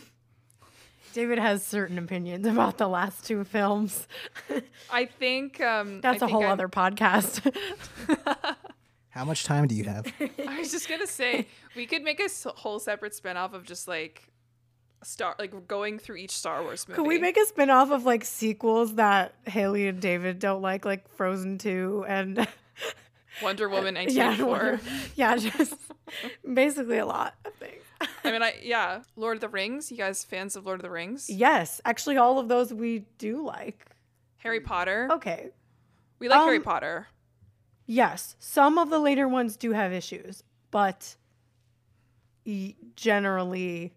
[1.17, 4.07] David has certain opinions about the last two films.
[4.91, 7.41] I think um That's I a think whole I'm- other podcast.
[9.09, 10.05] How much time do you have?
[10.47, 14.31] I was just gonna say we could make a whole separate spinoff of just like
[15.01, 16.97] star like going through each Star Wars movie.
[16.97, 21.09] Could we make a spinoff of like sequels that Hayley and David don't like, like
[21.15, 22.47] Frozen 2 and
[23.41, 24.47] Wonder Woman yeah, 1984?
[24.47, 24.79] Wonder-
[25.15, 25.73] yeah, just
[26.53, 27.81] basically a lot of things.
[28.23, 29.91] I mean, I yeah, Lord of the Rings.
[29.91, 31.29] You guys fans of Lord of the Rings?
[31.29, 33.85] yes, actually, all of those we do like.
[34.37, 35.07] Harry Potter.
[35.11, 35.49] Okay,
[36.19, 37.07] We like Harry Um, Potter.
[37.85, 41.15] yes, some of the later ones do have issues, but
[42.45, 43.93] y- generally,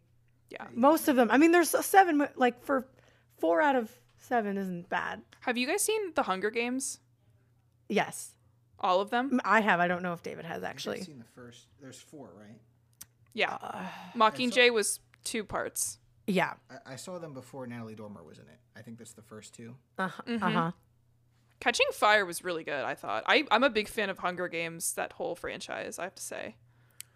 [0.50, 0.66] Yeah.
[0.72, 1.30] most of them.
[1.30, 2.86] I mean, there's a seven, like for
[3.38, 5.22] four out of seven isn't bad.
[5.40, 7.00] Have you guys seen The Hunger Games?
[7.88, 8.34] Yes,
[8.82, 9.40] All of them?
[9.44, 9.78] I have.
[9.78, 11.00] I don't know if David has actually.
[11.00, 11.66] I've seen the first.
[11.82, 12.58] There's four, right?
[13.32, 13.56] Yeah.
[13.62, 13.84] Uh,
[14.16, 15.98] Mockingjay was two parts.
[16.26, 16.54] yeah.
[16.70, 18.58] I, I saw them before Natalie Dormer was in it.
[18.76, 19.74] I think that's the first two.
[19.98, 20.22] Uh huh.
[20.26, 20.42] Mhm.
[20.42, 20.70] Uh huh.
[21.60, 23.22] Catching Fire was really good, I thought.
[23.26, 26.56] I, I'm a big fan of Hunger Games, that whole franchise, I have to say.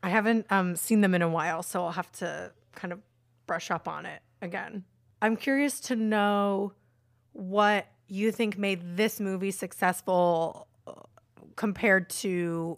[0.02, 3.00] I haven't um, seen them in a while, so I'll have to kind of
[3.46, 4.84] brush up on it again.
[5.22, 6.74] I'm curious to know
[7.32, 10.92] what you think made this movie successful uh,
[11.56, 12.76] compared to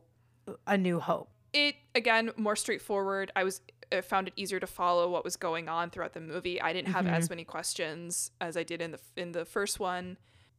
[0.68, 1.30] A New Hope.
[1.56, 3.30] It, again, more straightforward.
[3.34, 3.60] I was
[3.92, 6.60] I found it easier to follow what was going on throughout the movie.
[6.60, 10.18] I didn't have as many questions as I did in the in the first one.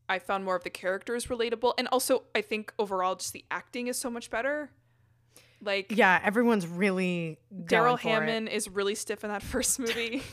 [0.10, 3.88] I found more of the characters relatable, and also I think overall just the acting
[3.88, 4.72] is so much better.
[5.62, 8.00] Like Yeah, everyone's really Daryl.
[8.00, 10.24] Hammond is really stiff in that first movie.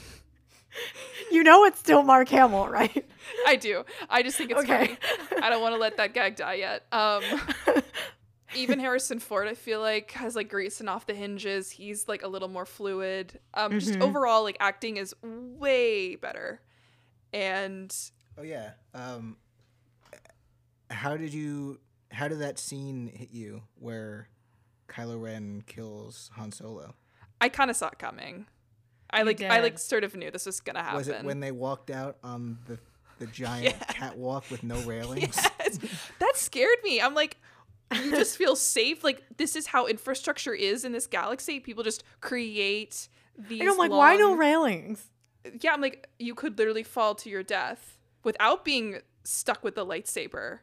[1.30, 3.04] You know it's still Mark Hamill, right?
[3.46, 3.84] I do.
[4.10, 4.96] I just think it's Okay.
[5.28, 5.40] funny.
[5.40, 6.82] I don't want to let that gag die yet.
[6.90, 7.22] Um,
[8.56, 11.70] even Harrison Ford, I feel like, has like greasing off the hinges.
[11.70, 13.38] He's like a little more fluid.
[13.54, 14.02] Um, just Mhm.
[14.02, 16.60] overall, like acting is way better.
[17.32, 17.94] And
[18.38, 18.72] Oh yeah.
[18.94, 19.36] Um,
[20.90, 21.80] how did you?
[22.10, 24.28] How did that scene hit you where
[24.88, 26.94] Kylo Ren kills Han Solo?
[27.40, 28.46] I kind of saw it coming.
[29.10, 30.96] I You like I like sort of knew this was gonna happen.
[30.96, 32.78] Was it when they walked out on the
[33.18, 35.36] the giant catwalk with no railings?
[35.60, 35.78] Yes.
[36.18, 37.00] that scared me.
[37.00, 37.36] I'm like,
[37.92, 39.04] you just feel safe.
[39.04, 41.60] Like this is how infrastructure is in this galaxy.
[41.60, 43.60] People just create these.
[43.60, 45.10] And I'm like, why no railings?
[45.60, 49.84] yeah, I'm like, you could literally fall to your death without being stuck with the
[49.84, 50.60] lightsaber.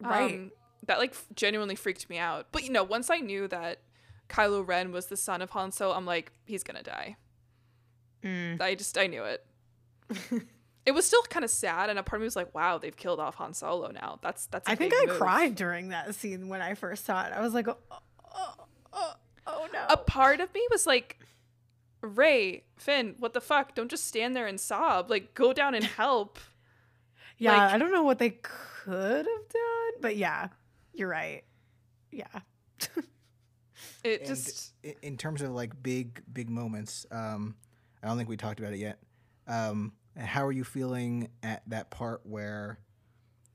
[0.00, 0.34] Right.
[0.34, 0.52] Um,
[0.86, 2.48] that like genuinely freaked me out.
[2.52, 3.80] But you know, once I knew that
[4.28, 7.16] Kylo Ren was the son of Han Solo, I'm like, he's gonna die.
[8.24, 8.60] Mm.
[8.60, 9.44] I just I knew it.
[10.86, 12.96] it was still kind of sad, and a part of me was like, wow, they've
[12.96, 14.18] killed off Han Solo now.
[14.22, 14.68] That's that's.
[14.68, 17.32] I I think I cried during that scene when I first saw it.
[17.32, 17.76] I was like, oh,
[18.34, 18.54] oh,
[18.92, 19.12] oh,
[19.46, 19.86] oh no.
[19.88, 21.18] A part of me was like,
[22.00, 23.74] Rey, Finn, what the fuck?
[23.74, 25.10] Don't just stand there and sob.
[25.10, 26.38] Like, go down and help.
[27.38, 30.48] yeah, like- I don't know what they could have done, but yeah,
[30.94, 31.44] you're right.
[32.10, 32.26] Yeah.
[34.02, 37.54] It And just in terms of like big big moments, um,
[38.02, 38.98] I don't think we talked about it yet.
[39.46, 39.92] Um,
[40.26, 42.78] how are you feeling at that part where,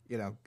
[0.08, 0.38] you know,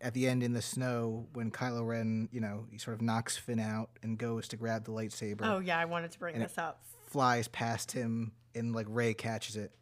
[0.00, 3.36] at the end in the snow when Kylo Ren, you know, he sort of knocks
[3.36, 6.42] Finn out and goes to grab the lightsaber, Oh yeah, I wanted to bring And
[6.42, 6.82] it- this up.
[7.06, 9.72] flies past him, and like Rey catches it.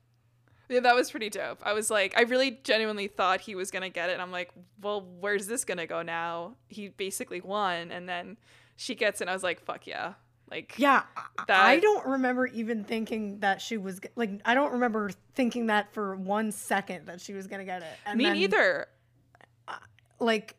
[0.68, 1.60] yeah, that was pretty dope.
[1.64, 4.14] I was like, I really genuinely thought he was gonna get it.
[4.14, 4.50] And I'm like,
[4.82, 6.56] well, where's this gonna go now?
[6.68, 8.36] He basically won, and then
[8.76, 9.24] she gets it.
[9.24, 10.14] And I was like, fuck yeah,
[10.50, 14.40] like Yeah, I- That- I don't remember even thinking that she was like.
[14.44, 17.92] I don't remember thinking that for one second that she was gonna get it.
[18.06, 18.86] And me then, neither.
[20.20, 20.56] Like,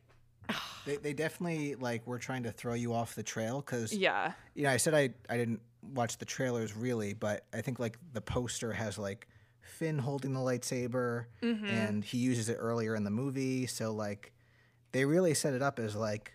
[0.86, 4.64] They, they definitely like were trying to throw you off the trail because Yeah, you
[4.64, 5.62] know I said I I didn't
[5.94, 9.28] watch the trailers really, but I think like the poster has like
[9.62, 11.66] Finn holding the lightsaber Mm-hmm.
[11.66, 14.32] and he uses it earlier in the movie, so like
[14.92, 16.34] they really set it up as like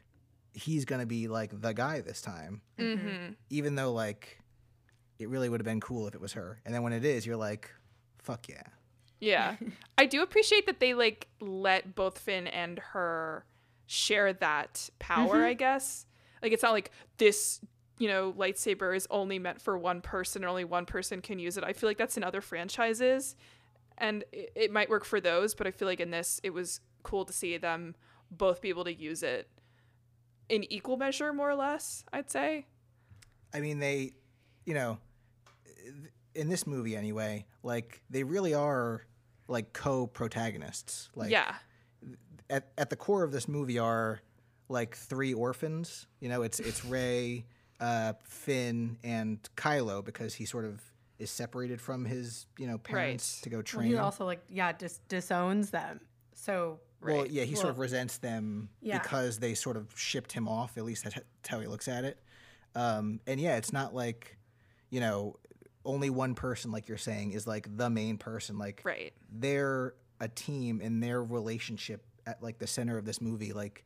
[0.55, 3.33] he's gonna be like the guy this time, mm-hmm.
[3.51, 4.39] even though like
[5.19, 7.27] it really would have been cool if it was her, and then when it is,
[7.27, 7.71] you're like,
[8.19, 8.63] fuck yeah.
[9.21, 9.57] Yeah.
[9.99, 13.45] I do appreciate that they like let both Finn and her
[13.87, 15.45] share that power, Mm-hmm.
[15.45, 16.07] I guess.
[16.43, 17.61] Like it's not like this,
[17.99, 21.57] you know, lightsaber is only meant for one person and only one person can use
[21.57, 21.65] it.
[21.65, 23.35] I feel like that's in other franchises
[23.97, 26.81] and it, it might work for those, but I feel like in this it was
[27.03, 27.95] cool to see them
[28.31, 29.49] both be able to use it
[30.49, 32.67] in equal measure more or less, I'd say.
[33.53, 34.13] I mean, they,
[34.67, 34.99] you know,
[36.35, 39.05] in this movie anyway, like they really are
[39.49, 41.11] like co-protagonists.
[41.15, 41.55] Like, yeah.
[42.51, 44.21] at at the core of this movie are
[44.69, 46.07] like three orphans.
[46.21, 47.47] You know, it's it's Rey,
[47.81, 50.81] uh, Finn, and Kylo because he sort of
[51.19, 53.43] is separated from his you know parents Right.
[53.45, 53.89] to go well, train.
[53.91, 56.01] he also like yeah, just disowns them.
[56.35, 57.31] so Well, Right.
[57.31, 58.99] yeah, he sort of resents them yeah.
[58.99, 60.77] because they sort of shipped him off.
[60.79, 61.19] At least that's
[61.49, 62.19] how he looks at it.
[62.75, 64.37] Um, and yeah, it's not like,
[64.91, 65.37] you know,
[65.85, 68.59] only one person, like you're saying, is like the main person.
[68.59, 69.13] Like Right.
[69.31, 73.85] they're a team, and their relationship at like the center of this movie, like,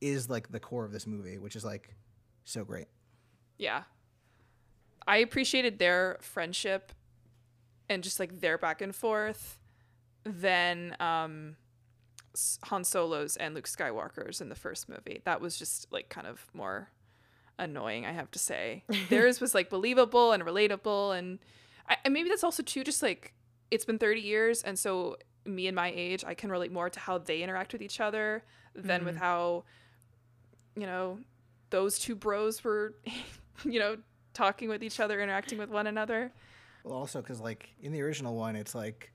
[0.00, 1.94] is like the core of this movie, which is like
[2.44, 2.86] so great.
[3.56, 3.84] Yeah.
[5.06, 6.92] I appreciated their friendship
[7.88, 9.58] and just like their back and forth
[10.24, 11.56] Then, um S-
[12.64, 15.22] Han Solo's and Luke Skywalker's in the first movie.
[15.24, 16.90] That was just like kind of more
[17.58, 18.84] annoying, I have to say.
[19.08, 21.38] Theirs was like believable and relatable and
[21.88, 23.34] I, and maybe that's also too just like
[23.70, 27.00] it's been 30 years and so me and my age, I can relate more to
[27.00, 28.44] how they interact with each other
[28.74, 29.64] than with how
[30.76, 31.18] you know
[31.70, 32.94] those two bros were
[33.64, 33.96] you know
[34.34, 36.32] talking with each other interacting with one another
[36.84, 39.10] Well, also because like in the original one, it's like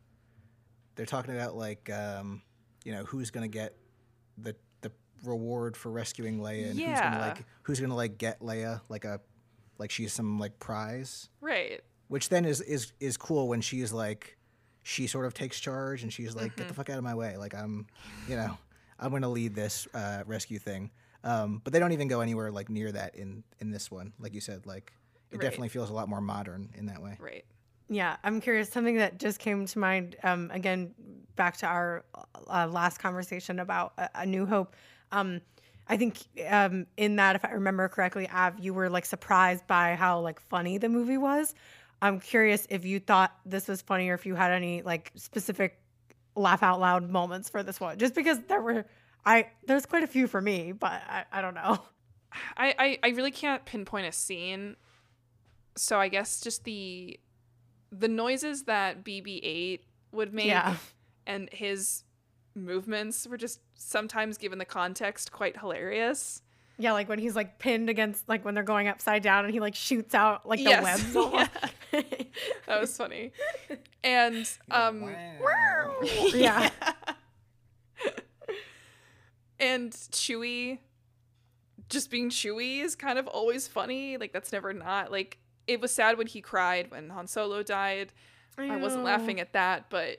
[0.96, 2.42] they're talking about like um,
[2.84, 3.76] you know who's gonna get
[4.38, 4.92] the the
[5.24, 7.04] reward for rescuing Leia, and who's Yeah.
[7.04, 9.20] gonna like who's gonna like get Leia like a
[9.78, 14.38] like she's some like prize, right which then is is is cool when she's like
[14.84, 17.38] she sort of takes charge and she's like get the fuck out of my way,
[17.38, 17.88] like I'm
[18.28, 18.58] you know
[19.00, 20.92] I'm gonna lead this uh, rescue thing.
[21.26, 24.34] Um, but they don't even go anywhere like near that in in this one, like
[24.34, 24.94] you said, like.
[25.32, 25.42] It Right.
[25.46, 27.18] definitely feels a lot more modern in that way.
[27.20, 27.44] right
[27.90, 28.70] Yeah, I'm curious.
[28.70, 30.94] Something that just came to mind, um, again,
[31.36, 32.06] back to our
[32.48, 34.76] uh, last conversation about a, a New Hope.
[35.12, 35.42] Um,
[35.88, 36.18] I think
[36.50, 40.40] um, in that, if I remember correctly, Av, you were like surprised by how like
[40.40, 41.54] funny the movie was.
[42.02, 45.80] I'm curious if you thought this was funny or if you had any like specific
[46.36, 47.98] laugh out loud moments for this one.
[47.98, 48.86] Just because there were,
[49.26, 51.80] I there's quite a few for me, but I, I don't know.
[52.58, 54.76] I, I i really can't pinpoint a scene
[55.76, 57.20] so i guess just the
[58.00, 59.80] the noises that BB-8
[60.12, 60.76] would make Yeah.
[61.28, 62.04] and his
[62.56, 66.42] movements were just sometimes given the context quite hilarious
[66.78, 69.60] Yeah, like when he's like pinned against, like when they're going upside down and he
[69.60, 70.84] like shoots out like the Yes.
[70.84, 71.16] webs.
[71.16, 71.50] almost.
[72.68, 73.32] that was funny
[74.04, 75.04] and um
[76.34, 76.70] yeah.
[79.60, 80.80] and Chewie
[81.90, 84.18] just being Chewie is kind of always funny.
[84.18, 85.38] Like that's never not like
[85.68, 88.12] it was sad when he cried when Han Solo died.
[88.58, 90.18] I wasn't laughing at that, but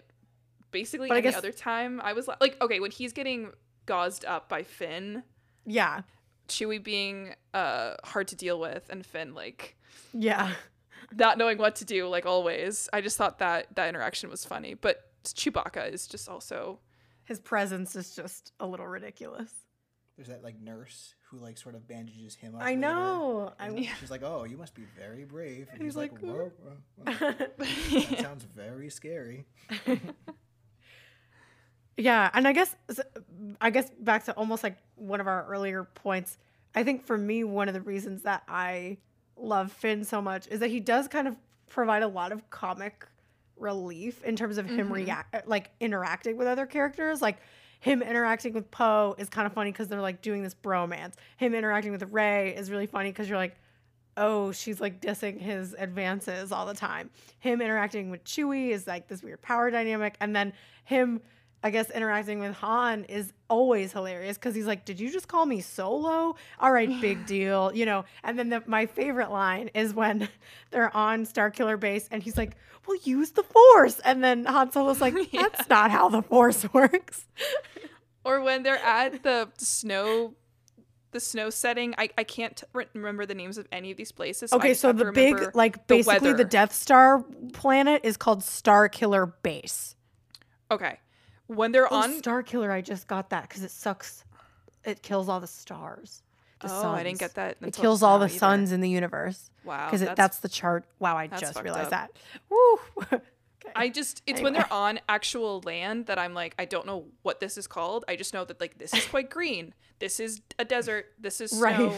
[0.71, 3.53] basically But I any guess- other time I was la- like okay, when he's getting
[3.87, 5.23] gauzed up by Finn,
[5.65, 6.03] Yeah.
[6.49, 9.77] Chewie being uh hard to deal with and Finn like
[10.13, 10.53] Yeah.
[11.13, 12.89] not knowing what to do like always.
[12.93, 16.81] I just thought that that interaction was funny, but Chewbacca is just also
[17.25, 19.53] His presence is just a little ridiculous.
[20.17, 22.63] There's that like nurse who like sort of bandages him up.
[22.63, 23.53] I later, know.
[23.59, 26.77] I and she's like, "Oh, you must be very brave." And he's, like, "Whoa, whoa,
[27.05, 27.33] whoa.
[27.59, 29.47] that sounds very scary."
[31.97, 32.75] Yeah, and I guess
[33.61, 36.39] I guess back to almost like one of our earlier points.
[36.75, 38.99] I think for me one of the reasons that I
[39.37, 41.37] love Finn so much is that he does kind of
[41.69, 43.07] provide a lot of comic
[43.57, 44.93] relief in terms of him mm-hmm.
[44.93, 47.37] react like interacting with other characters like
[47.85, 51.13] him interacting with Poe is kind of funny because they're like doing this bromance.
[51.37, 53.57] Him interacting with Rey is really funny because you're like,
[54.17, 57.11] oh, she's like dissing his advances all the time.
[57.41, 60.17] Him interacting with Chewie is like this weird power dynamic.
[60.23, 60.55] And then
[60.87, 61.21] him,
[61.65, 65.47] I guess, interacting with Han is always hilarious because he's like, did you just call
[65.47, 66.37] me solo?
[66.61, 67.73] All right, big deal.
[67.75, 70.29] You know, and then the, my favorite line is when
[70.71, 73.99] they're on Starkiller Base and he's like, well, use the Force.
[74.01, 77.25] And then Han Solo's like, that's not how the Force works.
[78.27, 80.35] or when they're at the snow
[81.13, 84.51] the snow setting i, I can't re- remember the names of any of these places
[84.51, 86.43] so Okay, so the big, like basically the weather.
[86.45, 87.23] Death Star
[87.53, 89.95] planet is called Starkiller Base.
[90.73, 90.99] okay
[91.47, 94.25] when they're Oh, on Star Killer, I just got that because it sucks.
[94.85, 96.23] It kills all the stars.
[96.61, 98.39] The oh i didn't get that It kills all the either.
[98.39, 99.51] suns in the universe.
[99.65, 100.85] wow Because that's, that's, the chart.
[100.99, 102.11] Wow, I just realized up.
[102.11, 102.11] that.
[102.49, 102.79] Woo.
[103.13, 103.21] okay.
[103.77, 107.41] i just it's when they're on actual land that i'm like i don't know what
[107.41, 110.65] this is called i just know that like this is quite green this is a
[110.67, 111.75] desert this is Right.
[111.77, 111.95] snow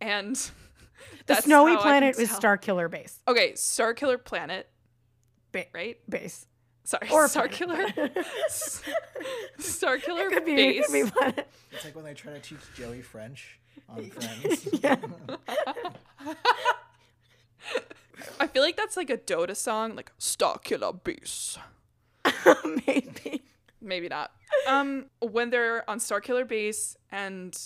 [0.00, 0.50] and
[1.26, 2.30] the snowy how I can planet is.
[2.30, 3.20] Starkiller Base.
[3.26, 4.68] okay star killer planet
[5.52, 6.46] Ba- right Base.
[6.84, 7.94] Sorry Or star planet.
[7.94, 8.10] killer
[9.58, 10.52] star killer could be.
[10.52, 11.42] It base could be.
[11.72, 13.58] It's like when they try to teach Joey French
[13.88, 14.68] on Friends.
[14.82, 14.96] Yeah.
[18.40, 21.58] I feel like that's like a Dota song, like Starkiller Base.
[22.86, 23.42] Maybe.
[23.80, 24.32] Maybe not.
[24.66, 27.56] Um, when they're on Starkiller Base and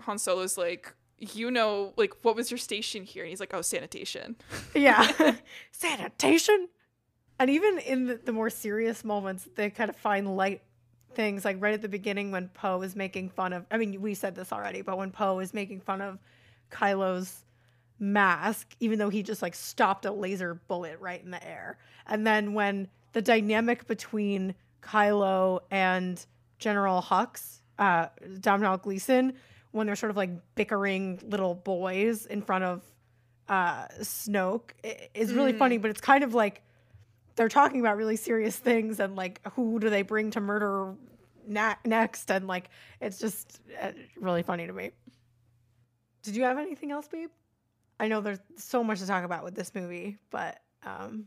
[0.00, 3.22] Han Solo's like, you know, like what was your station here?
[3.24, 4.36] And he's like, oh, sanitation.
[4.74, 5.34] Yeah.
[5.72, 6.68] Sanitation.
[7.38, 10.62] And even in the, the more serious moments, they kind of find light
[11.14, 14.14] things like right at the beginning when Poe is making fun of I mean we
[14.14, 16.18] said this already, but when Poe is making fun of
[16.70, 17.44] Kylo's
[17.98, 21.78] mask, even though he just like stopped a laser bullet right in the air.
[22.06, 26.24] And then when the dynamic between Kylo and
[26.58, 28.08] General Hux, uh,
[28.40, 29.34] Domhnall Gleeson,
[29.70, 32.82] when they're sort of like bickering little boys in front of
[33.48, 34.70] uh, Snoke,
[35.14, 35.78] is really funny.
[35.78, 36.62] But it's kind of like
[37.36, 40.94] they're talking about really serious things and like who do they bring to murder
[41.46, 42.70] na- next, and like
[43.00, 44.90] it's just uh, really funny to me.
[46.22, 47.30] Did you have anything else, babe?
[48.00, 51.26] I know there's so much to talk about with this movie, but um,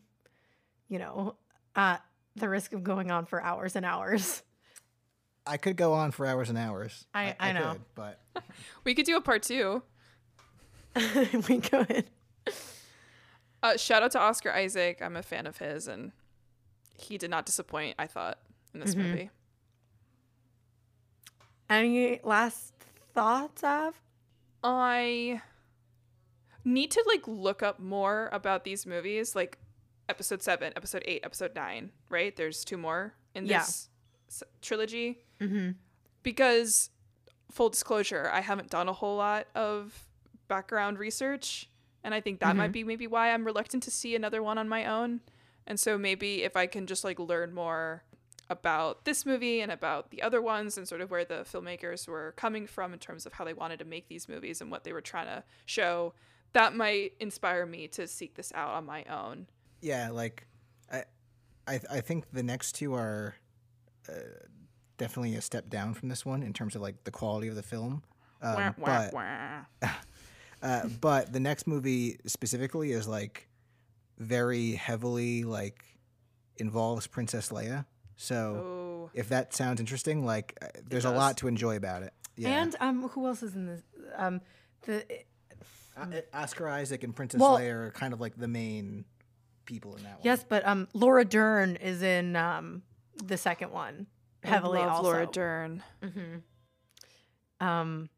[0.89, 1.35] you know,
[1.75, 2.03] at
[2.35, 4.43] the risk of going on for hours and hours.
[5.45, 7.05] I could go on for hours and hours.
[7.13, 7.73] I- I know.
[7.73, 8.21] could, but
[8.83, 9.81] We could do a part two.
[11.47, 12.05] we could.
[13.63, 15.01] Uh, shout out to Oscar Isaac.
[15.01, 16.11] I'm a fan of his, and
[16.97, 17.95] he did not disappoint.
[17.99, 18.37] I thought
[18.73, 19.29] in this movie.
[21.69, 22.73] Any last
[23.13, 23.99] thoughts, Av?
[24.63, 25.41] I
[26.63, 29.57] need to like look up more about these movies, like
[30.09, 31.91] episode seven, episode eight, episode nine.
[32.09, 32.35] Right?
[32.35, 33.59] There's two more in Yeah.
[33.59, 33.89] this
[34.29, 35.19] s- trilogy.
[35.39, 35.71] Mm-hmm.
[36.23, 36.89] because
[37.51, 40.07] full disclosure i haven't done a whole lot of
[40.47, 41.69] background research
[42.07, 44.67] and i think that might be maybe why i'm reluctant to see another one on
[44.67, 45.19] my own
[45.67, 48.03] and so maybe if i can just like learn more
[48.49, 52.33] about this movie and about the other ones and sort of where the filmmakers were
[52.37, 54.93] coming from in terms of how they wanted to make these movies and what they
[54.93, 56.13] were trying to show
[56.53, 59.45] that might inspire me to seek this out on my own
[59.81, 60.47] yeah, like
[60.91, 61.03] I,
[61.67, 63.35] I, I think the next two are
[64.09, 64.13] uh,
[64.97, 67.63] definitely a step down from this one in terms of like the quality of the
[67.63, 68.03] film.
[68.41, 69.89] Um, Wah, wah, but wah.
[70.61, 73.47] uh, but the next movie specifically is like
[74.17, 75.83] very heavily like
[76.57, 77.85] involves Princess Leia.
[78.15, 82.13] So oh if that sounds interesting, like uh, there's a lot to enjoy about it.
[82.35, 82.61] Yeah.
[82.61, 83.81] And um, who else is in this?
[84.15, 84.41] Um,
[84.85, 85.03] the
[85.95, 89.05] Uh, Oscar Isaac and Princess Well- Leia are kind of like the main
[89.65, 90.21] people in that one.
[90.23, 92.83] yes, but um, Laura Dern is in um
[93.23, 94.07] the second one
[94.43, 94.79] heavily.
[94.79, 95.03] I love also.
[95.09, 95.83] laura dern
[97.59, 98.09] Um,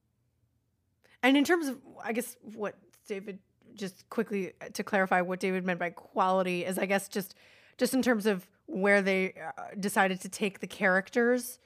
[1.24, 2.76] and in terms of, I guess what
[3.08, 3.40] David
[3.76, 7.36] just quickly uh, to clarify what David meant by quality is, I guess just
[7.78, 11.60] just in terms of where they uh, decided to take the characters,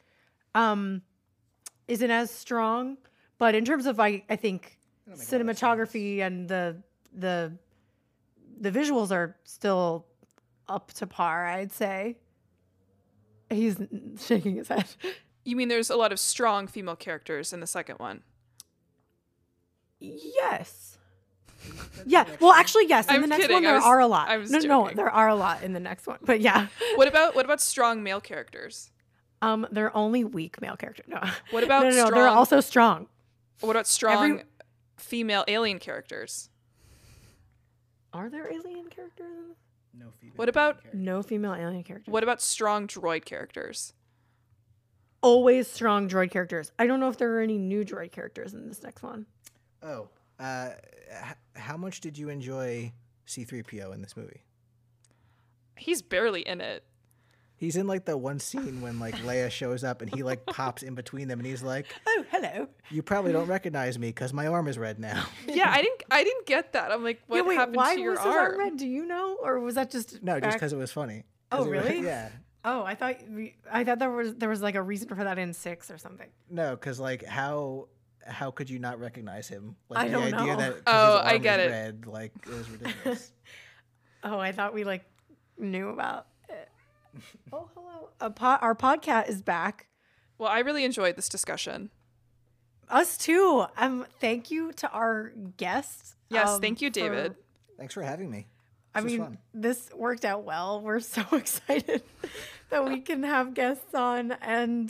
[0.53, 1.01] um,
[1.87, 2.97] isn't as strong.
[3.39, 4.77] But in terms of, I I think
[5.11, 6.81] cinematography and the
[7.13, 7.53] the
[8.59, 10.05] the visuals are still
[10.67, 11.47] up to par.
[11.47, 12.17] I'd say.
[13.49, 13.77] He's
[14.19, 14.85] shaking his head.
[15.43, 18.23] You mean there's a lot of strong female characters in the second one?
[20.03, 20.97] Yes.
[22.05, 22.25] Yeah.
[22.41, 23.07] Well, actually, yes.
[23.07, 23.55] In I'm the next kidding.
[23.55, 24.27] one, there was- are a lot.
[24.27, 26.17] I was no, no, there are a lot in the next one.
[26.21, 28.89] But yeah, What about what about strong male characters?
[29.41, 31.05] um, they're only weak male characters.
[31.07, 31.21] No.
[31.51, 33.07] What about no, no, no, they're strong- also strong.
[33.61, 34.43] What about strong Every-
[34.97, 36.49] female alien characters?
[38.13, 39.55] Are there alien characters?
[39.93, 42.11] No female What about No female alien characters.
[42.11, 43.93] what about strong droid characters?
[45.21, 46.71] Always strong droid characters.
[46.77, 49.25] I don't know if there are any new droid characters in this next one.
[49.83, 50.69] Oh, uh,
[51.09, 52.91] h- how much did you enjoy
[53.27, 54.43] C3PO in this movie?
[55.75, 56.83] He's barely in it.
[57.55, 60.83] He's in like the one scene when like Leia shows up and he like pops
[60.83, 62.67] in between them and he's like, Oh, hello.
[62.89, 66.23] "You probably don't recognize me because my arm is red now." Yeah, I didn't I
[66.25, 66.91] didn't get that.
[66.91, 68.37] I'm like, what yeah, wait, happened why to your was his arm?
[68.53, 68.77] arm red?
[68.77, 71.23] Do you know, or was that just No, just because it was funny.
[71.51, 72.01] Oh, it was- really?
[72.03, 72.29] yeah.
[72.65, 75.37] Oh, I thought we, I thought there was there was like a reason for that
[75.39, 76.27] in six or something.
[76.49, 77.87] No, because like how
[78.25, 79.75] how could you not recognize him?
[79.89, 80.55] Like I the don't idea know.
[80.57, 81.69] that 'cause Oh, his I get is it.
[81.69, 83.31] Red, like it was ridiculous.
[84.25, 85.03] Oh, I thought we like
[85.57, 86.69] knew about it.
[87.51, 88.09] Oh, hello.
[88.21, 89.87] A po- our podcast is back.
[90.37, 91.89] Well, I really enjoyed this discussion.
[92.89, 93.65] Us too.
[93.75, 96.15] Um, thank you to our guests.
[96.29, 97.35] Yes, um, thank you, for- David.
[97.77, 98.47] Thanks for having me.
[98.95, 99.37] I This was mean, fun.
[99.53, 100.79] this worked out well.
[100.79, 102.01] We're so excited
[102.69, 104.89] that we can have guests on, and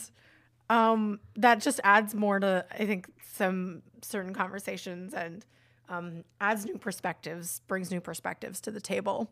[0.70, 5.44] um, that just adds more to I think some certain conversations and
[5.90, 9.32] um, adds new perspectives, brings new perspectives to the table.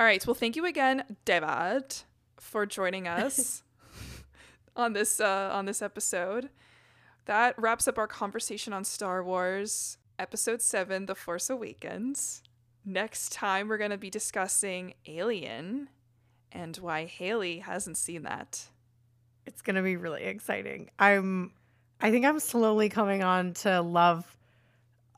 [0.00, 0.26] All right.
[0.26, 1.94] Well, thank you again, David,
[2.38, 3.62] for joining us
[4.76, 6.48] on this uh, on this episode.
[7.26, 12.42] That wraps up our conversation on Star Wars Episode Seven: The Force Awakens.
[12.84, 15.88] Next time, we're going to be discussing Alien
[16.54, 18.68] and why Hayley hasn't seen that.
[19.46, 20.88] It's gonna be really exciting.
[20.98, 21.52] I'm
[22.04, 24.36] I think I'm slowly coming on to love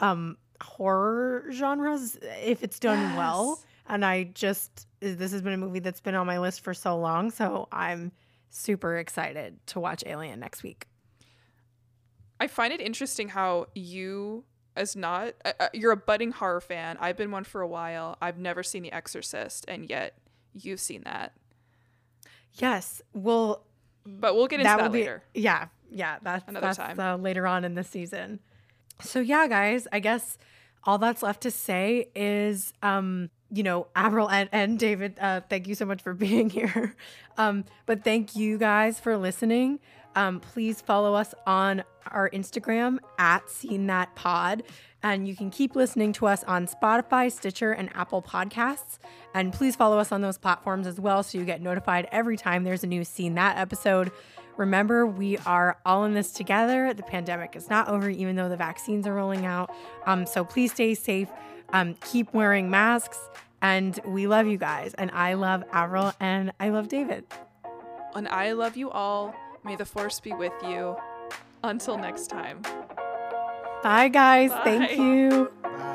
[0.00, 3.60] um horror genres if it's done well.
[3.88, 6.96] And I just this has been a movie that's been on my list for so
[6.98, 8.12] long, so I'm
[8.50, 10.86] super excited to watch Alien next week.
[12.40, 14.44] I find it interesting how you,
[14.76, 16.96] as not, uh, uh, you're a budding horror fan.
[17.00, 18.16] I've been one for a while.
[18.20, 20.18] I've never seen The Exorcist, and yet
[20.54, 21.32] you've seen that.
[22.54, 23.00] Yes.
[23.12, 23.62] Well,
[24.04, 25.22] But we'll get into that, be later.
[25.34, 26.18] yeah, yeah.
[26.22, 26.98] That's Another that's time.
[27.00, 28.40] Uh, later on in the season.
[29.00, 29.86] So yeah, guys.
[29.92, 30.38] I guess
[30.84, 35.18] all that's left to say is, um, you know, Averyl and, and David.
[35.20, 36.94] Uh, thank you so much for being here.
[37.36, 39.80] Um, but thank you guys for listening.
[40.14, 44.62] Um, please follow us on our Instagram at Seen That Pod.
[45.02, 48.98] And you can keep listening to us on Spotify, Stitcher, and Apple Podcasts.
[49.34, 52.64] And please follow us on those platforms as well so you get notified every time
[52.64, 54.10] there's a new Seen That episode.
[54.56, 56.94] Remember, we are all in this together.
[56.94, 59.70] The pandemic is not over, even though the vaccines are rolling out.
[60.06, 61.28] Um, so please stay safe.
[61.72, 63.18] Um, keep wearing masks.
[63.62, 64.94] And we love you guys.
[64.94, 67.24] And I love Averyl and I love David.
[68.14, 69.34] And I love you all.
[69.64, 70.96] May the force be with you.
[71.64, 72.62] Until next time.
[73.82, 74.52] Bye, guys.
[74.64, 75.50] Thank you.
[75.62, 75.92] Bye.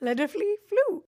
[0.00, 1.04] Let it flee, flew.